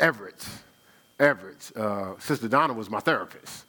Everett. 0.00 0.46
Everett. 1.18 1.70
Uh, 1.76 2.18
Sister 2.18 2.48
Donna 2.48 2.72
was 2.72 2.90
my 2.90 3.00
therapist, 3.00 3.64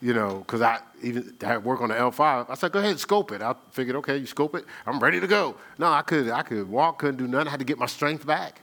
you 0.00 0.12
know, 0.12 0.38
because 0.38 0.62
I 0.62 0.78
even 1.02 1.34
had 1.40 1.64
work 1.64 1.80
on 1.80 1.88
the 1.88 1.94
L5. 1.94 2.50
I 2.50 2.54
said, 2.54 2.72
go 2.72 2.78
ahead, 2.78 2.92
and 2.92 3.00
scope 3.00 3.32
it. 3.32 3.42
I 3.42 3.54
figured, 3.70 3.96
okay, 3.96 4.16
you 4.16 4.26
scope 4.26 4.54
it, 4.54 4.64
I'm 4.86 4.98
ready 4.98 5.20
to 5.20 5.26
go. 5.26 5.56
No, 5.78 5.86
I 5.92 6.02
could, 6.02 6.30
I 6.30 6.42
could 6.42 6.68
walk, 6.68 6.98
couldn't 6.98 7.16
do 7.16 7.28
nothing. 7.28 7.48
I 7.48 7.50
had 7.50 7.60
to 7.60 7.66
get 7.66 7.78
my 7.78 7.86
strength 7.86 8.26
back. 8.26 8.62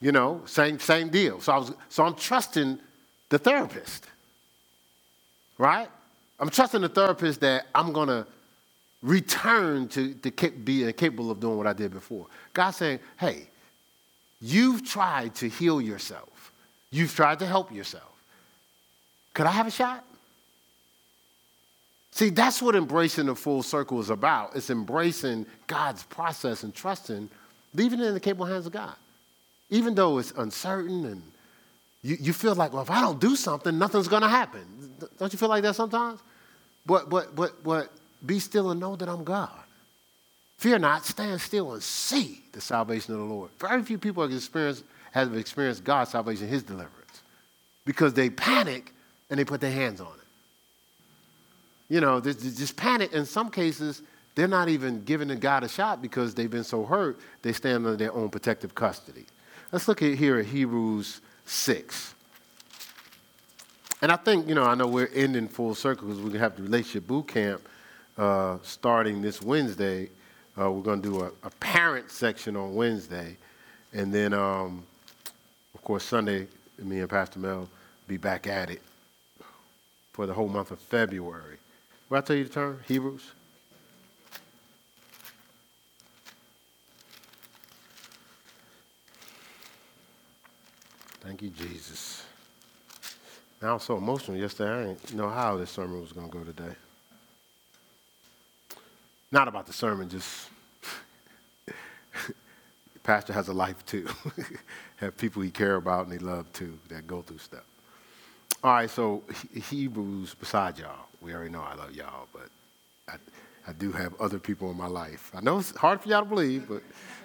You 0.00 0.12
know, 0.12 0.42
same, 0.44 0.78
same 0.78 1.08
deal. 1.08 1.40
So, 1.40 1.52
I 1.52 1.58
was, 1.58 1.72
so 1.88 2.04
I'm 2.04 2.14
trusting 2.14 2.78
the 3.30 3.38
therapist, 3.38 4.06
right? 5.58 5.88
I'm 6.44 6.50
trusting 6.50 6.82
the 6.82 6.90
therapist 6.90 7.40
that 7.40 7.68
I'm 7.74 7.90
going 7.90 8.08
to 8.08 8.26
return 9.00 9.88
to, 9.88 10.12
to 10.12 10.50
be 10.50 10.86
uh, 10.86 10.92
capable 10.92 11.30
of 11.30 11.40
doing 11.40 11.56
what 11.56 11.66
I 11.66 11.72
did 11.72 11.90
before. 11.90 12.26
God's 12.52 12.76
saying, 12.76 12.98
hey, 13.18 13.48
you've 14.42 14.86
tried 14.86 15.34
to 15.36 15.48
heal 15.48 15.80
yourself, 15.80 16.52
you've 16.90 17.14
tried 17.14 17.38
to 17.38 17.46
help 17.46 17.72
yourself. 17.72 18.12
Could 19.32 19.46
I 19.46 19.52
have 19.52 19.66
a 19.66 19.70
shot? 19.70 20.04
See, 22.10 22.28
that's 22.28 22.60
what 22.60 22.76
embracing 22.76 23.24
the 23.24 23.34
full 23.34 23.62
circle 23.62 23.98
is 23.98 24.10
about. 24.10 24.54
It's 24.54 24.68
embracing 24.68 25.46
God's 25.66 26.02
process 26.02 26.62
and 26.62 26.74
trusting, 26.74 27.30
leaving 27.72 28.00
it 28.00 28.06
in 28.08 28.12
the 28.12 28.20
capable 28.20 28.44
hands 28.44 28.66
of 28.66 28.72
God. 28.72 28.96
Even 29.70 29.94
though 29.94 30.18
it's 30.18 30.32
uncertain 30.32 31.06
and 31.06 31.22
you, 32.02 32.18
you 32.20 32.32
feel 32.34 32.54
like, 32.54 32.74
well, 32.74 32.82
if 32.82 32.90
I 32.90 33.00
don't 33.00 33.18
do 33.18 33.34
something, 33.34 33.78
nothing's 33.78 34.08
going 34.08 34.20
to 34.20 34.28
happen. 34.28 34.92
Don't 35.18 35.32
you 35.32 35.38
feel 35.38 35.48
like 35.48 35.62
that 35.62 35.74
sometimes? 35.74 36.20
But, 36.86 37.08
but, 37.08 37.34
but, 37.34 37.62
but 37.62 37.90
be 38.24 38.38
still 38.38 38.70
and 38.70 38.80
know 38.80 38.96
that 38.96 39.08
I'm 39.08 39.24
God. 39.24 39.50
Fear 40.58 40.78
not, 40.78 41.04
stand 41.04 41.40
still 41.40 41.72
and 41.72 41.82
see 41.82 42.42
the 42.52 42.60
salvation 42.60 43.14
of 43.14 43.20
the 43.20 43.26
Lord. 43.26 43.50
Very 43.58 43.82
few 43.82 43.98
people 43.98 44.22
have 44.22 44.32
experienced, 44.32 44.84
have 45.12 45.34
experienced 45.36 45.84
God's 45.84 46.10
salvation, 46.10 46.48
His 46.48 46.62
deliverance, 46.62 47.22
because 47.84 48.14
they 48.14 48.30
panic 48.30 48.92
and 49.30 49.38
they 49.38 49.44
put 49.44 49.60
their 49.60 49.72
hands 49.72 50.00
on 50.00 50.06
it. 50.06 51.92
You 51.94 52.00
know, 52.00 52.20
they 52.20 52.32
just 52.32 52.76
panic. 52.76 53.12
In 53.12 53.26
some 53.26 53.50
cases, 53.50 54.02
they're 54.34 54.48
not 54.48 54.68
even 54.68 55.04
giving 55.04 55.28
God 55.38 55.64
a 55.64 55.68
shot 55.68 56.00
because 56.00 56.34
they've 56.34 56.50
been 56.50 56.64
so 56.64 56.84
hurt, 56.84 57.18
they 57.42 57.52
stand 57.52 57.84
under 57.84 57.96
their 57.96 58.12
own 58.12 58.30
protective 58.30 58.74
custody. 58.74 59.26
Let's 59.70 59.86
look 59.86 60.02
at 60.02 60.14
here 60.14 60.38
at 60.38 60.46
Hebrews 60.46 61.20
6. 61.46 62.13
And 64.04 64.12
I 64.12 64.16
think, 64.16 64.46
you 64.46 64.54
know, 64.54 64.64
I 64.64 64.74
know 64.74 64.86
we're 64.86 65.08
ending 65.14 65.48
full 65.48 65.74
circle 65.74 66.06
because 66.06 66.18
we're 66.18 66.28
going 66.28 66.34
to 66.34 66.40
have 66.40 66.56
the 66.56 66.62
relationship 66.62 67.06
boot 67.06 67.26
camp 67.26 67.66
uh, 68.18 68.58
starting 68.60 69.22
this 69.22 69.40
Wednesday. 69.40 70.10
Uh, 70.60 70.70
we're 70.70 70.82
going 70.82 71.00
to 71.00 71.08
do 71.08 71.20
a, 71.22 71.30
a, 71.42 71.48
parent 71.58 72.10
section 72.10 72.54
on 72.54 72.74
Wednesday. 72.74 73.38
And 73.94 74.12
then, 74.12 74.34
um, 74.34 74.84
of 75.74 75.80
course, 75.80 76.04
Sunday, 76.04 76.48
me 76.78 77.00
and 77.00 77.08
Pastor 77.08 77.38
Mel 77.38 77.66
be 78.06 78.18
back 78.18 78.46
at 78.46 78.68
it 78.68 78.82
for 80.12 80.26
the 80.26 80.34
whole 80.34 80.48
month 80.48 80.70
of 80.70 80.80
February. 80.80 81.56
What 82.08 82.18
I 82.18 82.20
tell 82.20 82.36
you 82.36 82.44
to 82.44 82.50
turn? 82.50 82.80
Hebrews? 82.86 83.30
Thank 91.22 91.40
you, 91.40 91.48
Jesus. 91.48 92.13
Now 93.64 93.70
I 93.70 93.72
was 93.72 93.84
so 93.84 93.96
emotional 93.96 94.36
yesterday, 94.36 94.70
I 94.70 94.84
didn't 94.88 95.14
know 95.14 95.30
how 95.30 95.56
this 95.56 95.70
sermon 95.70 95.98
was 95.98 96.12
going 96.12 96.30
to 96.30 96.38
go 96.38 96.44
today. 96.44 96.74
Not 99.32 99.48
about 99.48 99.66
the 99.66 99.72
sermon, 99.72 100.10
just 100.10 100.50
pastor 103.02 103.32
has 103.32 103.48
a 103.48 103.54
life 103.54 103.82
too. 103.86 104.06
have 104.96 105.16
people 105.16 105.40
he 105.40 105.50
care 105.50 105.76
about 105.76 106.04
and 106.04 106.12
he 106.12 106.18
love 106.18 106.52
too 106.52 106.78
that 106.90 107.06
go 107.06 107.22
through 107.22 107.38
stuff. 107.38 107.64
All 108.62 108.70
right, 108.70 108.90
so 108.90 109.22
Hebrews, 109.54 110.34
beside 110.34 110.78
y'all, 110.78 111.06
we 111.22 111.32
already 111.32 111.50
know 111.50 111.62
I 111.62 111.74
love 111.74 111.94
y'all, 111.94 112.28
but 112.34 112.50
I, 113.08 113.14
I 113.66 113.72
do 113.72 113.92
have 113.92 114.12
other 114.20 114.38
people 114.38 114.70
in 114.72 114.76
my 114.76 114.88
life. 114.88 115.30
I 115.34 115.40
know 115.40 115.58
it's 115.58 115.74
hard 115.74 116.02
for 116.02 116.10
y'all 116.10 116.20
to 116.20 116.28
believe, 116.28 116.68
but 116.68 116.82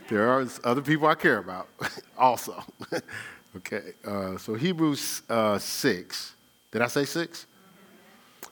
there 0.08 0.30
are 0.30 0.48
other 0.64 0.82
people 0.82 1.10
I 1.10 1.16
care 1.16 1.40
about 1.40 1.68
also. 2.18 2.64
Okay, 3.58 3.94
uh, 4.06 4.38
so 4.38 4.54
Hebrews 4.54 5.24
uh, 5.30 5.58
6. 5.58 6.36
Did 6.72 6.82
I 6.82 6.88
say 6.88 7.06
6? 7.06 7.48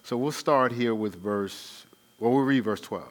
So 0.03 0.17
we'll 0.17 0.31
start 0.31 0.71
here 0.71 0.95
with 0.95 1.15
verse, 1.15 1.85
well, 2.19 2.31
we'll 2.31 2.43
read 2.43 2.63
verse 2.63 2.81
12. 2.81 3.05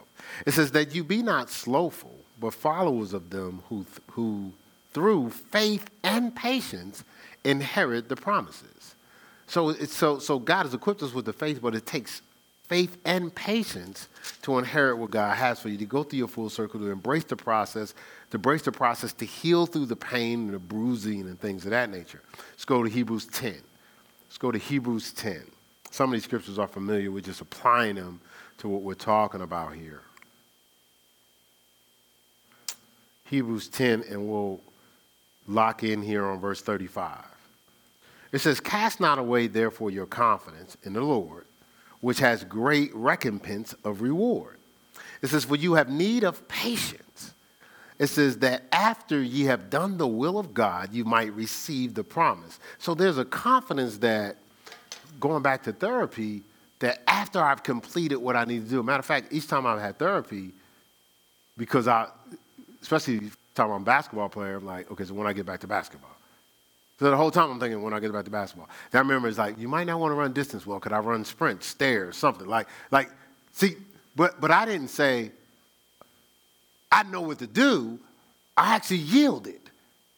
It 0.47 0.53
says, 0.53 0.73
That 0.73 0.95
you 0.95 1.05
be 1.05 1.23
not 1.23 1.49
slothful, 1.51 2.17
but 2.41 2.55
followers 2.55 3.13
of 3.13 3.31
them 3.31 3.63
who, 3.69 3.85
th- 3.85 4.01
who 4.13 4.53
through 4.93 5.31
faith 5.31 5.89
and 6.03 6.35
patience 6.35 7.05
inherit 7.45 8.09
the 8.09 8.17
promises. 8.17 8.95
So, 9.47 9.75
so, 9.75 10.19
so 10.19 10.39
God 10.39 10.65
has 10.65 10.75
equipped 10.75 11.03
us 11.03 11.13
with 11.13 11.25
the 11.25 11.33
faith, 11.33 11.61
but 11.63 11.75
it 11.75 11.87
takes 11.87 12.23
faith 12.69 12.99
and 13.05 13.35
patience 13.35 14.09
to 14.43 14.59
inherit 14.59 14.99
what 14.99 15.11
God 15.11 15.37
has 15.37 15.61
for 15.61 15.69
you, 15.69 15.79
to 15.79 15.87
go 15.87 16.03
through 16.03 16.19
your 16.19 16.29
full 16.29 16.51
circle, 16.51 16.81
to 16.81 16.91
embrace 16.91 17.25
the 17.25 17.37
process, 17.37 17.95
to 18.31 18.37
embrace 18.37 18.63
the 18.63 18.73
process, 18.73 19.13
to 19.15 19.25
heal 19.25 19.67
through 19.67 19.87
the 19.87 19.97
pain 19.97 20.47
and 20.47 20.55
the 20.55 20.59
bruising 20.59 21.23
and 21.23 21.41
things 21.41 21.65
of 21.65 21.71
that 21.71 21.91
nature. 21.91 22.23
Let's 22.51 22.65
go 22.65 22.83
to 22.83 22.91
Hebrews 22.91 23.27
10. 23.27 23.57
Let's 24.27 24.39
go 24.39 24.51
to 24.51 24.59
Hebrews 24.59 25.13
10. 25.13 25.43
Some 25.91 26.11
of 26.11 26.13
these 26.13 26.25
scriptures 26.25 26.59
are 26.59 26.67
familiar. 26.67 27.11
We're 27.11 27.21
just 27.21 27.41
applying 27.41 27.97
them 27.97 28.21
to 28.59 28.69
what 28.69 28.83
we're 28.83 28.95
talking 28.95 29.41
about 29.41 29.75
here. 29.75 30.03
Hebrews 33.25 33.69
10, 33.69 34.05
and 34.11 34.29
we'll 34.29 34.61
lock 35.47 35.83
in 35.83 36.03
here 36.03 36.27
on 36.27 36.39
verse 36.41 36.61
35. 36.61 37.25
It 38.33 38.39
says, 38.39 38.61
Cast 38.61 39.01
not 39.01 39.19
away, 39.19 39.47
therefore, 39.47 39.91
your 39.91 40.07
confidence 40.07 40.77
in 40.83 40.93
the 40.93 41.01
Lord, 41.01 41.45
which 42.01 42.19
has 42.19 42.45
great 42.45 42.95
recompense 42.95 43.75
of 43.85 44.03
reward. 44.03 44.57
It 45.23 45.29
says, 45.29 45.45
For 45.45 45.57
you 45.57 45.75
have 45.75 45.89
need 45.89 46.25
of 46.25 46.47
patience. 46.49 47.33
It 47.99 48.09
says 48.09 48.39
that 48.39 48.65
after 48.73 49.23
ye 49.23 49.45
have 49.45 49.71
done 49.71 49.97
the 49.97 50.07
will 50.07 50.39
of 50.39 50.53
God, 50.53 50.93
you 50.93 51.05
might 51.05 51.33
receive 51.33 51.95
the 51.95 52.05
promise. 52.05 52.59
So 52.79 52.95
there's 52.95 53.17
a 53.17 53.25
confidence 53.25 53.99
that, 53.99 54.37
going 55.19 55.43
back 55.43 55.63
to 55.63 55.73
therapy, 55.73 56.43
that 56.81 57.01
after 57.07 57.43
I've 57.43 57.63
completed 57.63 58.17
what 58.17 58.37
I 58.37 58.45
need 58.45 58.65
to 58.65 58.71
do, 58.71 58.83
matter 58.83 58.99
of 58.99 59.07
fact, 59.07 59.33
each 59.33 59.49
time 59.49 59.67
I've 59.67 59.81
had 59.81 59.99
therapy, 59.99 60.51
because 61.57 61.89
I, 61.89 62.09
especially 62.83 63.31
time 63.55 63.71
I'm 63.71 63.83
a 63.83 63.85
basketball 63.85 64.29
player, 64.29 64.57
I'm 64.57 64.67
like, 64.67 64.91
okay, 64.91 65.05
so 65.05 65.15
when 65.15 65.27
I 65.27 65.33
get 65.33 65.47
back 65.47 65.61
to 65.61 65.67
basketball. 65.67 66.16
So 66.99 67.11
the 67.11 67.17
whole 67.17 67.31
time 67.31 67.51
I'm 67.51 67.61
thinking 67.61 67.83
when 67.83 67.93
I 67.93 68.01
get 68.01 68.13
back 68.13 68.25
to 68.25 68.31
basketball. 68.31 68.69
Then 68.91 69.01
I 69.01 69.03
remember 69.03 69.31
like, 69.33 69.59
you 69.59 69.69
might 69.69 69.85
not 69.85 70.01
want 70.01 70.13
to 70.13 70.15
run 70.15 70.33
distance 70.33 70.67
well. 70.67 70.81
Could 70.81 70.93
I 70.93 70.99
run 70.99 71.25
sprint, 71.25 71.63
stairs, 71.63 72.17
something? 72.17 72.47
Like, 72.47 72.69
like, 72.91 73.11
see, 73.53 73.77
but 74.15 74.41
but 74.41 74.51
I 74.51 74.65
didn't 74.65 74.89
say 74.89 75.31
I 76.91 77.03
know 77.03 77.21
what 77.21 77.39
to 77.41 77.47
do. 77.47 77.99
I 78.57 78.75
actually 78.75 78.99
yielded. 78.99 79.61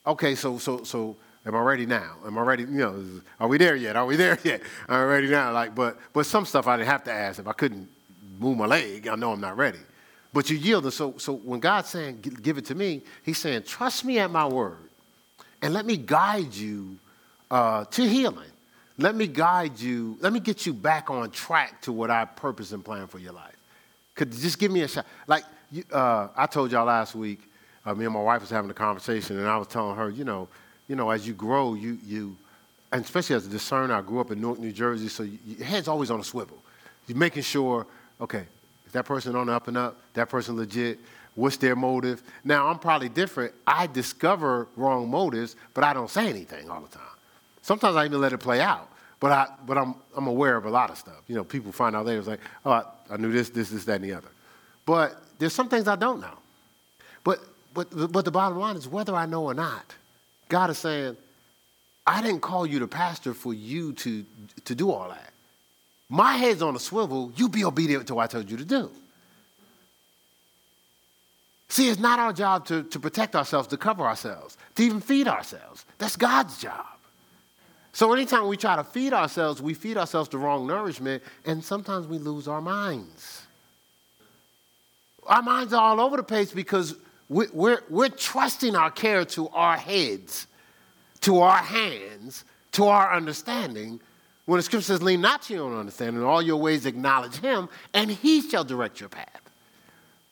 Okay, 0.07 0.37
so 0.37 0.59
so 0.59 0.85
so 0.85 1.17
am 1.45 1.57
I 1.57 1.61
ready 1.61 1.85
now? 1.85 2.15
Am 2.25 2.39
I 2.39 2.43
ready? 2.43 2.63
You 2.63 2.69
know, 2.69 3.05
are 3.41 3.49
we 3.49 3.59
there 3.59 3.75
yet? 3.75 3.97
Are 3.97 4.07
we 4.07 4.15
there 4.15 4.39
yet? 4.45 4.61
Am 4.89 5.01
I 5.01 5.05
ready 5.05 5.29
now? 5.29 5.53
Like, 5.53 5.75
but 5.75 5.99
but 6.13 6.27
some 6.27 6.47
stuff 6.47 6.69
I 6.69 6.77
didn't 6.77 6.91
have 6.91 7.03
to 7.05 7.13
ask. 7.13 7.41
If 7.41 7.49
I 7.49 7.55
couldn't 7.55 7.89
move 8.39 8.57
my 8.57 8.67
leg, 8.67 9.09
I 9.09 9.17
know 9.17 9.33
I'm 9.33 9.41
not 9.41 9.57
ready. 9.57 9.81
But 10.33 10.49
you 10.49 10.57
yield. 10.57 10.93
so 10.93 11.15
so 11.19 11.35
when 11.35 11.59
God's 11.59 11.89
saying, 11.89 12.21
give 12.21 12.57
it 12.57 12.67
to 12.67 12.77
me, 12.77 13.03
He's 13.25 13.39
saying, 13.39 13.65
trust 13.65 14.05
me 14.05 14.21
at 14.21 14.31
my 14.31 14.47
word 14.47 14.88
and 15.63 15.75
let 15.75 15.87
me 15.87 15.97
guide 15.97 16.55
you 16.55 16.99
uh, 17.51 17.85
to 17.87 18.09
healing. 18.09 18.51
Let 18.97 19.15
me 19.15 19.29
guide 19.29 19.79
you, 19.79 20.19
let 20.21 20.33
me 20.33 20.41
get 20.41 20.67
you 20.67 20.73
back 20.73 21.09
on 21.09 21.31
track 21.31 21.83
to 21.83 21.93
what 21.93 22.11
I 22.11 22.25
purpose 22.25 22.73
and 22.73 22.85
plan 22.85 23.07
for 23.07 23.19
your 23.19 23.33
life. 23.33 23.55
Could 24.17 24.33
just 24.33 24.59
give 24.59 24.73
me 24.73 24.83
a 24.83 24.89
shot. 24.89 25.07
Like 25.29 25.45
uh, 25.93 26.29
I 26.37 26.47
told 26.47 26.73
y'all 26.73 26.87
last 26.87 27.15
week, 27.15 27.41
uh, 27.87 27.95
me 27.95 28.05
and 28.05 28.15
my 28.15 28.21
wife 28.21 28.41
was 28.41 28.51
having 28.51 28.71
a 28.71 28.75
conversation, 28.75 29.39
and 29.39 29.47
I 29.47 29.57
was 29.57 29.69
telling 29.69 29.97
her, 29.97 30.11
you 30.11 30.25
know, 30.25 30.49
you 30.89 30.97
know, 30.97 31.11
as 31.11 31.27
you 31.27 31.35
grow, 31.35 31.75
you 31.75 31.99
you, 32.05 32.37
and 32.91 33.05
especially 33.05 33.37
as 33.37 33.47
a 33.47 33.51
discerner, 33.51 33.95
I 33.95 34.01
grew 34.01 34.21
up 34.21 34.31
in 34.31 34.41
Newark, 34.41 34.59
New 34.59 34.73
Jersey, 34.73 35.09
so 35.09 35.23
you, 35.23 35.39
your 35.47 35.67
head's 35.67 35.87
always 35.87 36.11
on 36.11 36.19
a 36.19 36.25
swivel. 36.25 36.59
You're 37.07 37.19
making 37.19 37.43
sure, 37.43 37.87
okay, 38.21 38.47
is 38.87 38.93
that 38.93 39.05
person 39.05 39.37
on 39.37 39.47
the 39.47 39.53
up 39.53 39.69
and 39.69 39.77
up? 39.77 39.97
That 40.15 40.29
person 40.29 40.57
legit? 40.57 40.99
What's 41.39 41.57
their 41.57 41.77
motive? 41.77 42.21
Now, 42.43 42.67
I'm 42.67 42.81
probably 42.81 43.09
different. 43.09 43.55
I 43.65 43.87
discover 43.87 44.67
wrong 44.75 45.09
motives, 45.09 45.55
but 45.73 45.85
I 45.85 45.93
don't 45.93 46.11
say 46.11 46.29
anything 46.29 46.69
all 46.69 46.81
the 46.81 46.89
time. 46.89 47.05
Sometimes 47.63 47.95
I 47.95 48.07
even 48.07 48.21
let 48.21 48.33
it 48.33 48.39
play 48.39 48.61
out. 48.61 48.91
But, 49.21 49.31
I, 49.31 49.49
but 49.65 49.79
I'm, 49.79 49.95
I'm 50.17 50.27
aware 50.27 50.57
of 50.57 50.65
a 50.65 50.71
lot 50.71 50.91
of 50.91 50.99
stuff. 50.99 51.23
You 51.29 51.37
know, 51.37 51.45
people 51.45 51.71
find 51.71 51.95
out 51.95 52.07
later, 52.07 52.19
it's 52.19 52.27
like, 52.27 52.41
oh, 52.67 52.73
I, 52.73 52.83
I 53.09 53.17
knew 53.19 53.31
this, 53.31 53.51
this, 53.51 53.71
this, 53.71 53.85
that, 53.85 53.97
and 53.97 54.05
the 54.05 54.15
other. 54.15 54.29
But 54.85 55.23
there's 55.39 55.53
some 55.53 55.69
things 55.69 55.87
I 55.87 55.95
don't 55.95 56.21
know. 56.21 56.39
But, 57.23 57.39
but, 57.73 58.11
but 58.11 58.25
the 58.25 58.33
bottom 58.33 58.59
line 58.59 58.75
is 58.75 58.89
whether 58.89 59.15
I 59.15 59.27
know 59.27 59.45
or 59.45 59.55
not, 59.55 59.95
God 60.49 60.71
is 60.71 60.79
saying, 60.79 61.17
I 62.05 62.21
didn't 62.21 62.41
call 62.41 62.67
you 62.67 62.81
to 62.81 62.89
pastor 62.89 63.33
for 63.33 63.55
you 63.55 63.93
to, 63.93 64.25
to 64.65 64.75
do 64.75 64.91
all 64.91 65.09
that. 65.09 65.33
My 66.09 66.33
head's 66.33 66.63
on 66.63 66.75
a 66.75 66.81
swivel. 66.81 67.33
You 67.37 67.49
be 67.49 67.65
obedient 67.65 68.09
to 68.09 68.17
what 68.17 68.25
I 68.25 68.27
told 68.27 68.51
you 68.51 68.57
to 68.57 68.65
do. 68.65 68.91
See, 71.69 71.89
it's 71.89 72.01
not 72.01 72.19
our 72.19 72.33
job 72.33 72.65
to, 72.67 72.83
to 72.85 72.99
protect 72.99 73.37
ourselves, 73.37 73.69
to 73.69 73.77
cover 73.77 74.05
ourselves, 74.05 74.57
to 74.77 74.83
even 74.83 75.01
feed 75.01 75.29
ourselves. 75.29 75.85
That's 75.99 76.17
God's 76.17 76.59
job. 76.59 76.87
So 77.93 78.13
anytime 78.13 78.47
we 78.47 78.57
try 78.57 78.77
to 78.77 78.85
feed 78.85 79.13
ourselves, 79.13 79.61
we 79.61 79.75
feed 79.75 79.97
ourselves 79.97 80.29
the 80.29 80.39
wrong 80.39 80.67
nourishment, 80.67 81.23
and 81.45 81.63
sometimes 81.63 82.07
we 82.07 82.19
lose 82.19 82.49
our 82.49 82.61
minds. 82.61 83.43
Our 85.27 85.43
minds 85.43 85.73
are 85.73 85.83
all 85.83 86.01
over 86.01 86.17
the 86.17 86.23
place 86.23 86.53
because 86.53 86.95
we're, 87.29 87.49
we're, 87.53 87.83
we're 87.91 88.09
trusting 88.09 88.75
our 88.75 88.91
care 88.91 89.25
to 89.27 89.49
our 89.49 89.77
heads, 89.77 90.47
to 91.21 91.41
our 91.41 91.59
hands, 91.59 92.45
to 92.73 92.87
our 92.87 93.13
understanding. 93.15 94.01
When 94.47 94.59
the 94.59 94.63
scripture 94.63 94.87
says, 94.87 95.03
lean 95.03 95.21
not 95.21 95.43
to 95.43 95.55
your 95.55 95.65
own 95.65 95.79
understanding, 95.79 96.23
in 96.23 96.27
all 96.27 96.41
your 96.41 96.57
ways 96.57 96.87
acknowledge 96.87 97.37
him, 97.37 97.69
and 97.93 98.11
he 98.11 98.41
shall 98.41 98.65
direct 98.65 99.01
your 99.01 99.11
path. 99.11 99.48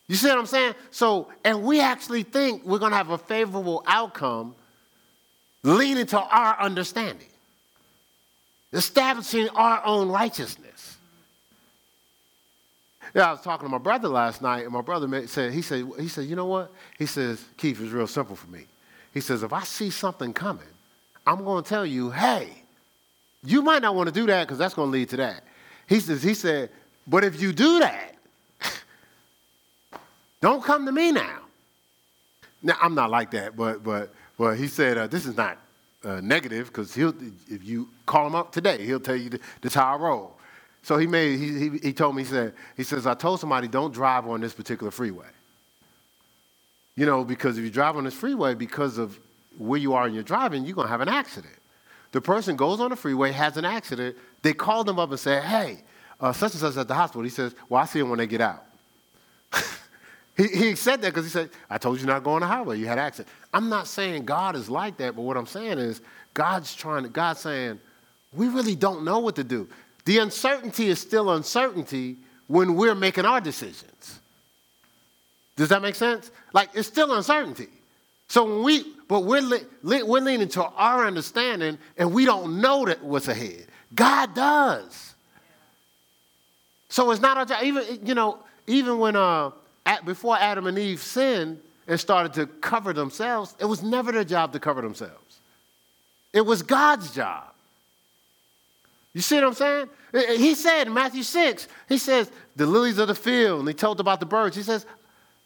You 0.09 0.15
see 0.15 0.29
what 0.29 0.39
I'm 0.39 0.47
saying? 0.47 0.75
So, 0.91 1.29
and 1.45 1.63
we 1.63 1.81
actually 1.81 2.23
think 2.23 2.65
we're 2.65 2.79
going 2.79 2.93
to 2.93 2.97
have 2.97 3.11
a 3.11 3.19
favorable 3.19 3.83
outcome 3.87 4.55
leaning 5.63 6.07
to 6.07 6.21
our 6.21 6.61
understanding, 6.61 7.27
establishing 8.73 9.49
our 9.51 9.85
own 9.85 10.09
righteousness. 10.09 10.97
Yeah, 13.15 13.29
I 13.29 13.31
was 13.33 13.41
talking 13.41 13.67
to 13.67 13.71
my 13.71 13.79
brother 13.79 14.09
last 14.09 14.43
night, 14.43 14.65
and 14.65 14.73
my 14.73 14.83
brother 14.83 15.27
said, 15.27 15.53
he 15.53 15.63
said, 15.63 15.87
he 15.99 16.07
said, 16.07 16.27
you 16.27 16.37
know 16.37 16.47
what? 16.47 16.71
He 16.99 17.07
says, 17.07 17.45
Keith, 17.57 17.81
it's 17.81 17.91
real 17.91 18.07
simple 18.07 18.37
for 18.37 18.51
me. 18.51 18.67
He 19.15 19.21
says, 19.21 19.43
if 19.43 19.53
I 19.53 19.63
see 19.63 19.91
something 19.91 20.33
coming, 20.33 20.67
I'm 21.27 21.43
going 21.43 21.65
to 21.65 21.69
tell 21.69 21.87
you, 21.87 22.11
hey, 22.11 22.51
you 23.43 23.63
might 23.63 23.83
not 23.83 23.95
want 23.95 24.09
to 24.09 24.13
do 24.13 24.27
that 24.27 24.47
because 24.47 24.59
that's 24.59 24.75
going 24.75 24.89
to 24.89 24.93
lead 24.93 25.09
to 25.11 25.17
that. 25.17 25.45
He 25.89 25.99
says, 26.01 26.23
he 26.23 26.35
said, 26.35 26.71
but 27.07 27.25
if 27.25 27.41
you 27.41 27.53
do 27.53 27.79
that, 27.79 28.16
don't 30.41 30.63
come 30.63 30.87
to 30.87 30.93
me 30.93 31.13
now. 31.13 31.41
Now, 32.63 32.77
I'm 32.81 32.95
not 32.95 33.11
like 33.11 33.31
that, 33.33 33.57
but, 33.57 33.83
but, 33.83 34.13
but 34.39 34.57
he 34.57 34.67
said, 34.67 34.99
uh, 34.99 35.07
this 35.07 35.27
is 35.27 35.37
not 35.37 35.59
uh, 36.05 36.21
negative 36.21 36.69
because 36.69 36.95
he'll, 36.95 37.15
if 37.49 37.65
you 37.65 37.89
call 38.07 38.27
him 38.27 38.35
up 38.35 38.53
today, 38.53 38.85
he'll 38.85 39.01
tell 39.01 39.17
you 39.17 39.31
this 39.61 39.75
how 39.75 39.95
I 39.95 39.99
roll. 39.99 40.37
So 40.83 40.99
he 40.99 41.07
made, 41.07 41.39
he, 41.39 41.59
he, 41.59 41.79
he 41.79 41.93
told 41.93 42.15
me, 42.15 42.23
he 42.23 42.29
said, 42.29 42.55
he 42.77 42.85
says, 42.85 43.07
I 43.07 43.15
told 43.15 43.41
somebody 43.41 43.67
don't 43.67 43.93
drive 43.93 44.27
on 44.27 44.41
this 44.41 44.53
particular 44.53 44.91
freeway. 44.91 45.27
You 46.95 47.07
know, 47.07 47.25
because 47.25 47.59
if 47.59 47.65
you 47.65 47.71
drive 47.71 47.97
on 47.97 48.05
this 48.05 48.15
freeway 48.15 48.55
because 48.55 48.97
of 48.97 49.19
where 49.59 49.81
you 49.81 49.95
are 49.95 50.07
in 50.07 50.15
your 50.15 50.23
driving, 50.23 50.65
you're 50.65 50.75
going 50.75 50.87
to 50.87 50.91
have 50.91 51.01
an 51.01 51.09
accident. 51.09 51.55
The 52.13 52.21
person 52.21 52.57
goes 52.57 52.81
on 52.81 52.91
the 52.91 52.97
freeway, 52.97 53.33
has 53.33 53.57
an 53.57 53.65
accident. 53.65 54.17
They 54.43 54.53
call 54.53 54.85
them 54.85 54.99
up 54.99 55.11
and 55.11 55.19
say, 55.19 55.41
hey, 55.41 55.83
uh, 56.21 56.33
such 56.33 56.53
and 56.53 56.61
such 56.61 56.77
at 56.77 56.89
the 56.89 56.95
hospital. 56.95 57.23
He 57.23 57.31
says, 57.31 57.55
well, 57.69 57.83
I 57.83 57.87
see 57.87 57.99
them 57.99 58.09
when 58.09 58.19
they 58.19 58.27
get 58.27 58.41
out. 58.41 58.65
He, 60.37 60.49
he 60.49 60.75
said 60.75 61.01
that 61.03 61.09
because 61.09 61.25
he 61.25 61.31
said, 61.31 61.51
I 61.71 61.79
told 61.79 62.01
you 62.01 62.07
not 62.07 62.19
to 62.19 62.21
go 62.21 62.33
on 62.33 62.41
the 62.41 62.47
highway. 62.47 62.79
You 62.79 62.87
had 62.87 62.99
accident. 62.99 63.29
I'm 63.55 63.69
not 63.69 63.87
saying 63.87 64.25
God 64.27 64.55
is 64.55 64.69
like 64.69 64.99
that, 64.99 65.17
but 65.17 65.23
what 65.23 65.37
I'm 65.37 65.47
saying 65.47 65.79
is 65.79 66.01
God's 66.35 66.75
trying 66.75 67.05
to, 67.05 67.09
God's 67.09 67.41
saying, 67.41 67.81
we 68.33 68.49
really 68.49 68.75
don't 68.75 69.05
know 69.05 69.19
what 69.19 69.37
to 69.37 69.45
do. 69.45 69.67
The 70.05 70.19
uncertainty 70.19 70.89
is 70.89 71.01
still 71.01 71.31
uncertainty 71.31 72.17
when 72.49 72.75
we're 72.75 72.95
making 72.95 73.25
our 73.25 73.41
decisions. 73.41 74.21
Does 75.57 75.71
that 75.71 75.81
make 75.81 75.95
sense? 75.95 76.31
Like 76.53 76.69
it's 76.75 76.87
still 76.87 77.15
uncertainty. 77.15 77.69
So 78.29 78.45
when 78.45 78.63
we, 78.63 78.85
but 79.09 79.21
we're, 79.21 79.43
we're 79.83 80.21
leaning 80.21 80.49
to 80.51 80.65
our 80.65 81.07
understanding 81.07 81.79
and 81.97 82.13
we 82.13 82.27
don't 82.27 82.61
know 82.61 82.85
that 82.85 83.03
what's 83.03 83.29
ahead. 83.29 83.67
God 83.95 84.35
does. 84.35 85.15
So 86.89 87.11
it's 87.11 87.23
not 87.23 87.39
our 87.39 87.47
job. 87.47 87.63
Even, 87.63 87.85
you 88.05 88.15
know, 88.15 88.39
even 88.67 88.99
when, 88.99 89.17
uh, 89.17 89.51
before 90.05 90.37
Adam 90.39 90.67
and 90.67 90.79
Eve 90.79 91.01
sinned 91.01 91.61
and 91.87 91.99
started 91.99 92.33
to 92.35 92.47
cover 92.47 92.93
themselves, 92.93 93.55
it 93.61 93.65
was 93.65 93.83
never 93.83 94.13
their 94.13 94.25
job 94.25 94.53
to 94.53 94.59
cover 94.59 94.83
themselves. 94.83 95.41
It 96.33 96.45
was 96.45 96.63
God's 96.63 97.15
job. 97.15 97.45
You 99.15 99.23
see 99.23 99.37
what 99.37 99.45
I'm 99.45 99.55
saying? 99.55 99.89
He 100.39 100.55
said 100.55 100.89
in 100.89 100.95
Matthew 100.95 101.23
6, 101.23 101.69
he 101.89 101.99
says, 101.99 102.31
the 102.55 102.67
lilies 102.67 102.99
of 102.99 103.09
the 103.09 103.15
field, 103.15 103.61
and 103.61 103.69
he 103.69 103.75
told 103.75 104.01
about 104.01 104.21
the 104.21 104.27
birds. 104.27 104.57
He 104.57 104.63
says, 104.63 104.85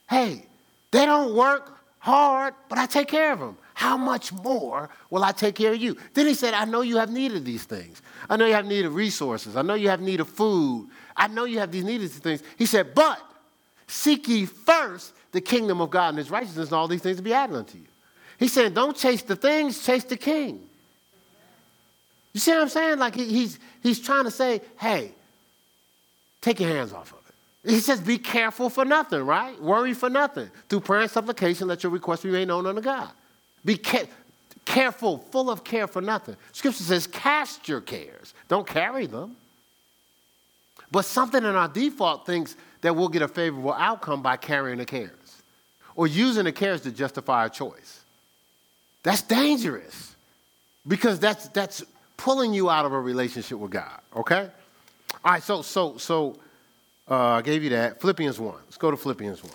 hey, 0.09 0.45
they 0.91 1.07
don't 1.07 1.35
work 1.37 1.79
hard, 1.99 2.55
but 2.69 2.79
I 2.79 2.87
take 2.87 3.09
care 3.09 3.33
of 3.33 3.39
them. 3.39 3.57
How 3.75 3.97
much 3.97 4.33
more 4.33 4.91
will 5.09 5.23
I 5.23 5.33
take 5.33 5.55
care 5.55 5.73
of 5.73 5.79
you? 5.79 5.97
Then 6.15 6.27
he 6.27 6.35
said, 6.35 6.53
I 6.55 6.65
know 6.65 6.81
you 6.81 6.97
have 6.97 7.11
need 7.11 7.33
of 7.33 7.45
these 7.45 7.65
things. 7.65 8.03
I 8.29 8.37
know 8.37 8.47
you 8.47 8.55
have 8.55 8.67
need 8.67 8.85
of 8.85 8.95
resources. 8.95 9.57
I 9.57 9.63
know 9.63 9.75
you 9.75 9.89
have 9.89 10.01
need 10.01 10.21
of 10.21 10.29
food. 10.29 10.89
I 11.17 11.29
know 11.29 11.45
you 11.45 11.61
have 11.61 11.71
these 11.71 11.85
needed 11.85 12.11
things. 12.11 12.43
He 12.59 12.67
said, 12.67 12.95
but 12.95 13.21
Seek 13.91 14.29
ye 14.29 14.47
first 14.47 15.13
the 15.33 15.41
kingdom 15.41 15.81
of 15.81 15.91
God 15.91 16.11
and 16.11 16.19
his 16.19 16.31
righteousness, 16.31 16.69
and 16.69 16.77
all 16.77 16.89
these 16.89 17.03
things 17.03 17.17
will 17.17 17.25
be 17.25 17.35
added 17.35 17.57
unto 17.57 17.79
you. 17.79 17.85
He's 18.39 18.53
saying, 18.53 18.75
Don't 18.75 18.97
chase 18.97 19.23
the 19.23 19.37
things, 19.37 19.85
chase 19.85 20.05
the 20.05 20.17
king. 20.17 20.67
You 22.33 22.41
see 22.41 22.53
what 22.53 22.63
I'm 22.63 22.69
saying? 22.69 22.99
Like 22.99 23.15
he, 23.15 23.25
he's, 23.25 23.59
he's 23.83 24.01
trying 24.01 24.25
to 24.25 24.31
say, 24.31 24.61
hey, 24.79 25.13
take 26.41 26.61
your 26.61 26.71
hands 26.71 26.93
off 26.93 27.13
of 27.13 27.19
it. 27.29 27.71
He 27.71 27.81
says, 27.81 28.01
be 28.01 28.19
careful 28.19 28.71
for 28.71 28.85
nothing, 28.85 29.23
right? 29.27 29.61
Worry 29.61 29.93
for 29.93 30.09
nothing. 30.09 30.51
Through 30.69 30.81
prayer 30.81 31.03
and 31.03 31.11
supplication, 31.11 31.69
let 31.69 31.83
your 31.83 31.93
requests 31.93 32.23
be 32.23 32.31
made 32.31 32.49
known 32.49 32.67
unto 32.67 32.81
God. 32.81 33.11
Be 33.65 33.77
ca- 33.77 34.07
careful, 34.65 35.19
full 35.19 35.51
of 35.51 35.65
care 35.65 35.87
for 35.87 36.01
nothing. 36.01 36.37
Scripture 36.53 36.85
says, 36.85 37.07
cast 37.07 37.69
your 37.69 37.81
cares. 37.81 38.33
Don't 38.49 38.67
carry 38.67 39.07
them. 39.07 39.37
But 40.91 41.05
something 41.05 41.45
in 41.45 41.55
our 41.55 41.69
default 41.69 42.25
thinks 42.25 42.57
that 42.81 42.95
we'll 42.97 43.09
get 43.09 43.23
a 43.23 43.29
favorable 43.29 43.73
outcome 43.73 44.23
by 44.23 44.37
carrying 44.37 44.79
the 44.79 44.87
cares. 44.87 45.11
or 45.97 46.07
using 46.07 46.45
the 46.45 46.53
cares 46.53 46.81
to 46.83 46.91
justify 46.91 47.47
a 47.47 47.51
choice. 47.51 48.01
That's 49.03 49.23
dangerous 49.23 50.15
because 50.87 51.19
that's, 51.19 51.49
that's 51.49 51.85
pulling 52.17 52.55
you 52.55 52.71
out 52.71 52.87
of 52.87 52.93
a 52.93 53.01
relationship 53.01 53.59
with 53.59 53.71
God, 53.71 54.01
okay? 54.17 54.49
All 55.25 55.33
right, 55.33 55.43
so, 55.43 55.63
so, 55.63 55.99
so 55.99 56.37
uh, 57.11 57.17
I 57.17 57.43
gave 57.43 57.63
you 57.63 57.71
that. 57.71 58.01
Philippians 58.01 58.39
1. 58.39 58.55
Let's 58.65 58.77
go 58.77 58.91
to 58.91 58.97
Philippians 58.97 59.43
1. 59.43 59.53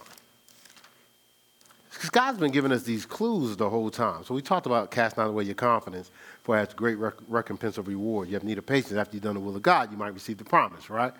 Because 1.93 2.09
God's 2.09 2.37
been 2.37 2.51
giving 2.51 2.73
us 2.73 2.83
these 2.83 3.05
clues 3.05 3.55
the 3.55 3.69
whole 3.69 3.89
time. 3.89 4.25
So 4.25 4.33
we 4.33 4.41
talked 4.41 4.65
about 4.65 4.91
casting 4.91 5.23
out 5.23 5.29
away 5.29 5.45
your 5.45 5.55
confidence, 5.55 6.11
for 6.43 6.57
that's 6.57 6.73
great 6.73 6.95
rec- 6.95 7.13
recompense 7.29 7.77
of 7.77 7.87
reward. 7.87 8.27
You 8.27 8.33
have 8.33 8.43
need 8.43 8.57
of 8.57 8.65
patience 8.65 8.93
after 8.93 9.15
you've 9.15 9.23
done 9.23 9.35
the 9.35 9.39
will 9.39 9.55
of 9.55 9.61
God, 9.61 9.89
you 9.91 9.97
might 9.97 10.13
receive 10.13 10.37
the 10.37 10.43
promise, 10.43 10.89
right? 10.89 11.13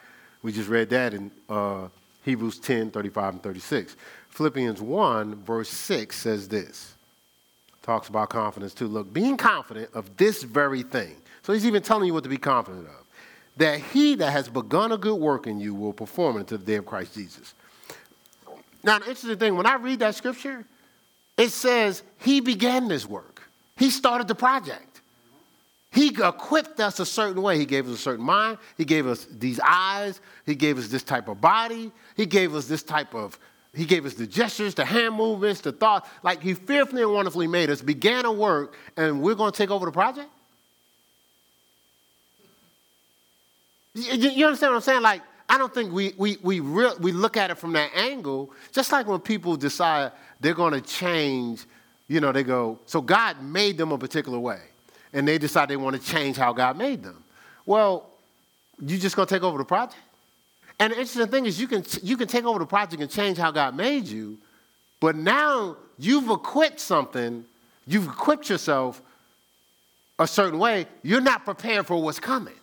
We 0.46 0.52
just 0.52 0.70
read 0.70 0.92
that 0.92 1.16
in 1.16 1.32
uh, 1.50 1.88
Hebrews 2.24 2.60
10, 2.60 2.92
35 2.92 3.34
and 3.34 3.42
36. 3.42 3.96
Philippians 4.30 4.80
1, 4.80 5.44
verse 5.44 5.70
6 5.70 6.16
says 6.16 6.48
this. 6.48 6.94
Talks 7.82 8.10
about 8.10 8.30
confidence 8.30 8.76
too. 8.76 8.88
Look, 8.88 9.12
being 9.12 9.38
confident 9.38 9.90
of 9.96 10.18
this 10.18 10.44
very 10.44 10.84
thing. 10.84 11.16
So 11.42 11.52
he's 11.52 11.66
even 11.66 11.82
telling 11.82 12.06
you 12.06 12.14
what 12.14 12.22
to 12.26 12.30
be 12.30 12.38
confident 12.38 12.86
of. 12.86 13.06
That 13.58 13.80
he 13.80 14.14
that 14.18 14.34
has 14.34 14.48
begun 14.48 14.92
a 14.92 15.00
good 15.00 15.16
work 15.16 15.48
in 15.48 15.60
you 15.60 15.74
will 15.74 15.94
perform 15.94 16.38
it 16.38 16.42
until 16.42 16.60
the 16.60 16.66
day 16.66 16.76
of 16.76 16.86
Christ 16.86 17.16
Jesus. 17.16 17.56
Now, 18.84 19.00
the 19.00 19.06
interesting 19.06 19.40
thing, 19.40 19.56
when 19.56 19.66
I 19.66 19.78
read 19.78 19.98
that 19.98 20.14
scripture, 20.14 20.64
it 21.38 21.50
says 21.50 22.04
he 22.20 22.40
began 22.40 22.88
this 22.88 23.08
work. 23.08 23.42
He 23.78 23.90
started 23.90 24.28
the 24.28 24.36
project. 24.36 24.95
He 25.96 26.10
equipped 26.10 26.82
us 26.82 27.00
a 27.00 27.06
certain 27.06 27.42
way. 27.42 27.58
He 27.58 27.66
gave 27.66 27.88
us 27.88 27.94
a 27.94 27.98
certain 27.98 28.26
mind. 28.26 28.58
He 28.78 28.84
gave 28.84 29.08
us 29.08 29.26
these 29.32 29.62
eyes. 29.62 30.20
He 30.46 30.54
gave 30.54 30.78
us 30.78 30.90
this 30.90 31.04
type 31.04 31.30
of 31.30 31.40
body. 31.40 31.90
He 32.18 32.26
gave 32.26 32.54
us 32.54 32.68
this 32.68 32.84
type 32.84 33.16
of, 33.16 33.40
he 33.74 33.86
gave 33.86 34.06
us 34.06 34.14
the 34.14 34.28
gestures, 34.28 34.76
the 34.76 34.84
hand 34.84 35.16
movements, 35.16 35.62
the 35.62 35.72
thoughts. 35.72 36.10
Like 36.22 36.44
he 36.44 36.54
fearfully 36.54 37.02
and 37.02 37.14
wonderfully 37.14 37.48
made 37.48 37.70
us, 37.70 37.82
began 37.82 38.26
a 38.26 38.32
work, 38.32 38.76
and 38.98 39.22
we're 39.22 39.36
going 39.36 39.54
to 39.54 39.58
take 39.58 39.72
over 39.72 39.86
the 39.86 39.92
project? 39.94 40.28
You, 43.94 44.46
understand 44.46 44.74
what 44.74 44.76
I'm 44.76 44.82
saying? 44.82 45.02
Like, 45.02 45.22
I 45.48 45.58
don't 45.58 45.74
think 45.74 45.94
we, 45.94 46.14
we, 46.18 46.36
we, 46.44 46.60
real, 46.60 46.98
we 47.00 47.14
look 47.14 47.38
at 47.38 47.52
it 47.52 47.58
from 47.58 47.72
that 47.72 47.92
angle, 47.96 48.52
just 48.74 48.92
like 48.92 49.08
when 49.08 49.22
people 49.22 49.56
decide 49.56 50.12
they're 50.42 50.54
going 50.54 50.74
to 50.74 50.82
change, 50.82 51.64
you 52.10 52.20
know, 52.20 52.34
they 52.34 52.44
go, 52.44 52.80
so 52.86 53.00
God 53.00 53.42
made 53.42 53.78
them 53.78 53.94
a 53.94 53.98
particular 53.98 54.40
way, 54.40 54.60
and 55.16 55.26
they 55.26 55.38
decide 55.38 55.70
they 55.70 55.78
want 55.78 55.96
to 56.00 56.02
change 56.02 56.36
how 56.36 56.52
God 56.54 56.78
made 56.78 57.02
them. 57.02 57.24
Well, 57.66 58.10
you 58.80 58.98
just 58.98 59.16
going 59.16 59.28
to 59.28 59.34
take 59.34 59.44
over 59.44 59.58
the 59.58 59.64
project? 59.64 59.96
And 60.78 60.92
the 60.92 60.98
interesting 60.98 61.28
thing 61.28 61.46
is, 61.46 61.60
you 61.60 61.68
can, 61.68 61.86
you 62.04 62.18
can 62.18 62.28
take 62.28 62.44
over 62.44 62.60
the 62.60 62.66
project 62.66 63.02
and 63.02 63.10
change 63.10 63.38
how 63.38 63.50
God 63.50 63.76
made 63.76 64.08
you, 64.08 64.38
but 65.00 65.16
now 65.16 65.78
you've 65.98 66.30
equipped 66.30 66.82
something, 66.82 67.46
you've 67.88 68.08
equipped 68.08 68.50
yourself 68.50 69.02
a 70.20 70.28
certain 70.28 70.60
way, 70.60 70.86
you're 71.02 71.22
not 71.22 71.46
prepared 71.46 71.88
for 71.88 72.02
what's 72.04 72.20
coming. 72.20 72.54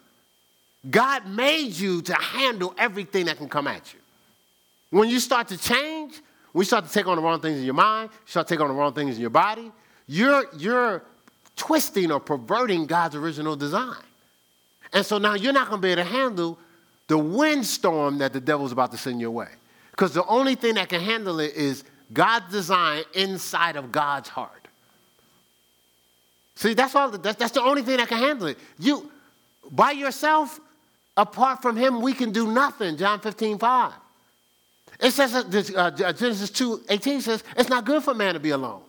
God 0.90 1.26
made 1.26 1.72
you 1.72 2.02
to 2.02 2.14
handle 2.14 2.74
everything 2.76 3.26
that 3.26 3.38
can 3.38 3.48
come 3.48 3.66
at 3.66 3.94
you. 3.94 4.00
When 4.90 5.08
you 5.08 5.20
start 5.20 5.48
to 5.48 5.56
change, 5.56 6.20
when 6.52 6.60
you 6.60 6.66
start 6.66 6.86
to 6.86 6.92
take 6.92 7.06
on 7.06 7.16
the 7.16 7.22
wrong 7.22 7.40
things 7.40 7.58
in 7.58 7.64
your 7.64 7.72
mind, 7.72 8.10
you 8.12 8.30
start 8.30 8.46
to 8.46 8.54
take 8.54 8.60
on 8.60 8.68
the 8.68 8.74
wrong 8.74 8.92
things 8.92 9.14
in 9.14 9.22
your 9.22 9.30
body, 9.30 9.72
you're, 10.06 10.44
you're 10.58 11.02
twisting 11.56 12.10
or 12.10 12.20
perverting 12.20 12.86
God's 12.86 13.14
original 13.14 13.56
design. 13.56 14.02
And 14.92 15.04
so 15.04 15.18
now 15.18 15.34
you're 15.34 15.52
not 15.52 15.68
going 15.68 15.80
to 15.80 15.86
be 15.86 15.92
able 15.92 16.02
to 16.02 16.08
handle 16.08 16.58
the 17.08 17.18
windstorm 17.18 18.18
that 18.18 18.32
the 18.32 18.40
devil's 18.40 18.72
about 18.72 18.90
to 18.92 18.98
send 18.98 19.20
your 19.20 19.30
way. 19.30 19.48
Because 19.90 20.14
the 20.14 20.24
only 20.26 20.54
thing 20.54 20.74
that 20.74 20.88
can 20.88 21.00
handle 21.00 21.40
it 21.40 21.54
is 21.54 21.84
God's 22.12 22.50
design 22.50 23.04
inside 23.14 23.76
of 23.76 23.92
God's 23.92 24.28
heart. 24.28 24.68
See, 26.54 26.74
that's 26.74 26.94
all. 26.94 27.10
That's, 27.10 27.38
that's 27.38 27.52
the 27.52 27.62
only 27.62 27.82
thing 27.82 27.96
that 27.96 28.08
can 28.08 28.18
handle 28.18 28.46
it. 28.46 28.58
You, 28.78 29.10
by 29.70 29.92
yourself, 29.92 30.60
Apart 31.16 31.60
from 31.60 31.76
him, 31.76 32.00
we 32.00 32.14
can 32.14 32.32
do 32.32 32.50
nothing. 32.50 32.96
John 32.96 33.20
15, 33.20 33.58
5. 33.58 33.92
It 35.00 35.10
says, 35.10 35.34
uh, 35.34 35.90
Genesis 35.90 36.50
2, 36.50 36.82
18 36.88 37.20
says, 37.20 37.44
it's 37.56 37.68
not 37.68 37.84
good 37.84 38.02
for 38.02 38.14
man 38.14 38.34
to 38.34 38.40
be 38.40 38.50
alone. 38.50 38.82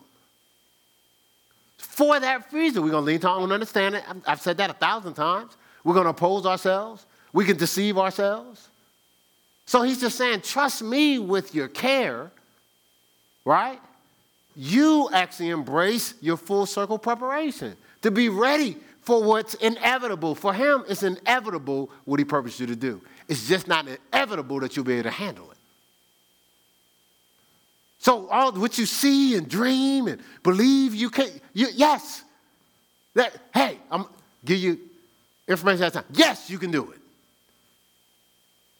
For 1.84 2.18
that 2.18 2.52
reason, 2.52 2.82
we're 2.82 2.90
going 2.90 3.02
to 3.02 3.06
lean 3.06 3.20
to 3.20 3.28
our 3.28 3.38
own 3.38 3.52
understanding. 3.52 4.02
I've 4.26 4.40
said 4.40 4.56
that 4.56 4.70
a 4.70 4.74
thousand 4.74 5.14
times. 5.14 5.56
We're 5.84 5.94
going 5.94 6.04
to 6.04 6.10
oppose 6.10 6.44
ourselves. 6.46 7.06
We 7.32 7.44
can 7.44 7.56
deceive 7.56 7.98
ourselves. 7.98 8.68
So 9.66 9.82
he's 9.82 10.00
just 10.00 10.16
saying, 10.18 10.40
trust 10.40 10.82
me 10.82 11.18
with 11.18 11.54
your 11.54 11.68
care, 11.68 12.30
right? 13.44 13.80
You 14.56 15.08
actually 15.12 15.50
embrace 15.50 16.14
your 16.20 16.36
full 16.36 16.66
circle 16.66 16.98
preparation 16.98 17.76
to 18.02 18.10
be 18.10 18.28
ready 18.28 18.76
for 19.02 19.22
what's 19.22 19.54
inevitable. 19.54 20.34
For 20.34 20.52
him, 20.52 20.84
it's 20.88 21.02
inevitable 21.02 21.90
what 22.04 22.18
he 22.18 22.24
purposed 22.24 22.60
you 22.60 22.66
to 22.66 22.76
do. 22.76 23.00
It's 23.28 23.48
just 23.48 23.68
not 23.68 23.86
inevitable 23.86 24.60
that 24.60 24.76
you'll 24.76 24.84
be 24.84 24.94
able 24.94 25.04
to 25.04 25.10
handle 25.10 25.50
it. 25.50 25.53
So 28.04 28.28
all 28.28 28.52
what 28.52 28.76
you 28.76 28.84
see 28.84 29.34
and 29.34 29.48
dream 29.48 30.08
and 30.08 30.20
believe 30.42 30.94
you 30.94 31.08
can 31.08 31.26
you, 31.54 31.68
yes. 31.74 32.22
That 33.14 33.32
hey, 33.54 33.78
I'm 33.90 34.04
give 34.44 34.58
you 34.58 34.78
information 35.48 35.84
at 35.84 35.94
time. 35.94 36.04
Yes, 36.12 36.50
you 36.50 36.58
can 36.58 36.70
do 36.70 36.92
it. 36.92 36.98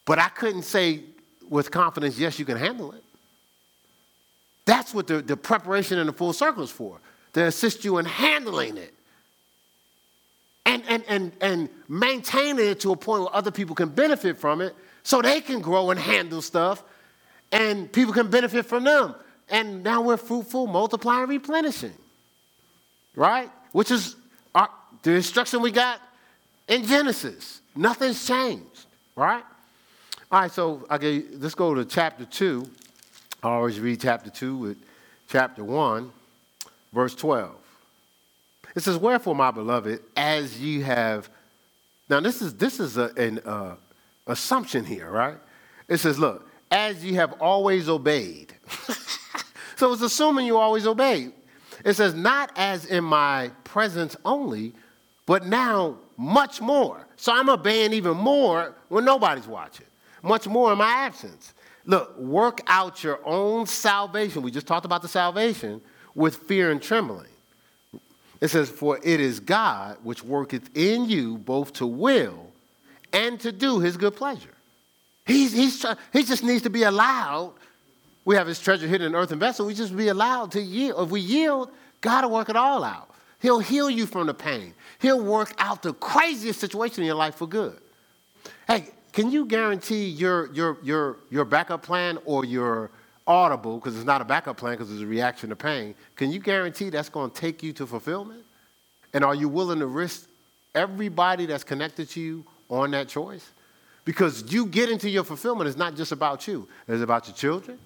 But 0.05 0.19
I 0.19 0.29
couldn't 0.29 0.61
say 0.61 1.01
with 1.49 1.71
confidence, 1.71 2.19
yes, 2.19 2.37
you 2.37 2.45
can 2.45 2.55
handle 2.55 2.91
it. 2.91 3.03
That's 4.65 4.93
what 4.93 5.07
the, 5.07 5.23
the 5.23 5.35
preparation 5.35 5.97
and 5.97 6.07
the 6.07 6.13
full 6.13 6.31
circle 6.31 6.61
is 6.61 6.69
for, 6.69 6.99
to 7.33 7.45
assist 7.45 7.83
you 7.83 7.97
in 7.97 8.05
handling 8.05 8.77
it 8.77 8.93
and, 10.67 10.83
and, 10.87 11.03
and, 11.07 11.31
and 11.41 11.69
maintaining 11.89 12.67
it 12.67 12.79
to 12.81 12.91
a 12.91 12.95
point 12.95 13.23
where 13.23 13.35
other 13.35 13.49
people 13.49 13.73
can 13.73 13.89
benefit 13.89 14.37
from 14.37 14.61
it 14.61 14.75
so 15.01 15.23
they 15.23 15.41
can 15.41 15.61
grow 15.61 15.89
and 15.89 15.99
handle 15.99 16.43
stuff 16.43 16.83
and 17.51 17.91
people 17.91 18.13
can 18.13 18.29
benefit 18.29 18.65
from 18.65 18.83
them. 18.83 19.15
And 19.49 19.83
now 19.83 20.01
we're 20.01 20.17
fruitful, 20.17 20.67
multiplying, 20.67 21.29
replenishing. 21.29 21.93
Right? 23.15 23.49
Which 23.71 23.91
is 23.91 24.15
our, 24.53 24.69
the 25.03 25.11
instruction 25.11 25.61
we 25.61 25.71
got 25.71 26.01
in 26.67 26.85
Genesis. 26.85 27.61
Nothing's 27.75 28.25
changed. 28.25 28.85
Right? 29.15 29.43
All 30.31 30.41
right, 30.41 30.51
so 30.51 30.85
okay, 30.89 31.23
let's 31.33 31.55
go 31.55 31.75
to 31.75 31.85
chapter 31.85 32.25
2. 32.25 32.67
I 33.43 33.49
always 33.49 33.79
read 33.79 34.01
chapter 34.01 34.29
2 34.29 34.57
with 34.57 34.77
chapter 35.29 35.63
1, 35.63 36.11
verse 36.91 37.13
12. 37.13 37.55
It 38.75 38.83
says, 38.83 38.97
Wherefore, 38.97 39.35
my 39.35 39.51
beloved, 39.51 40.01
as 40.15 40.59
ye 40.59 40.81
have. 40.81 41.29
Now, 42.09 42.19
this 42.19 42.41
is, 42.41 42.55
this 42.55 42.79
is 42.79 42.97
a, 42.97 43.11
an 43.15 43.39
uh, 43.45 43.75
assumption 44.27 44.83
here, 44.83 45.09
right? 45.09 45.37
It 45.87 45.97
says, 45.97 46.19
Look, 46.19 46.49
as 46.71 47.03
ye 47.03 47.13
have 47.13 47.33
always 47.33 47.87
obeyed. 47.89 48.53
so 49.75 49.93
it's 49.93 50.01
assuming 50.01 50.45
you 50.45 50.57
always 50.57 50.87
obeyed. 50.87 51.33
It 51.83 51.93
says, 51.93 52.13
Not 52.13 52.51
as 52.55 52.85
in 52.85 53.03
my 53.03 53.51
presence 53.63 54.15
only, 54.25 54.73
but 55.25 55.45
now 55.45 55.97
much 56.17 56.61
more. 56.61 57.05
So 57.15 57.33
I'm 57.33 57.49
obeying 57.49 57.93
even 57.93 58.17
more 58.17 58.75
when 58.89 59.05
nobody's 59.05 59.47
watching, 59.47 59.85
much 60.21 60.47
more 60.47 60.71
in 60.71 60.77
my 60.77 60.89
absence. 60.89 61.53
Look, 61.85 62.17
work 62.17 62.61
out 62.67 63.03
your 63.03 63.19
own 63.25 63.67
salvation. 63.67 64.41
We 64.41 64.51
just 64.51 64.67
talked 64.67 64.85
about 64.85 65.01
the 65.01 65.07
salvation 65.07 65.81
with 66.15 66.35
fear 66.35 66.71
and 66.71 66.81
trembling. 66.81 67.27
It 68.41 68.47
says, 68.49 68.69
For 68.69 68.97
it 69.03 69.19
is 69.19 69.39
God 69.39 69.97
which 70.03 70.23
worketh 70.23 70.69
in 70.75 71.05
you 71.05 71.37
both 71.37 71.73
to 71.73 71.85
will 71.85 72.51
and 73.13 73.39
to 73.41 73.51
do 73.51 73.79
his 73.79 73.97
good 73.97 74.15
pleasure. 74.15 74.54
He's, 75.25 75.53
he's 75.53 75.85
he 76.13 76.23
just 76.23 76.43
needs 76.43 76.63
to 76.63 76.69
be 76.69 76.83
allowed. 76.83 77.53
We 78.25 78.35
have 78.35 78.47
his 78.47 78.59
treasure 78.59 78.87
hidden 78.87 79.07
in 79.07 79.15
earthen 79.15 79.39
vessel. 79.39 79.65
We 79.65 79.73
just 79.73 79.95
be 79.95 80.07
allowed 80.07 80.51
to 80.53 80.61
yield. 80.61 81.05
If 81.05 81.09
we 81.11 81.21
yield, 81.21 81.71
God 82.01 82.25
will 82.25 82.31
work 82.31 82.49
it 82.49 82.55
all 82.55 82.83
out. 82.83 83.09
He'll 83.39 83.59
heal 83.59 83.89
you 83.89 84.05
from 84.05 84.27
the 84.27 84.33
pain. 84.33 84.73
He'll 84.99 85.23
work 85.23 85.53
out 85.59 85.83
the 85.83 85.93
craziest 85.93 86.59
situation 86.59 87.01
in 87.01 87.07
your 87.07 87.15
life 87.15 87.35
for 87.35 87.47
good. 87.47 87.77
Hey, 88.67 88.89
can 89.13 89.31
you 89.31 89.45
guarantee 89.45 90.05
your, 90.07 90.51
your, 90.53 90.77
your, 90.83 91.17
your 91.29 91.45
backup 91.45 91.83
plan 91.83 92.17
or 92.25 92.45
your 92.45 92.89
audible, 93.27 93.77
because 93.77 93.95
it's 93.95 94.05
not 94.05 94.21
a 94.21 94.25
backup 94.25 94.57
plan 94.57 94.73
because 94.73 94.91
it's 94.91 95.01
a 95.01 95.07
reaction 95.07 95.49
to 95.49 95.55
pain, 95.55 95.95
can 96.15 96.31
you 96.31 96.39
guarantee 96.39 96.89
that's 96.89 97.09
going 97.09 97.29
to 97.29 97.35
take 97.35 97.63
you 97.63 97.73
to 97.73 97.87
fulfillment? 97.87 98.43
And 99.13 99.23
are 99.23 99.35
you 99.35 99.47
willing 99.47 99.79
to 99.79 99.87
risk 99.87 100.27
everybody 100.73 101.45
that's 101.45 101.63
connected 101.63 102.09
to 102.09 102.21
you 102.21 102.45
on 102.69 102.91
that 102.91 103.07
choice? 103.07 103.51
Because 104.05 104.53
you 104.53 104.67
get 104.67 104.89
into 104.89 105.09
your 105.09 105.23
fulfillment 105.23 105.67
is 105.67 105.75
not 105.75 105.95
just 105.95 106.11
about 106.11 106.47
you, 106.47 106.67
it's 106.87 107.01
about 107.01 107.27
your 107.27 107.35
children, 107.35 107.79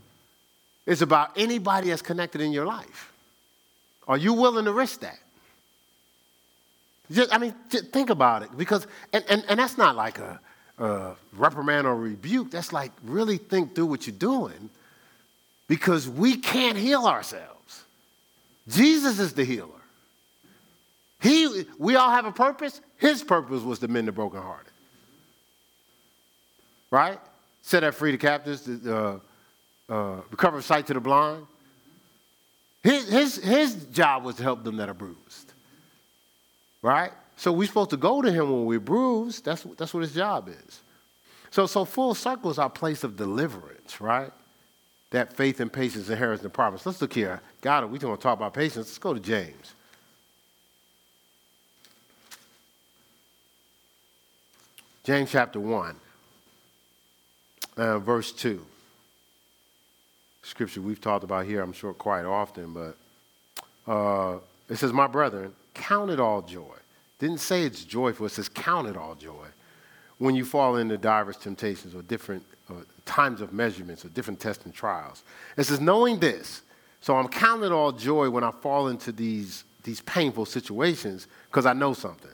it's 0.85 1.01
about 1.01 1.31
anybody 1.37 1.89
that's 1.89 2.01
connected 2.01 2.41
in 2.41 2.51
your 2.51 2.65
life. 2.65 3.11
Are 4.07 4.17
you 4.17 4.33
willing 4.33 4.65
to 4.65 4.73
risk 4.73 4.99
that? 4.99 5.19
Just, 7.11 7.33
I 7.33 7.37
mean, 7.37 7.55
think 7.69 8.09
about 8.09 8.43
it, 8.43 8.55
because, 8.57 8.85
and, 9.13 9.23
and, 9.29 9.43
and 9.47 9.59
that's 9.59 9.77
not 9.77 9.95
like 9.95 10.19
a, 10.19 10.39
a 10.77 11.15
reprimand 11.33 11.87
or 11.87 11.95
rebuke, 11.95 12.51
that's 12.51 12.73
like 12.73 12.91
really 13.03 13.37
think 13.37 13.73
through 13.73 13.87
what 13.87 14.05
you're 14.05 14.15
doing 14.15 14.69
because 15.67 16.09
we 16.09 16.35
can't 16.35 16.77
heal 16.77 17.05
ourselves. 17.05 17.83
Jesus 18.67 19.19
is 19.19 19.33
the 19.33 19.45
healer. 19.45 19.69
He, 21.21 21.65
we 21.77 21.95
all 21.95 22.09
have 22.11 22.25
a 22.25 22.31
purpose. 22.31 22.81
His 22.97 23.23
purpose 23.23 23.61
was 23.63 23.79
to 23.79 23.87
mend 23.87 24.07
the 24.07 24.11
brokenhearted. 24.11 24.68
Right? 26.91 27.19
Set 27.61 27.81
that 27.81 27.93
free 27.93 28.11
the 28.11 28.17
captives, 28.17 28.67
uh, 28.67 29.19
uh, 29.89 30.15
recover 30.31 30.61
sight 30.61 30.87
to 30.87 30.93
the 30.93 30.99
blind. 30.99 31.45
His, 32.81 33.09
his, 33.09 33.35
his 33.35 33.75
job 33.85 34.23
was 34.23 34.35
to 34.37 34.43
help 34.43 34.63
them 34.63 34.77
that 34.77 34.89
are 34.89 34.93
bruised. 34.93 35.53
Right? 36.81 37.11
So 37.35 37.51
we're 37.51 37.67
supposed 37.67 37.91
to 37.91 37.97
go 37.97 38.21
to 38.21 38.31
him 38.31 38.51
when 38.51 38.65
we're 38.65 38.79
bruised. 38.79 39.45
That's, 39.45 39.63
that's 39.77 39.93
what 39.93 40.01
his 40.01 40.13
job 40.13 40.49
is. 40.49 40.81
So, 41.51 41.65
so 41.65 41.85
full 41.85 42.13
circle 42.13 42.51
is 42.51 42.59
our 42.59 42.69
place 42.69 43.03
of 43.03 43.17
deliverance, 43.17 43.99
right? 43.99 44.31
That 45.11 45.33
faith 45.33 45.59
and 45.59 45.71
patience 45.71 46.09
inherits 46.09 46.43
the 46.43 46.49
promise. 46.49 46.85
Let's 46.85 47.01
look 47.01 47.13
here. 47.13 47.41
God, 47.61 47.89
we're 47.91 47.97
going 47.97 48.15
to 48.15 48.21
talk 48.21 48.37
about 48.37 48.53
patience. 48.53 48.75
Let's 48.87 48.97
go 48.97 49.13
to 49.13 49.19
James. 49.19 49.73
James 55.03 55.31
chapter 55.31 55.59
1, 55.59 55.95
uh, 57.79 57.99
verse 57.99 58.31
2. 58.31 58.63
Scripture 60.41 60.81
we've 60.81 61.01
talked 61.01 61.23
about 61.23 61.45
here, 61.45 61.61
I'm 61.61 61.73
sure, 61.73 61.93
quite 61.93 62.25
often, 62.25 62.73
but 62.73 63.91
uh, 63.91 64.39
it 64.69 64.77
says, 64.77 64.91
My 64.93 65.07
brethren, 65.07 65.53
count 65.73 66.11
it 66.11 66.19
all 66.19 66.41
joy. 66.41 66.75
Didn't 67.19 67.39
say 67.39 67.63
it's 67.63 67.83
joyful, 67.83 68.25
it 68.25 68.29
says, 68.29 68.49
Count 68.49 68.87
it 68.87 68.97
all 68.97 69.15
joy 69.15 69.47
when 70.17 70.35
you 70.35 70.43
fall 70.43 70.75
into 70.75 70.97
diverse 70.97 71.37
temptations 71.37 71.95
or 71.95 72.01
different 72.01 72.43
uh, 72.69 72.73
times 73.05 73.41
of 73.41 73.53
measurements 73.53 74.03
or 74.03 74.09
different 74.09 74.39
tests 74.39 74.65
and 74.65 74.73
trials. 74.73 75.23
It 75.57 75.63
says, 75.63 75.79
knowing 75.79 76.19
this, 76.19 76.61
so 77.01 77.15
I'm 77.15 77.29
counting 77.29 77.71
all 77.71 77.93
joy 77.93 78.29
when 78.29 78.43
I 78.43 78.51
fall 78.51 78.89
into 78.89 79.13
these, 79.13 79.63
these 79.83 80.01
painful 80.01 80.45
situations 80.45 81.27
because 81.49 81.65
I 81.65 81.73
know 81.73 81.93
something. 81.93 82.31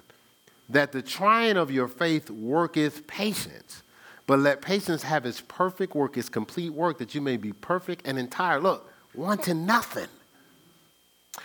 That 0.69 0.91
the 0.91 1.03
trying 1.03 1.57
of 1.57 1.69
your 1.69 1.87
faith 1.87 2.31
worketh 2.31 3.05
patience, 3.05 3.83
but 4.27 4.39
let 4.39 4.61
patience 4.61 5.03
have 5.03 5.25
its 5.25 5.41
perfect 5.41 5.95
work, 5.95 6.17
its 6.17 6.29
complete 6.29 6.71
work, 6.73 6.97
that 6.97 7.13
you 7.13 7.21
may 7.21 7.37
be 7.37 7.53
perfect 7.53 8.07
and 8.07 8.17
entire. 8.17 8.59
Look, 8.59 8.89
wanting 9.13 9.65
nothing. 9.65 10.07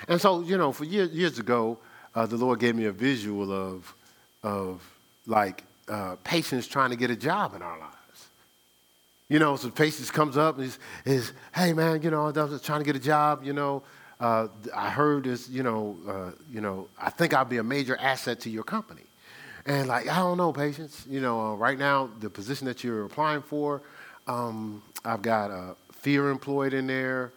And 0.08 0.20
so, 0.20 0.40
you 0.40 0.56
know, 0.56 0.72
for 0.72 0.84
years, 0.84 1.10
years 1.10 1.38
ago, 1.38 1.78
uh, 2.14 2.26
the 2.26 2.36
Lord 2.36 2.60
gave 2.60 2.74
me 2.74 2.86
a 2.86 2.92
visual 2.92 3.52
of, 3.52 3.94
of 4.42 4.82
like 5.26 5.62
uh, 5.88 6.16
trying 6.24 6.90
to 6.90 6.96
get 6.96 7.10
a 7.10 7.16
job 7.16 7.54
in 7.54 7.62
our 7.62 7.78
lives. 7.78 7.96
You 9.28 9.38
know, 9.38 9.56
so 9.56 9.70
patience 9.70 10.10
comes 10.10 10.36
up 10.36 10.58
and 10.58 10.76
is, 11.04 11.32
hey 11.54 11.72
man, 11.72 12.02
you 12.02 12.10
know, 12.10 12.28
I 12.28 12.42
was 12.42 12.62
trying 12.62 12.80
to 12.80 12.84
get 12.84 12.96
a 12.96 13.00
job. 13.00 13.44
You 13.44 13.52
know, 13.52 13.82
uh, 14.18 14.48
I 14.74 14.90
heard 14.90 15.24
this. 15.24 15.48
You 15.48 15.62
know, 15.62 15.96
uh, 16.08 16.30
you 16.50 16.60
know, 16.60 16.88
I 16.98 17.10
think 17.10 17.32
I'll 17.32 17.44
be 17.44 17.58
a 17.58 17.62
major 17.62 17.96
asset 17.96 18.40
to 18.40 18.50
your 18.50 18.64
company. 18.64 19.02
And 19.66 19.88
like, 19.88 20.08
I 20.08 20.16
don't 20.16 20.38
know, 20.38 20.52
patience. 20.52 21.04
You 21.08 21.20
know, 21.20 21.40
uh, 21.40 21.54
right 21.54 21.78
now 21.78 22.10
the 22.20 22.30
position 22.30 22.66
that 22.66 22.82
you're 22.82 23.04
applying 23.04 23.42
for, 23.42 23.82
um, 24.26 24.82
I've 25.04 25.22
got 25.22 25.50
a 25.50 25.76
fear 25.92 26.30
employed 26.30 26.72
in 26.72 26.86
there, 26.86 27.32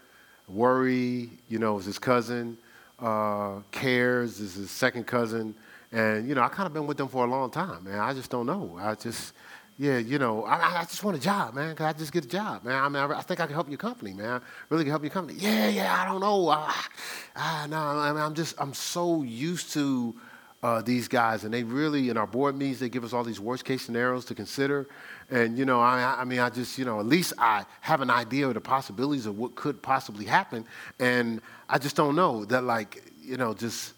worry. 0.47 1.29
You 1.49 1.59
know, 1.59 1.77
is 1.79 1.85
his 1.85 1.99
cousin. 1.99 2.57
Uh, 2.99 3.59
cares 3.71 4.39
is 4.39 4.55
his 4.55 4.71
second 4.71 5.05
cousin. 5.05 5.55
And, 5.91 6.27
you 6.27 6.35
know, 6.35 6.41
I 6.41 6.47
kind 6.47 6.65
of 6.65 6.73
been 6.73 6.87
with 6.87 6.97
them 6.97 7.07
for 7.07 7.25
a 7.25 7.29
long 7.29 7.51
time, 7.51 7.83
man. 7.83 7.99
I 7.99 8.13
just 8.13 8.31
don't 8.31 8.45
know. 8.45 8.77
I 8.79 8.95
just, 8.95 9.33
yeah, 9.77 9.97
you 9.97 10.17
know, 10.17 10.43
I, 10.43 10.79
I 10.79 10.83
just 10.85 11.03
want 11.03 11.17
a 11.17 11.19
job, 11.19 11.53
man. 11.53 11.75
Cause 11.75 11.85
I 11.85 11.93
just 11.93 12.11
get 12.11 12.25
a 12.25 12.27
job, 12.27 12.63
man? 12.63 12.81
I 12.81 12.89
mean, 12.89 13.11
I, 13.11 13.19
I, 13.19 13.21
think 13.21 13.39
I 13.39 13.45
can 13.45 13.53
help 13.53 13.67
your 13.69 13.77
company, 13.77 14.13
man. 14.13 14.39
I 14.39 14.41
really 14.69 14.85
can 14.85 14.91
help 14.91 15.03
your 15.03 15.11
company. 15.11 15.37
Yeah, 15.39 15.67
yeah, 15.67 16.01
I 16.01 16.05
don't 16.05 16.21
know. 16.21 16.49
Ah, 16.49 16.89
ah 17.35 17.67
no, 17.69 17.77
I 17.77 18.11
mean, 18.11 18.21
I'm 18.21 18.33
just, 18.33 18.55
I'm 18.59 18.73
so 18.73 19.21
used 19.21 19.73
to 19.73 20.15
uh, 20.63 20.81
these 20.81 21.09
guys, 21.09 21.43
and 21.43 21.53
they 21.53 21.61
really, 21.61 22.09
in 22.09 22.17
our 22.17 22.25
board 22.25 22.57
meetings, 22.57 22.79
they 22.79 22.87
give 22.87 23.03
us 23.03 23.11
all 23.11 23.25
these 23.25 23.39
worst 23.39 23.65
case 23.65 23.81
scenarios 23.81 24.23
to 24.23 24.33
consider. 24.33 24.87
And, 25.29 25.57
you 25.57 25.65
know, 25.65 25.81
I, 25.81 26.15
I 26.19 26.23
mean, 26.23 26.39
I 26.39 26.49
just, 26.49 26.77
you 26.77 26.85
know, 26.85 27.01
at 27.01 27.05
least 27.05 27.33
I 27.37 27.65
have 27.81 27.99
an 27.99 28.09
idea 28.09 28.47
of 28.47 28.53
the 28.53 28.61
possibilities 28.61 29.25
of 29.25 29.37
what 29.37 29.55
could 29.55 29.81
possibly 29.81 30.23
happen. 30.23 30.65
And 30.99 31.41
I 31.67 31.79
just 31.79 31.97
don't 31.97 32.15
know 32.15 32.45
that, 32.45 32.63
like, 32.63 33.03
you 33.21 33.35
know, 33.35 33.53
just, 33.53 33.93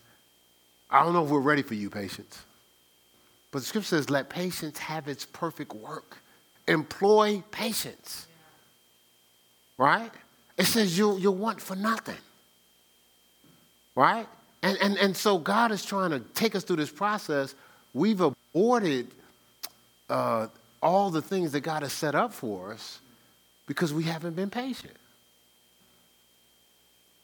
I 0.90 1.04
don't 1.04 1.14
know 1.14 1.24
if 1.24 1.30
we're 1.30 1.40
ready 1.40 1.62
for 1.62 1.76
you, 1.76 1.92
patience. 1.92 2.44
But 3.52 3.60
the 3.60 3.66
scripture 3.66 3.90
says, 3.90 4.10
let 4.10 4.30
patience 4.30 4.80
have 4.80 5.08
its 5.08 5.24
perfect 5.24 5.74
work. 5.74 6.18
Employ 6.68 7.44
patience. 7.52 8.26
Right? 9.78 10.12
It 10.58 10.66
says 10.66 10.98
you'll, 10.98 11.20
you'll 11.20 11.36
want 11.36 11.62
for 11.62 11.76
nothing. 11.76 12.18
Right? 13.96 14.28
And, 14.66 14.78
and, 14.82 14.98
and 14.98 15.16
so 15.16 15.38
God 15.38 15.72
is 15.72 15.86
trying 15.86 16.12
to 16.12 16.20
take 16.34 16.56
us 16.56 16.64
through 16.64 16.78
this 16.78 16.92
process. 16.92 17.56
We've 17.94 18.20
aborted 18.20 19.08
uh, 20.10 20.48
all 20.82 21.10
the 21.10 21.22
things 21.22 21.52
that 21.54 21.62
God 21.62 21.84
has 21.84 21.94
set 21.94 22.16
up 22.16 22.34
for 22.34 22.74
us 22.74 23.00
because 23.68 23.94
we 23.94 24.04
haven't 24.04 24.36
been 24.36 24.50
patient. 24.50 24.94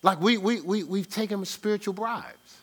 Like 0.04 0.22
we, 0.22 0.38
we, 0.38 0.62
we, 0.62 0.84
we've 0.84 1.10
taken 1.10 1.44
spiritual 1.46 1.94
bribes 1.94 2.62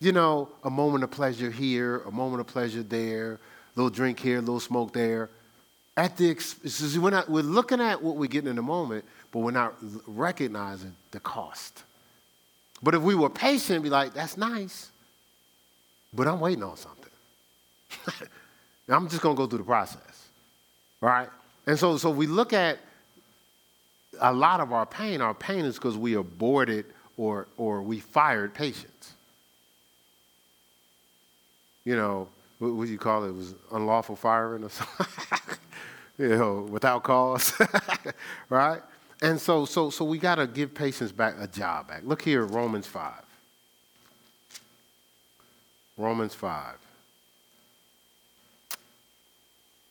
you 0.00 0.12
know, 0.12 0.48
a 0.64 0.70
moment 0.70 1.04
of 1.04 1.10
pleasure 1.10 1.50
here, 1.50 1.98
a 2.06 2.10
moment 2.10 2.40
of 2.40 2.46
pleasure 2.46 2.82
there, 2.82 3.32
a 3.32 3.38
little 3.76 3.90
drink 3.90 4.20
here, 4.20 4.38
a 4.38 4.40
little 4.40 4.60
smoke 4.60 4.92
there. 4.92 5.30
At 5.96 6.16
the 6.18 6.36
we're, 7.00 7.10
not, 7.10 7.30
we're 7.30 7.42
looking 7.42 7.80
at 7.80 8.02
what 8.02 8.16
we're 8.16 8.28
getting 8.28 8.50
in 8.50 8.56
the 8.56 8.62
moment, 8.62 9.04
but 9.32 9.38
we're 9.38 9.52
not 9.52 9.74
recognizing 10.06 10.94
the 11.12 11.20
cost. 11.20 11.82
But 12.82 12.94
if 12.94 13.02
we 13.02 13.14
were 13.14 13.30
patient, 13.30 13.82
be 13.82 13.90
like, 13.90 14.14
that's 14.14 14.36
nice, 14.36 14.90
but 16.12 16.28
I'm 16.28 16.40
waiting 16.40 16.62
on 16.62 16.76
something. 16.76 17.10
I'm 18.88 19.08
just 19.08 19.22
to 19.22 19.34
go 19.34 19.46
through 19.46 19.58
the 19.58 19.64
process, 19.64 20.28
right? 21.00 21.28
And 21.66 21.78
so, 21.78 21.96
so 21.96 22.10
we 22.10 22.26
look 22.26 22.52
at 22.52 22.78
a 24.20 24.32
lot 24.32 24.60
of 24.60 24.72
our 24.72 24.86
pain. 24.86 25.20
Our 25.20 25.34
pain 25.34 25.64
is 25.64 25.74
because 25.74 25.96
we 25.98 26.14
aborted 26.14 26.86
or, 27.16 27.48
or 27.56 27.82
we 27.82 27.98
fired 27.98 28.54
patience 28.54 29.14
you 31.86 31.94
know, 31.96 32.28
what 32.58 32.74
would 32.74 32.88
you 32.90 32.98
call 32.98 33.24
it? 33.24 33.28
it 33.28 33.34
was 33.34 33.54
unlawful 33.72 34.16
firing 34.16 34.64
or 34.64 34.68
something, 34.68 35.06
you 36.18 36.28
know, 36.36 36.68
without 36.68 37.04
cause, 37.04 37.54
right? 38.50 38.82
And 39.22 39.40
so, 39.40 39.64
so, 39.64 39.90
so 39.90 40.04
we 40.04 40.18
got 40.18 40.34
to 40.36 40.46
give 40.46 40.74
patience 40.74 41.12
back 41.12 41.36
a 41.38 41.46
job 41.46 41.88
back. 41.88 42.02
Look 42.04 42.22
here, 42.22 42.44
Romans 42.44 42.86
5. 42.86 43.12
Romans 45.96 46.34
5. 46.34 46.74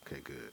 Okay, 0.06 0.22
good. 0.24 0.52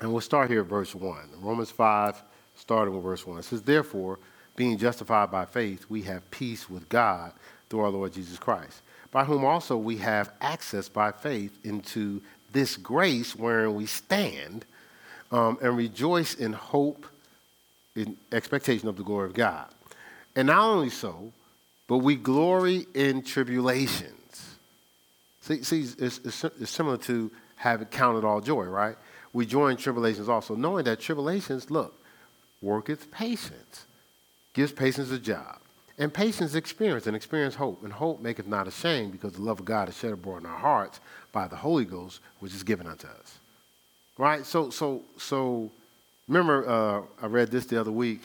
And 0.00 0.12
we'll 0.12 0.20
start 0.20 0.50
here 0.50 0.60
at 0.60 0.66
verse 0.66 0.94
1. 0.94 1.16
Romans 1.40 1.70
5, 1.70 2.22
starting 2.56 2.94
with 2.94 3.04
verse 3.04 3.26
1. 3.26 3.38
It 3.38 3.44
says, 3.44 3.62
Therefore, 3.62 4.18
being 4.56 4.78
justified 4.78 5.30
by 5.30 5.44
faith, 5.44 5.86
we 5.88 6.02
have 6.02 6.28
peace 6.32 6.68
with 6.68 6.88
God 6.88 7.32
through 7.68 7.80
our 7.80 7.90
Lord 7.90 8.12
Jesus 8.12 8.38
Christ, 8.38 8.82
by 9.12 9.24
whom 9.24 9.44
also 9.44 9.76
we 9.76 9.96
have 9.98 10.32
access 10.40 10.88
by 10.88 11.12
faith 11.12 11.56
into 11.64 12.20
this 12.52 12.76
grace 12.76 13.36
wherein 13.36 13.74
we 13.74 13.86
stand 13.86 14.64
um, 15.30 15.58
and 15.62 15.76
rejoice 15.76 16.34
in 16.34 16.52
hope, 16.52 17.06
in 17.94 18.16
expectation 18.32 18.88
of 18.88 18.96
the 18.96 19.02
glory 19.02 19.26
of 19.26 19.34
God. 19.34 19.66
And 20.36 20.46
not 20.46 20.60
only 20.60 20.90
so, 20.90 21.32
but 21.86 21.98
we 21.98 22.16
glory 22.16 22.86
in 22.94 23.22
tribulations. 23.22 24.56
See, 25.40 25.62
see 25.62 25.82
it's, 25.98 26.18
it's, 26.18 26.44
it's 26.44 26.70
similar 26.70 26.98
to 26.98 27.30
having 27.56 27.88
counted 27.88 28.24
all 28.24 28.40
joy, 28.40 28.64
right? 28.64 28.96
We 29.32 29.46
join 29.46 29.76
tribulations 29.76 30.28
also, 30.28 30.54
knowing 30.54 30.84
that 30.84 31.00
tribulations, 31.00 31.70
look, 31.70 31.94
worketh 32.62 33.10
patience, 33.10 33.86
gives 34.54 34.72
patience 34.72 35.10
a 35.10 35.18
job. 35.18 35.58
And 35.98 36.14
patience 36.14 36.54
experience, 36.54 37.08
and 37.08 37.16
experience 37.16 37.56
hope. 37.56 37.82
And 37.82 37.92
hope 37.92 38.20
maketh 38.20 38.46
not 38.46 38.68
ashamed, 38.68 39.12
because 39.12 39.32
the 39.32 39.42
love 39.42 39.58
of 39.58 39.64
God 39.64 39.88
is 39.88 39.98
shed 39.98 40.12
abroad 40.12 40.38
in 40.38 40.46
our 40.46 40.58
hearts 40.58 41.00
by 41.32 41.48
the 41.48 41.56
Holy 41.56 41.84
Ghost, 41.84 42.20
which 42.38 42.54
is 42.54 42.62
given 42.62 42.86
unto 42.86 43.08
us. 43.08 43.37
Right? 44.18 44.44
So, 44.44 44.68
so, 44.70 45.02
so 45.16 45.70
remember, 46.26 46.68
uh, 46.68 47.02
I 47.22 47.26
read 47.26 47.50
this 47.50 47.64
the 47.66 47.80
other 47.80 47.92
week, 47.92 48.20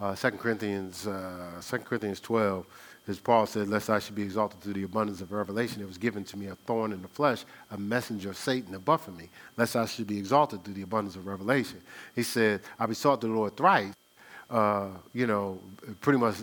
uh, 0.00 0.16
2 0.16 0.32
Corinthians, 0.32 1.06
uh, 1.06 1.62
2 1.64 1.78
Corinthians 1.78 2.18
12, 2.18 2.66
as 3.06 3.18
Paul 3.18 3.46
said, 3.46 3.68
lest 3.68 3.90
I 3.90 3.98
should 3.98 4.14
be 4.14 4.22
exalted 4.22 4.60
through 4.60 4.72
the 4.72 4.84
abundance 4.84 5.20
of 5.20 5.30
revelation, 5.30 5.82
it 5.82 5.86
was 5.86 5.98
given 5.98 6.24
to 6.24 6.38
me 6.38 6.46
a 6.46 6.54
thorn 6.54 6.92
in 6.92 7.02
the 7.02 7.08
flesh, 7.08 7.44
a 7.70 7.76
messenger 7.76 8.30
of 8.30 8.36
Satan 8.38 8.72
to 8.72 8.78
buffet 8.78 9.12
me, 9.12 9.28
lest 9.58 9.76
I 9.76 9.84
should 9.84 10.06
be 10.06 10.18
exalted 10.18 10.64
through 10.64 10.74
the 10.74 10.82
abundance 10.82 11.14
of 11.14 11.26
revelation. 11.26 11.82
He 12.16 12.22
said, 12.22 12.62
I 12.80 12.86
besought 12.86 13.20
the 13.20 13.28
Lord 13.28 13.56
thrice 13.56 13.92
uh, 14.50 14.88
you 15.12 15.26
know, 15.26 15.58
pretty 16.00 16.18
much 16.18 16.36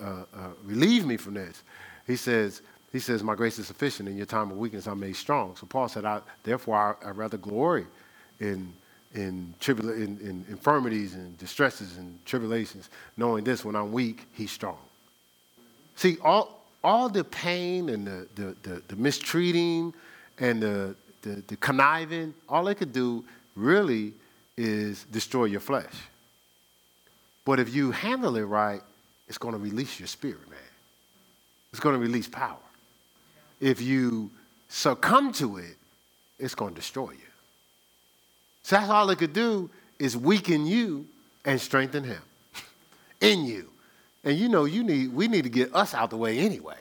uh, 0.00 0.04
uh, 0.04 0.24
relieve 0.64 1.06
me 1.06 1.16
from 1.16 1.34
this. 1.34 1.62
He 2.06 2.16
says, 2.16 2.62
he 2.92 2.98
says, 2.98 3.22
my 3.22 3.34
grace 3.34 3.58
is 3.58 3.66
sufficient. 3.66 4.08
In 4.08 4.16
your 4.16 4.26
time 4.26 4.50
of 4.50 4.56
weakness, 4.56 4.86
I'm 4.86 5.00
made 5.00 5.16
strong. 5.16 5.56
So 5.56 5.66
Paul 5.66 5.88
said, 5.88 6.04
I, 6.04 6.20
therefore, 6.42 6.98
I, 7.02 7.08
I 7.08 7.10
rather 7.10 7.36
glory 7.36 7.86
in 8.40 8.72
in, 9.14 9.54
tribula- 9.60 9.96
in, 9.96 10.18
in 10.20 10.44
infirmities 10.48 11.14
and 11.14 11.36
distresses 11.38 11.96
and 11.96 12.24
tribulations, 12.26 12.90
knowing 13.16 13.44
this, 13.44 13.64
when 13.64 13.74
I'm 13.74 13.90
weak, 13.90 14.26
he's 14.32 14.50
strong. 14.50 14.78
See, 15.94 16.18
all, 16.22 16.62
all 16.84 17.08
the 17.08 17.24
pain 17.24 17.88
and 17.88 18.06
the, 18.06 18.28
the, 18.34 18.56
the, 18.62 18.82
the 18.88 18.96
mistreating 18.96 19.94
and 20.38 20.62
the, 20.62 20.94
the, 21.22 21.42
the 21.46 21.56
conniving, 21.56 22.34
all 22.48 22.68
it 22.68 22.76
could 22.76 22.92
do 22.92 23.24
really 23.54 24.12
is 24.56 25.04
destroy 25.04 25.46
your 25.46 25.60
flesh. 25.60 25.94
But 27.46 27.58
if 27.58 27.74
you 27.74 27.92
handle 27.92 28.36
it 28.36 28.42
right, 28.42 28.82
it's 29.28 29.38
going 29.38 29.54
to 29.54 29.60
release 29.60 29.98
your 29.98 30.08
spirit, 30.08 30.48
man. 30.50 30.58
It's 31.70 31.80
going 31.80 31.94
to 31.94 32.00
release 32.00 32.28
power. 32.28 32.56
If 33.60 33.80
you 33.80 34.30
succumb 34.68 35.32
to 35.34 35.56
it, 35.56 35.76
it's 36.38 36.54
going 36.54 36.74
to 36.74 36.80
destroy 36.80 37.12
you. 37.12 37.25
So 38.66 38.74
that's 38.74 38.90
all 38.90 39.08
it 39.10 39.18
could 39.18 39.32
do 39.32 39.70
is 40.00 40.16
weaken 40.16 40.66
you 40.66 41.06
and 41.44 41.60
strengthen 41.60 42.02
him 42.02 42.20
in 43.20 43.44
you. 43.44 43.70
And 44.24 44.36
you 44.36 44.48
know, 44.48 44.64
you 44.64 44.82
need 44.82 45.14
we 45.14 45.28
need 45.28 45.44
to 45.44 45.48
get 45.48 45.72
us 45.72 45.94
out 45.94 46.10
the 46.10 46.16
way 46.16 46.40
anyway. 46.40 46.74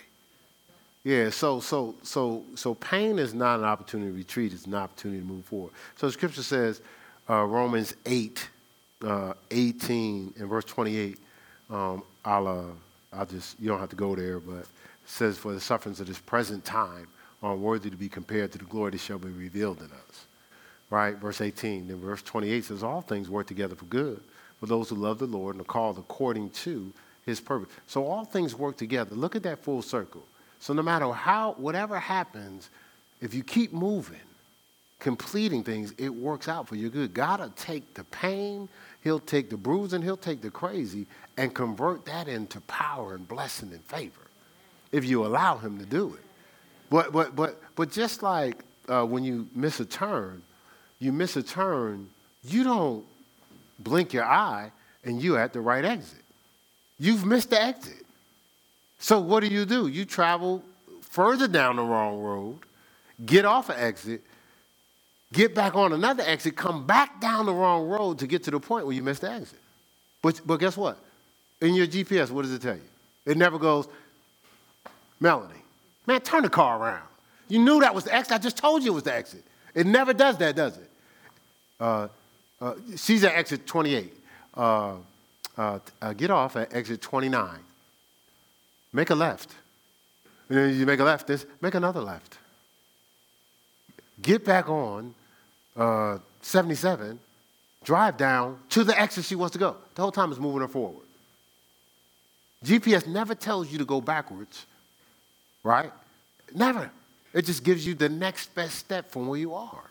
Yeah, 1.04 1.30
so 1.30 1.60
so 1.60 1.94
so 2.02 2.44
so 2.56 2.74
pain 2.74 3.20
is 3.20 3.36
not 3.36 3.60
an 3.60 3.66
opportunity 3.66 4.10
to 4.10 4.18
retreat, 4.18 4.52
it's 4.52 4.66
an 4.66 4.74
opportunity 4.74 5.22
to 5.22 5.28
move 5.28 5.46
forward. 5.46 5.74
So 5.96 6.10
scripture 6.10 6.42
says, 6.42 6.82
uh, 7.30 7.44
Romans 7.44 7.94
8, 8.08 8.50
uh, 9.04 9.34
18 9.52 10.34
and 10.40 10.50
verse 10.50 10.66
28. 10.66 11.20
Um, 11.70 12.02
I'll, 12.26 12.48
uh, 12.48 12.64
I'll 13.14 13.28
just, 13.28 13.60
you 13.60 13.68
don't 13.68 13.80
have 13.80 13.92
to 13.92 13.96
go 13.96 14.16
there, 14.16 14.40
but 14.40 14.66
says, 15.06 15.38
For 15.38 15.54
the 15.54 15.62
sufferings 15.62 16.00
of 16.00 16.08
this 16.08 16.18
present 16.18 16.66
time 16.66 17.06
are 17.44 17.56
worthy 17.56 17.92
to 17.92 17.96
be 17.96 18.10
compared 18.10 18.52
to 18.54 18.58
the 18.58 18.66
glory 18.66 18.90
that 18.90 19.02
shall 19.02 19.20
be 19.20 19.30
revealed 19.30 19.82
in 19.82 19.92
us. 19.92 20.26
Right? 20.90 21.16
Verse 21.16 21.42
18. 21.42 21.88
Then 21.88 22.00
verse 22.00 22.22
28 22.22 22.64
says, 22.66 22.84
All 22.84 23.02
things 23.02 23.30
work 23.30 23.48
together 23.48 23.76
for 23.76 23.86
good 23.86 24.22
for 24.60 24.68
those 24.68 24.90
who 24.90 24.96
love 24.96 25.20
the 25.20 25.26
Lord 25.26 25.56
and 25.56 25.62
are 25.62 25.68
called 25.68 25.98
according 25.98 26.50
to 26.52 26.92
his 27.26 27.40
purpose. 27.40 27.74
So 27.88 28.06
all 28.06 28.26
things 28.26 28.56
work 28.56 28.78
together. 28.78 29.16
Look 29.16 29.36
at 29.36 29.44
that 29.44 29.60
full 29.60 29.82
circle. 29.82 30.24
So 30.60 30.74
no 30.74 30.82
matter 30.82 31.12
how, 31.12 31.54
whatever 31.54 32.00
happens, 32.00 32.70
if 33.22 33.34
you 33.34 33.44
keep 33.44 33.74
moving, 33.74 34.20
completing 35.00 35.64
things, 35.64 35.94
it 35.98 36.10
works 36.10 36.48
out 36.48 36.68
for 36.68 36.76
your 36.76 36.90
good. 36.90 37.14
God 37.14 37.40
will 37.40 37.50
take 37.50 37.94
the 37.94 38.04
pain, 38.06 38.70
He'll 39.04 39.20
take 39.20 39.50
the 39.50 39.58
bruising, 39.58 40.02
He'll 40.02 40.18
take 40.18 40.42
the 40.42 40.50
crazy, 40.50 41.06
and 41.38 41.54
convert 41.54 42.06
that 42.06 42.28
into 42.28 42.62
power 42.62 43.14
and 43.14 43.28
blessing 43.28 43.72
and 43.72 43.84
favor 43.84 44.22
if 44.92 45.06
you 45.06 45.26
allow 45.26 45.58
Him 45.58 45.78
to 45.80 45.86
do 45.86 46.14
it. 46.14 46.22
But, 46.90 47.12
but, 47.12 47.36
but, 47.36 47.62
but 47.76 47.92
just 47.92 48.24
like 48.24 48.64
uh, 48.88 49.06
when 49.06 49.24
you 49.24 49.48
miss 49.54 49.80
a 49.80 49.86
turn, 49.86 50.42
you 51.06 51.14
miss 51.14 51.38
a 51.38 51.44
turn, 51.44 52.10
you 52.44 52.64
don't 52.64 53.06
blink 53.80 54.12
your 54.12 54.26
eye 54.26 54.72
and 55.04 55.22
you're 55.22 55.40
at 55.40 55.54
the 55.54 55.62
right 55.62 55.86
exit. 55.86 56.24
You've 56.98 57.26
missed 57.26 57.52
the 57.52 57.62
exit. 57.62 58.04
So 58.98 59.20
what 59.20 59.42
do 59.42 59.48
you 59.48 59.66
do? 59.66 59.88
You 59.88 60.04
travel 60.06 60.64
further 61.02 61.48
down 61.48 61.76
the 61.76 61.84
wrong 61.84 62.20
road, 62.20 62.58
get 63.24 63.46
off 63.46 63.70
an 63.70 63.76
exit, 63.78 64.22
get 65.32 65.54
back 65.54 65.76
on 65.76 65.94
another 65.94 66.24
exit, 66.26 66.56
come 66.56 66.88
back 66.88 67.22
down 67.22 67.46
the 67.46 67.54
wrong 67.54 67.88
road 67.88 68.20
to 68.20 68.28
get 68.28 68.44
to 68.46 68.52
the 68.52 68.60
point 68.60 68.88
where 68.88 68.96
you 68.96 69.04
missed 69.04 69.22
the 69.22 69.32
exit. 69.32 69.60
But, 70.24 70.42
but 70.44 70.58
guess 70.58 70.76
what? 70.76 70.98
In 71.62 71.76
your 71.76 71.86
GPS, 71.86 72.32
what 72.32 72.42
does 72.42 72.54
it 72.54 72.62
tell 72.62 72.76
you? 72.76 72.82
It 73.26 73.38
never 73.38 73.60
goes, 73.60 73.88
Melanie, 75.20 75.54
man, 76.08 76.22
turn 76.22 76.44
the 76.44 76.50
car 76.50 76.82
around. 76.82 77.04
You 77.48 77.60
knew 77.60 77.80
that 77.82 77.94
was 77.94 78.06
the 78.06 78.14
exit. 78.14 78.34
I 78.34 78.38
just 78.40 78.58
told 78.58 78.84
you 78.84 78.92
it 78.92 78.96
was 78.96 79.04
the 79.04 79.14
exit. 79.14 79.44
It 79.76 79.86
never 79.86 80.14
does 80.14 80.38
that, 80.38 80.56
does 80.56 80.78
it? 80.78 80.90
Uh, 81.80 82.08
uh, 82.62 82.74
she's 82.96 83.24
at 83.24 83.34
exit 83.36 83.66
28. 83.68 84.14
Uh, 84.56 84.96
uh, 85.58 85.80
uh, 86.02 86.14
get 86.14 86.32
off 86.32 86.56
at 86.56 86.74
exit 86.74 87.02
29. 87.02 87.60
Make 88.94 89.10
a 89.10 89.16
left. 89.16 89.54
Then 90.48 90.78
you 90.78 90.86
make 90.86 91.00
a 91.00 91.04
left, 91.04 91.28
this, 91.28 91.46
make 91.62 91.74
another 91.74 92.02
left. 92.02 92.38
Get 94.22 94.46
back 94.46 94.70
on 94.70 95.14
uh, 95.76 96.20
77, 96.42 97.20
drive 97.84 98.18
down 98.18 98.60
to 98.70 98.84
the 98.84 99.00
exit 99.00 99.26
she 99.26 99.36
wants 99.36 99.54
to 99.54 99.60
go. 99.60 99.76
The 99.96 100.02
whole 100.02 100.12
time 100.12 100.32
is 100.32 100.40
moving 100.40 100.62
her 100.62 100.68
forward. 100.68 101.06
GPS 102.64 103.06
never 103.08 103.36
tells 103.36 103.72
you 103.72 103.78
to 103.80 103.86
go 103.86 104.02
backwards, 104.02 104.66
right? 105.64 105.92
Never. 106.54 106.90
It 107.34 107.46
just 107.46 107.64
gives 107.64 107.86
you 107.86 107.94
the 107.96 108.10
next 108.10 108.56
best 108.56 108.76
step 108.76 109.12
from 109.12 109.28
where 109.28 109.40
you 109.40 109.54
are. 109.54 109.84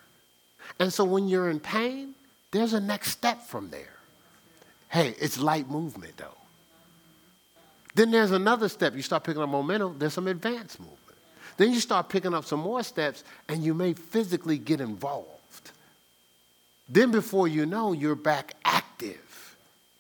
And 0.79 0.93
so 0.93 1.05
when 1.05 1.29
you're 1.29 1.51
in 1.51 1.61
pain, 1.61 2.15
there's 2.51 2.73
a 2.73 2.81
next 2.81 3.11
step 3.11 3.43
from 3.43 3.71
there. 3.71 3.93
Hey, 4.89 5.15
it's 5.21 5.39
light 5.39 5.69
movement 5.69 6.17
though. 6.17 6.39
Then 7.95 8.11
there's 8.11 8.33
another 8.33 8.69
step. 8.69 8.95
You 8.95 9.03
start 9.03 9.25
picking 9.25 9.43
up 9.43 9.49
momentum, 9.49 9.97
there's 9.99 10.15
some 10.15 10.29
advanced 10.29 10.81
movement. 10.81 11.01
Then 11.57 11.73
you 11.73 11.81
start 11.81 12.09
picking 12.09 12.35
up 12.35 12.45
some 12.45 12.61
more 12.61 12.83
steps, 12.83 13.23
and 13.49 13.63
you 13.63 13.75
may 13.75 13.93
physically 13.93 14.59
get 14.59 14.81
involved. 14.81 15.71
Then 16.89 17.11
before 17.13 17.49
you 17.49 17.65
know, 17.65 17.93
you're 17.93 18.17
back 18.17 18.55
active, 18.65 19.57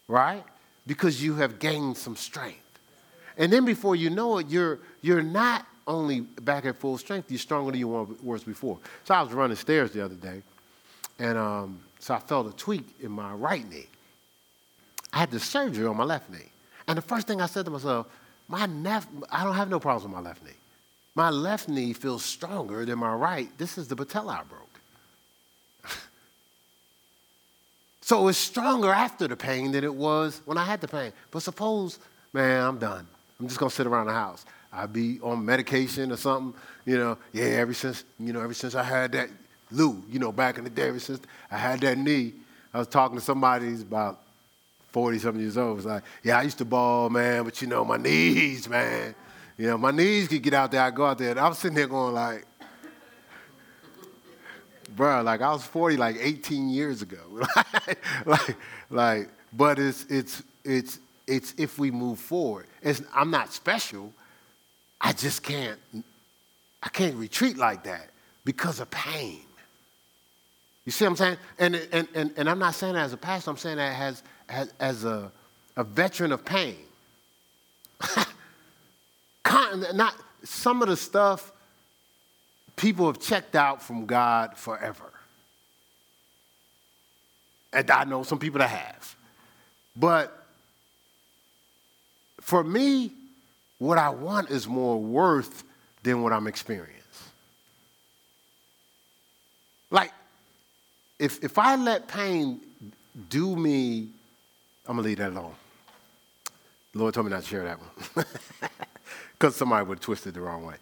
right? 0.09 0.43
Because 0.87 1.23
you 1.23 1.37
have 1.37 1.59
gained 1.59 1.97
some 1.97 2.17
strength. 2.17 2.59
And 3.39 3.53
then 3.53 3.65
before 3.65 3.97
you 3.97 4.11
know 4.11 4.39
it, 4.39 4.49
you're, 4.49 4.81
you're 5.01 5.23
not 5.23 5.67
only 5.87 6.21
back 6.21 6.67
at 6.67 6.77
full 6.77 6.99
strength, 6.99 7.31
you're 7.31 7.39
stronger 7.39 7.71
than 7.71 7.81
you 7.81 7.89
were 7.89 8.39
before. 8.39 8.79
So 9.05 9.15
I 9.15 9.23
was 9.23 9.33
running 9.33 9.57
stairs 9.57 9.93
the 9.93 10.05
other 10.05 10.15
day, 10.15 10.43
and 11.19 11.39
um, 11.39 11.81
so 11.99 12.15
I 12.15 12.19
felt 12.19 12.53
a 12.53 12.57
tweak 12.57 12.85
in 13.01 13.13
my 13.13 13.33
right 13.33 13.69
knee. 13.69 13.87
I 15.13 15.21
had 15.21 15.31
the 15.31 15.41
surgery 15.41 15.87
on 15.87 15.97
my 15.97 16.05
left 16.05 16.31
knee. 16.31 16.51
And 16.87 16.99
the 16.99 17.03
first 17.03 17.27
thing 17.27 17.41
I 17.41 17.47
said 17.47 17.65
to 17.65 17.71
myself, 17.71 18.09
my 18.49 18.67
left, 18.67 19.09
I 19.31 19.45
don't 19.45 19.55
have 19.55 19.71
no 19.71 19.81
problems 19.81 20.05
with 20.05 20.13
my 20.13 20.21
left 20.21 20.45
knee. 20.45 20.51
My 21.15 21.31
left 21.31 21.69
knee 21.69 21.93
feels 21.93 22.25
stronger 22.25 22.85
than 22.85 22.99
my 22.99 23.15
right. 23.15 23.49
This 23.57 23.79
is 23.79 23.89
the 23.89 23.97
patella 23.97 24.41
I 24.41 24.43
broke. 24.43 24.81
so 28.01 28.29
it's 28.29 28.37
stronger 28.37 28.91
after 28.91 29.29
the 29.29 29.37
pain 29.37 29.73
than 29.73 29.85
it 29.85 29.95
was 29.95 30.43
when 30.45 30.59
I 30.59 30.65
had 30.65 30.81
the 30.81 30.89
pain. 30.89 31.13
But 31.31 31.43
suppose, 31.43 32.01
man, 32.33 32.65
I'm 32.65 32.79
done. 32.79 33.07
I'm 33.39 33.47
just 33.47 33.59
gonna 33.59 33.71
sit 33.71 33.87
around 33.87 34.07
the 34.07 34.13
house. 34.13 34.45
I'd 34.73 34.93
be 34.93 35.21
on 35.21 35.45
medication 35.45 36.11
or 36.11 36.17
something, 36.17 36.61
you 36.85 36.99
know. 36.99 37.17
Yeah, 37.33 37.45
ever 37.45 37.73
since, 37.73 38.05
you 38.19 38.33
know, 38.33 38.41
ever 38.41 38.55
since 38.55 38.75
I 38.75 38.83
had 38.83 39.13
that 39.13 39.31
Lou, 39.71 40.03
you 40.09 40.19
know, 40.19 40.33
back 40.33 40.59
in 40.59 40.65
the 40.65 40.71
day, 40.71 40.97
since 40.99 41.21
I 41.51 41.57
had 41.57 41.81
that 41.81 41.99
knee, 41.99 42.33
I 42.73 42.79
was 42.79 42.89
talking 42.89 43.17
to 43.17 43.25
somebody 43.25 43.67
who's 43.67 43.83
about 43.83 44.21
40 44.93 45.19
something 45.19 45.41
years 45.41 45.57
old. 45.57 45.77
Was 45.77 45.87
like, 45.87 46.03
yeah, 46.23 46.39
I 46.39 46.43
used 46.43 46.59
to 46.59 46.65
ball, 46.65 47.11
man, 47.11 47.45
but 47.45 47.61
you 47.61 47.69
know, 47.69 47.85
my 47.85 47.97
knees, 47.97 48.69
man. 48.69 49.15
You 49.57 49.69
know, 49.69 49.79
my 49.79 49.91
knees 49.91 50.29
could 50.29 50.43
get 50.43 50.55
out 50.55 50.71
there, 50.71 50.83
I 50.83 50.91
go 50.91 51.07
out 51.07 51.19
there. 51.19 51.31
And 51.31 51.41
I 51.41 51.49
was 51.49 51.59
sitting 51.59 51.77
there 51.77 51.87
going 51.87 52.15
like, 52.15 52.45
bro, 54.97 55.23
like 55.23 55.41
I 55.41 55.51
was 55.53 55.65
40 55.65 55.97
like 55.97 56.17
18 56.21 56.69
years 56.69 57.03
ago. 57.03 57.19
like, 58.27 58.57
like, 58.91 59.29
but 59.53 59.79
it's 59.79 60.05
it's 60.09 60.43
it's 60.65 60.99
it's 61.27 61.55
if 61.57 61.79
we 61.79 61.91
move 61.91 62.19
forward. 62.19 62.67
It's, 62.83 63.03
I'm 63.15 63.31
not 63.31 63.53
special. 63.53 64.13
I 65.01 65.13
just 65.13 65.43
can't 65.43 65.79
I 66.83 66.89
can't 66.89 67.15
retreat 67.17 67.57
like 67.57 67.85
that 67.85 68.11
because 68.45 68.81
of 68.81 68.91
pain. 68.91 69.41
You 70.85 70.93
see 70.93 71.05
what 71.05 71.11
I'm 71.11 71.17
saying? 71.17 71.37
And, 71.59 71.75
and, 71.93 72.09
and, 72.15 72.33
and 72.37 72.51
I'm 72.51 72.59
not 72.59 72.75
saying 72.75 72.95
that 72.95 73.05
as 73.05 73.13
a 73.13 73.17
pastor, 73.17 73.51
I'm 73.51 73.57
saying 73.57 73.77
that 73.79 73.99
as, 73.99 74.23
as, 74.49 74.73
as 74.79 75.05
a, 75.05 75.33
a 75.77 75.85
veteran 75.85 76.33
of 76.33 76.45
pain. 76.45 76.77
not 79.95 80.15
some 80.43 80.83
of 80.83 80.89
the 80.89 80.97
stuff 80.97 81.53
people 82.77 83.07
have 83.07 83.21
checked 83.21 83.55
out 83.57 83.83
from 83.83 84.07
God 84.07 84.57
forever. 84.57 85.11
And 87.73 87.91
I 87.91 88.05
know 88.05 88.23
some 88.23 88.39
people 88.39 88.59
that 88.59 88.71
have. 88.71 89.17
But 89.97 90.45
for 92.41 92.63
me, 92.63 93.13
what 93.79 93.99
I 93.99 94.11
want 94.11 94.51
is 94.51 94.69
more 94.69 95.01
worth 95.01 95.65
than 96.03 96.23
what 96.23 96.33
I'm 96.33 96.47
experiencing. 96.47 96.95
Like, 99.91 100.13
if, 101.19 101.43
if 101.45 101.59
I 101.59 101.77
let 101.77 102.09
pain 102.09 102.61
do 103.29 103.57
me, 103.57 104.09
I'm 104.87 104.97
gonna 104.97 105.03
leave 105.03 105.19
that 105.19 105.31
alone. 105.31 105.55
The 106.93 106.99
Lord 106.99 107.15
told 107.15 107.27
me 107.27 107.33
not 107.33 107.43
to 107.43 107.49
share 107.49 107.65
that 107.65 107.79
one. 107.79 108.27
Because 109.33 109.57
somebody 109.57 109.87
would 109.87 110.01
twist 110.01 110.27
it 110.27 110.35
the 110.35 110.41
wrong 110.41 110.65
way. 110.65 110.77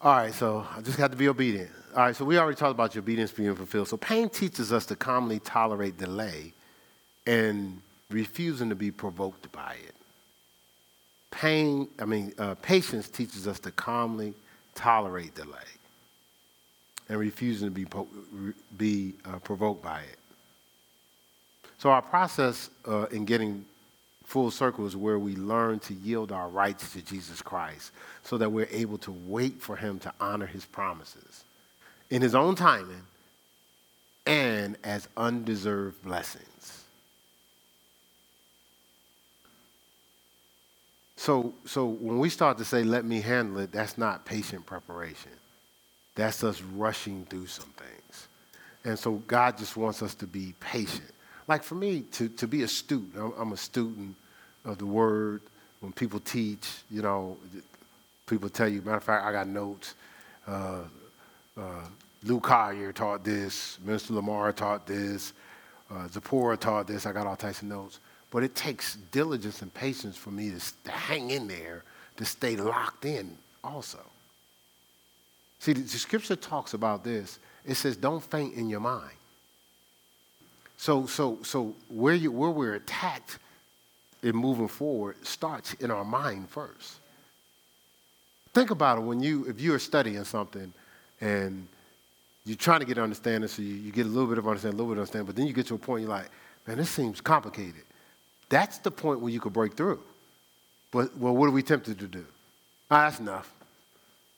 All 0.00 0.16
right, 0.16 0.32
so 0.32 0.66
I 0.74 0.80
just 0.80 0.98
got 0.98 1.12
to 1.12 1.16
be 1.16 1.28
obedient. 1.28 1.70
All 1.94 2.04
right, 2.04 2.16
so 2.16 2.24
we 2.24 2.38
already 2.38 2.56
talked 2.56 2.72
about 2.72 2.94
your 2.94 3.02
obedience 3.02 3.30
being 3.30 3.54
fulfilled. 3.54 3.88
So 3.88 3.98
pain 3.98 4.30
teaches 4.30 4.72
us 4.72 4.86
to 4.86 4.96
calmly 4.96 5.38
tolerate 5.38 5.98
delay 5.98 6.54
and 7.26 7.80
refusing 8.10 8.70
to 8.70 8.74
be 8.74 8.90
provoked 8.90 9.52
by 9.52 9.76
it. 9.86 9.94
Pain, 11.30 11.88
I 12.00 12.04
mean, 12.06 12.32
uh, 12.38 12.56
patience 12.62 13.08
teaches 13.08 13.46
us 13.46 13.60
to 13.60 13.70
calmly 13.70 14.34
tolerate 14.74 15.34
delay 15.34 15.58
and 17.12 17.20
refusing 17.20 17.68
to 17.68 17.70
be, 17.70 17.84
po- 17.84 18.08
be 18.78 19.12
uh, 19.26 19.38
provoked 19.40 19.82
by 19.82 20.00
it. 20.00 20.18
So 21.76 21.90
our 21.90 22.00
process 22.00 22.70
uh, 22.88 23.04
in 23.10 23.26
getting 23.26 23.66
full 24.24 24.50
circle 24.50 24.86
is 24.86 24.96
where 24.96 25.18
we 25.18 25.36
learn 25.36 25.78
to 25.80 25.92
yield 25.92 26.32
our 26.32 26.48
rights 26.48 26.94
to 26.94 27.02
Jesus 27.02 27.42
Christ 27.42 27.92
so 28.22 28.38
that 28.38 28.50
we're 28.50 28.68
able 28.70 28.96
to 28.96 29.12
wait 29.26 29.60
for 29.60 29.76
him 29.76 29.98
to 29.98 30.12
honor 30.20 30.46
his 30.46 30.64
promises 30.64 31.44
in 32.08 32.22
his 32.22 32.34
own 32.34 32.54
timing 32.54 33.02
and 34.24 34.78
as 34.82 35.06
undeserved 35.14 36.02
blessings. 36.02 36.84
So, 41.16 41.52
so 41.66 41.84
when 41.88 42.18
we 42.18 42.30
start 42.30 42.56
to 42.56 42.64
say, 42.64 42.84
let 42.84 43.04
me 43.04 43.20
handle 43.20 43.58
it, 43.58 43.70
that's 43.70 43.98
not 43.98 44.24
patient 44.24 44.64
preparation. 44.64 45.32
That's 46.14 46.44
us 46.44 46.60
rushing 46.60 47.24
through 47.26 47.46
some 47.46 47.72
things. 47.76 48.28
And 48.84 48.98
so 48.98 49.14
God 49.26 49.56
just 49.56 49.76
wants 49.76 50.02
us 50.02 50.14
to 50.16 50.26
be 50.26 50.54
patient. 50.60 51.10
Like 51.48 51.62
for 51.62 51.74
me, 51.74 52.02
to, 52.12 52.28
to 52.28 52.46
be 52.46 52.62
a 52.62 52.68
student, 52.68 53.12
I'm, 53.16 53.32
I'm 53.38 53.52
a 53.52 53.56
student 53.56 54.14
of 54.64 54.78
the 54.78 54.86
word. 54.86 55.40
When 55.80 55.92
people 55.92 56.20
teach, 56.20 56.68
you 56.90 57.02
know, 57.02 57.36
people 58.26 58.48
tell 58.48 58.68
you, 58.68 58.82
matter 58.82 58.98
of 58.98 59.04
fact, 59.04 59.24
I 59.24 59.32
got 59.32 59.48
notes. 59.48 59.94
Uh, 60.46 60.82
uh, 61.56 61.86
Lou 62.24 62.38
Collier 62.38 62.92
taught 62.92 63.24
this, 63.24 63.78
Minister 63.84 64.14
Lamar 64.14 64.52
taught 64.52 64.86
this, 64.86 65.32
uh, 65.90 66.06
Zipporah 66.08 66.56
taught 66.56 66.86
this. 66.86 67.04
I 67.04 67.12
got 67.12 67.26
all 67.26 67.36
types 67.36 67.62
of 67.62 67.68
notes. 67.68 67.98
But 68.30 68.44
it 68.44 68.54
takes 68.54 68.96
diligence 69.10 69.60
and 69.62 69.74
patience 69.74 70.16
for 70.16 70.30
me 70.30 70.50
to, 70.50 70.60
to 70.84 70.90
hang 70.90 71.30
in 71.30 71.48
there, 71.48 71.82
to 72.16 72.24
stay 72.24 72.56
locked 72.56 73.04
in 73.04 73.36
also. 73.62 73.98
See, 75.62 75.74
the, 75.74 75.86
scripture 75.86 76.34
talks 76.34 76.74
about 76.74 77.04
this. 77.04 77.38
It 77.64 77.76
says, 77.76 77.96
don't 77.96 78.20
faint 78.20 78.54
in 78.54 78.68
your 78.68 78.80
mind. 78.80 79.12
So, 80.76 81.06
so, 81.06 81.38
so 81.44 81.76
where, 81.88 82.16
you, 82.16 82.32
where 82.32 82.50
we're 82.50 82.74
attacked 82.74 83.38
in 84.24 84.34
moving 84.34 84.66
forward 84.66 85.24
starts 85.24 85.74
in 85.74 85.92
our 85.92 86.04
mind 86.04 86.50
first. 86.50 86.96
Think 88.52 88.72
about 88.72 88.98
it 88.98 89.02
when 89.02 89.22
you, 89.22 89.44
if 89.44 89.60
you're 89.60 89.78
studying 89.78 90.24
something 90.24 90.72
and 91.20 91.68
you're 92.44 92.56
trying 92.56 92.80
to 92.80 92.86
get 92.86 92.98
understanding, 92.98 93.46
so 93.46 93.62
you, 93.62 93.74
you 93.74 93.92
get 93.92 94.06
a 94.06 94.08
little 94.08 94.28
bit 94.28 94.38
of 94.38 94.48
understanding, 94.48 94.80
a 94.80 94.82
little 94.82 94.92
bit 94.92 94.98
of 94.98 95.02
understanding, 95.02 95.26
but 95.26 95.36
then 95.36 95.46
you 95.46 95.52
get 95.52 95.66
to 95.66 95.74
a 95.74 95.78
point 95.78 96.00
you're 96.00 96.10
like, 96.10 96.28
man, 96.66 96.76
this 96.76 96.90
seems 96.90 97.20
complicated. 97.20 97.84
That's 98.48 98.78
the 98.78 98.90
point 98.90 99.20
where 99.20 99.32
you 99.32 99.38
could 99.38 99.52
break 99.52 99.74
through. 99.74 100.00
But, 100.90 101.16
well, 101.16 101.36
what 101.36 101.46
are 101.46 101.52
we 101.52 101.62
tempted 101.62 102.00
to 102.00 102.08
do? 102.08 102.26
Ah, 102.90 103.04
that's 103.04 103.20
enough. 103.20 103.52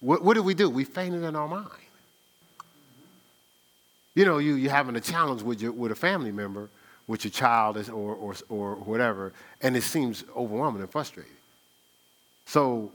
What, 0.05 0.22
what 0.22 0.34
did 0.34 0.44
we 0.44 0.52
do? 0.52 0.68
We 0.68 0.84
fainted 0.84 1.22
in 1.22 1.34
our 1.34 1.48
mind. 1.48 1.70
You 4.14 4.26
know, 4.26 4.36
you, 4.36 4.55
you're 4.55 4.70
having 4.70 4.96
a 4.96 5.00
challenge 5.00 5.40
with, 5.40 5.62
your, 5.62 5.72
with 5.72 5.92
a 5.92 5.94
family 5.94 6.30
member, 6.30 6.68
with 7.07 7.24
your 7.24 7.30
child 7.30 7.88
or, 7.88 8.14
or, 8.14 8.34
or 8.50 8.74
whatever, 8.76 9.32
and 9.62 9.74
it 9.74 9.82
seems 9.82 10.22
overwhelming 10.36 10.82
and 10.82 10.90
frustrating. 10.90 11.32
So, 12.44 12.92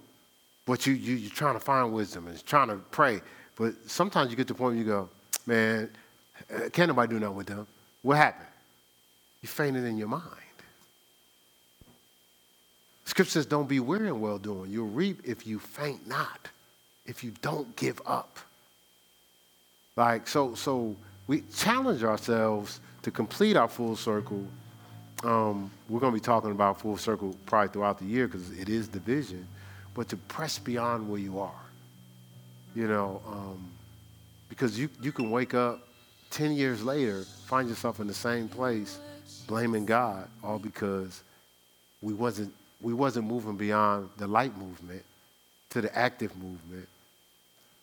but 0.67 0.85
you, 0.85 0.93
you, 0.93 1.15
you're 1.15 1.31
trying 1.31 1.55
to 1.55 1.59
find 1.59 1.91
wisdom 1.91 2.27
and 2.27 2.45
trying 2.45 2.67
to 2.67 2.75
pray. 2.75 3.21
But 3.55 3.73
sometimes 3.89 4.29
you 4.29 4.37
get 4.37 4.47
to 4.47 4.53
the 4.53 4.57
point 4.59 4.75
where 4.75 4.83
you 4.83 4.89
go, 4.89 5.09
man, 5.47 5.89
uh, 6.53 6.69
can't 6.69 6.89
nobody 6.89 7.15
do 7.15 7.19
nothing 7.19 7.35
with 7.35 7.47
them. 7.47 7.65
What 8.03 8.17
happened? 8.17 8.47
You 9.41 9.49
fainted 9.49 9.83
in 9.83 9.97
your 9.97 10.09
mind. 10.09 10.23
Scripture 13.05 13.31
says, 13.31 13.47
don't 13.47 13.67
be 13.67 13.79
weary 13.79 14.09
in 14.09 14.21
well 14.21 14.37
doing. 14.37 14.69
You'll 14.69 14.89
reap 14.89 15.21
if 15.23 15.47
you 15.47 15.57
faint 15.57 16.07
not, 16.07 16.49
if 17.09 17.23
you 17.23 17.33
don't 17.41 17.75
give 17.75 17.99
up. 18.05 18.37
Like, 19.95 20.27
so, 20.27 20.53
so 20.53 20.95
we 21.25 21.41
challenge 21.53 22.03
ourselves 22.03 22.79
to 23.01 23.09
complete 23.09 23.57
our 23.57 23.67
full 23.67 23.95
circle. 23.95 24.45
Um, 25.23 25.71
we're 25.89 25.99
going 25.99 26.13
to 26.13 26.15
be 26.15 26.23
talking 26.23 26.51
about 26.51 26.79
full 26.79 26.97
circle 26.97 27.35
probably 27.47 27.73
throughout 27.73 27.97
the 27.97 28.05
year 28.05 28.27
because 28.27 28.51
it 28.57 28.69
is 28.69 28.87
the 28.87 28.99
vision, 28.99 29.45
but 29.95 30.07
to 30.09 30.17
press 30.17 30.59
beyond 30.59 31.09
where 31.09 31.19
you 31.19 31.39
are. 31.39 31.65
You 32.75 32.87
know, 32.87 33.21
um, 33.27 33.67
because 34.47 34.79
you, 34.79 34.87
you 35.01 35.11
can 35.11 35.31
wake 35.31 35.55
up 35.55 35.87
10 36.29 36.51
years 36.51 36.83
later, 36.83 37.23
find 37.47 37.67
yourself 37.67 37.99
in 37.99 38.05
the 38.05 38.13
same 38.13 38.47
place, 38.47 38.99
blaming 39.47 39.85
God, 39.85 40.27
all 40.43 40.59
because 40.59 41.23
we 42.01 42.13
wasn't, 42.13 42.53
we 42.79 42.93
wasn't 42.93 43.25
moving 43.25 43.57
beyond 43.57 44.09
the 44.17 44.27
light 44.27 44.55
movement 44.59 45.01
to 45.71 45.81
the 45.81 45.97
active 45.97 46.35
movement 46.37 46.87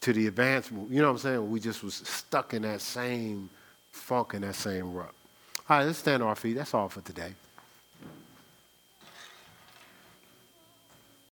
to 0.07 0.13
the 0.13 0.29
advancement. 0.29 0.89
You 0.89 1.01
know 1.01 1.09
what 1.09 1.15
I'm 1.15 1.19
saying? 1.19 1.51
We 1.51 1.59
just 1.59 1.83
was 1.83 1.95
stuck 1.95 2.55
in 2.55 2.63
that 2.63 2.81
same 2.81 3.51
funk 3.91 4.35
in 4.35 4.43
that 4.43 4.55
same 4.55 4.95
rut. 4.95 5.13
All 5.69 5.79
right, 5.79 5.85
let's 5.85 5.99
stand 5.99 6.23
on 6.23 6.29
our 6.29 6.37
feet. 6.37 6.55
That's 6.55 6.73
all 6.75 6.89
for 6.89 7.01
today. 7.01 7.35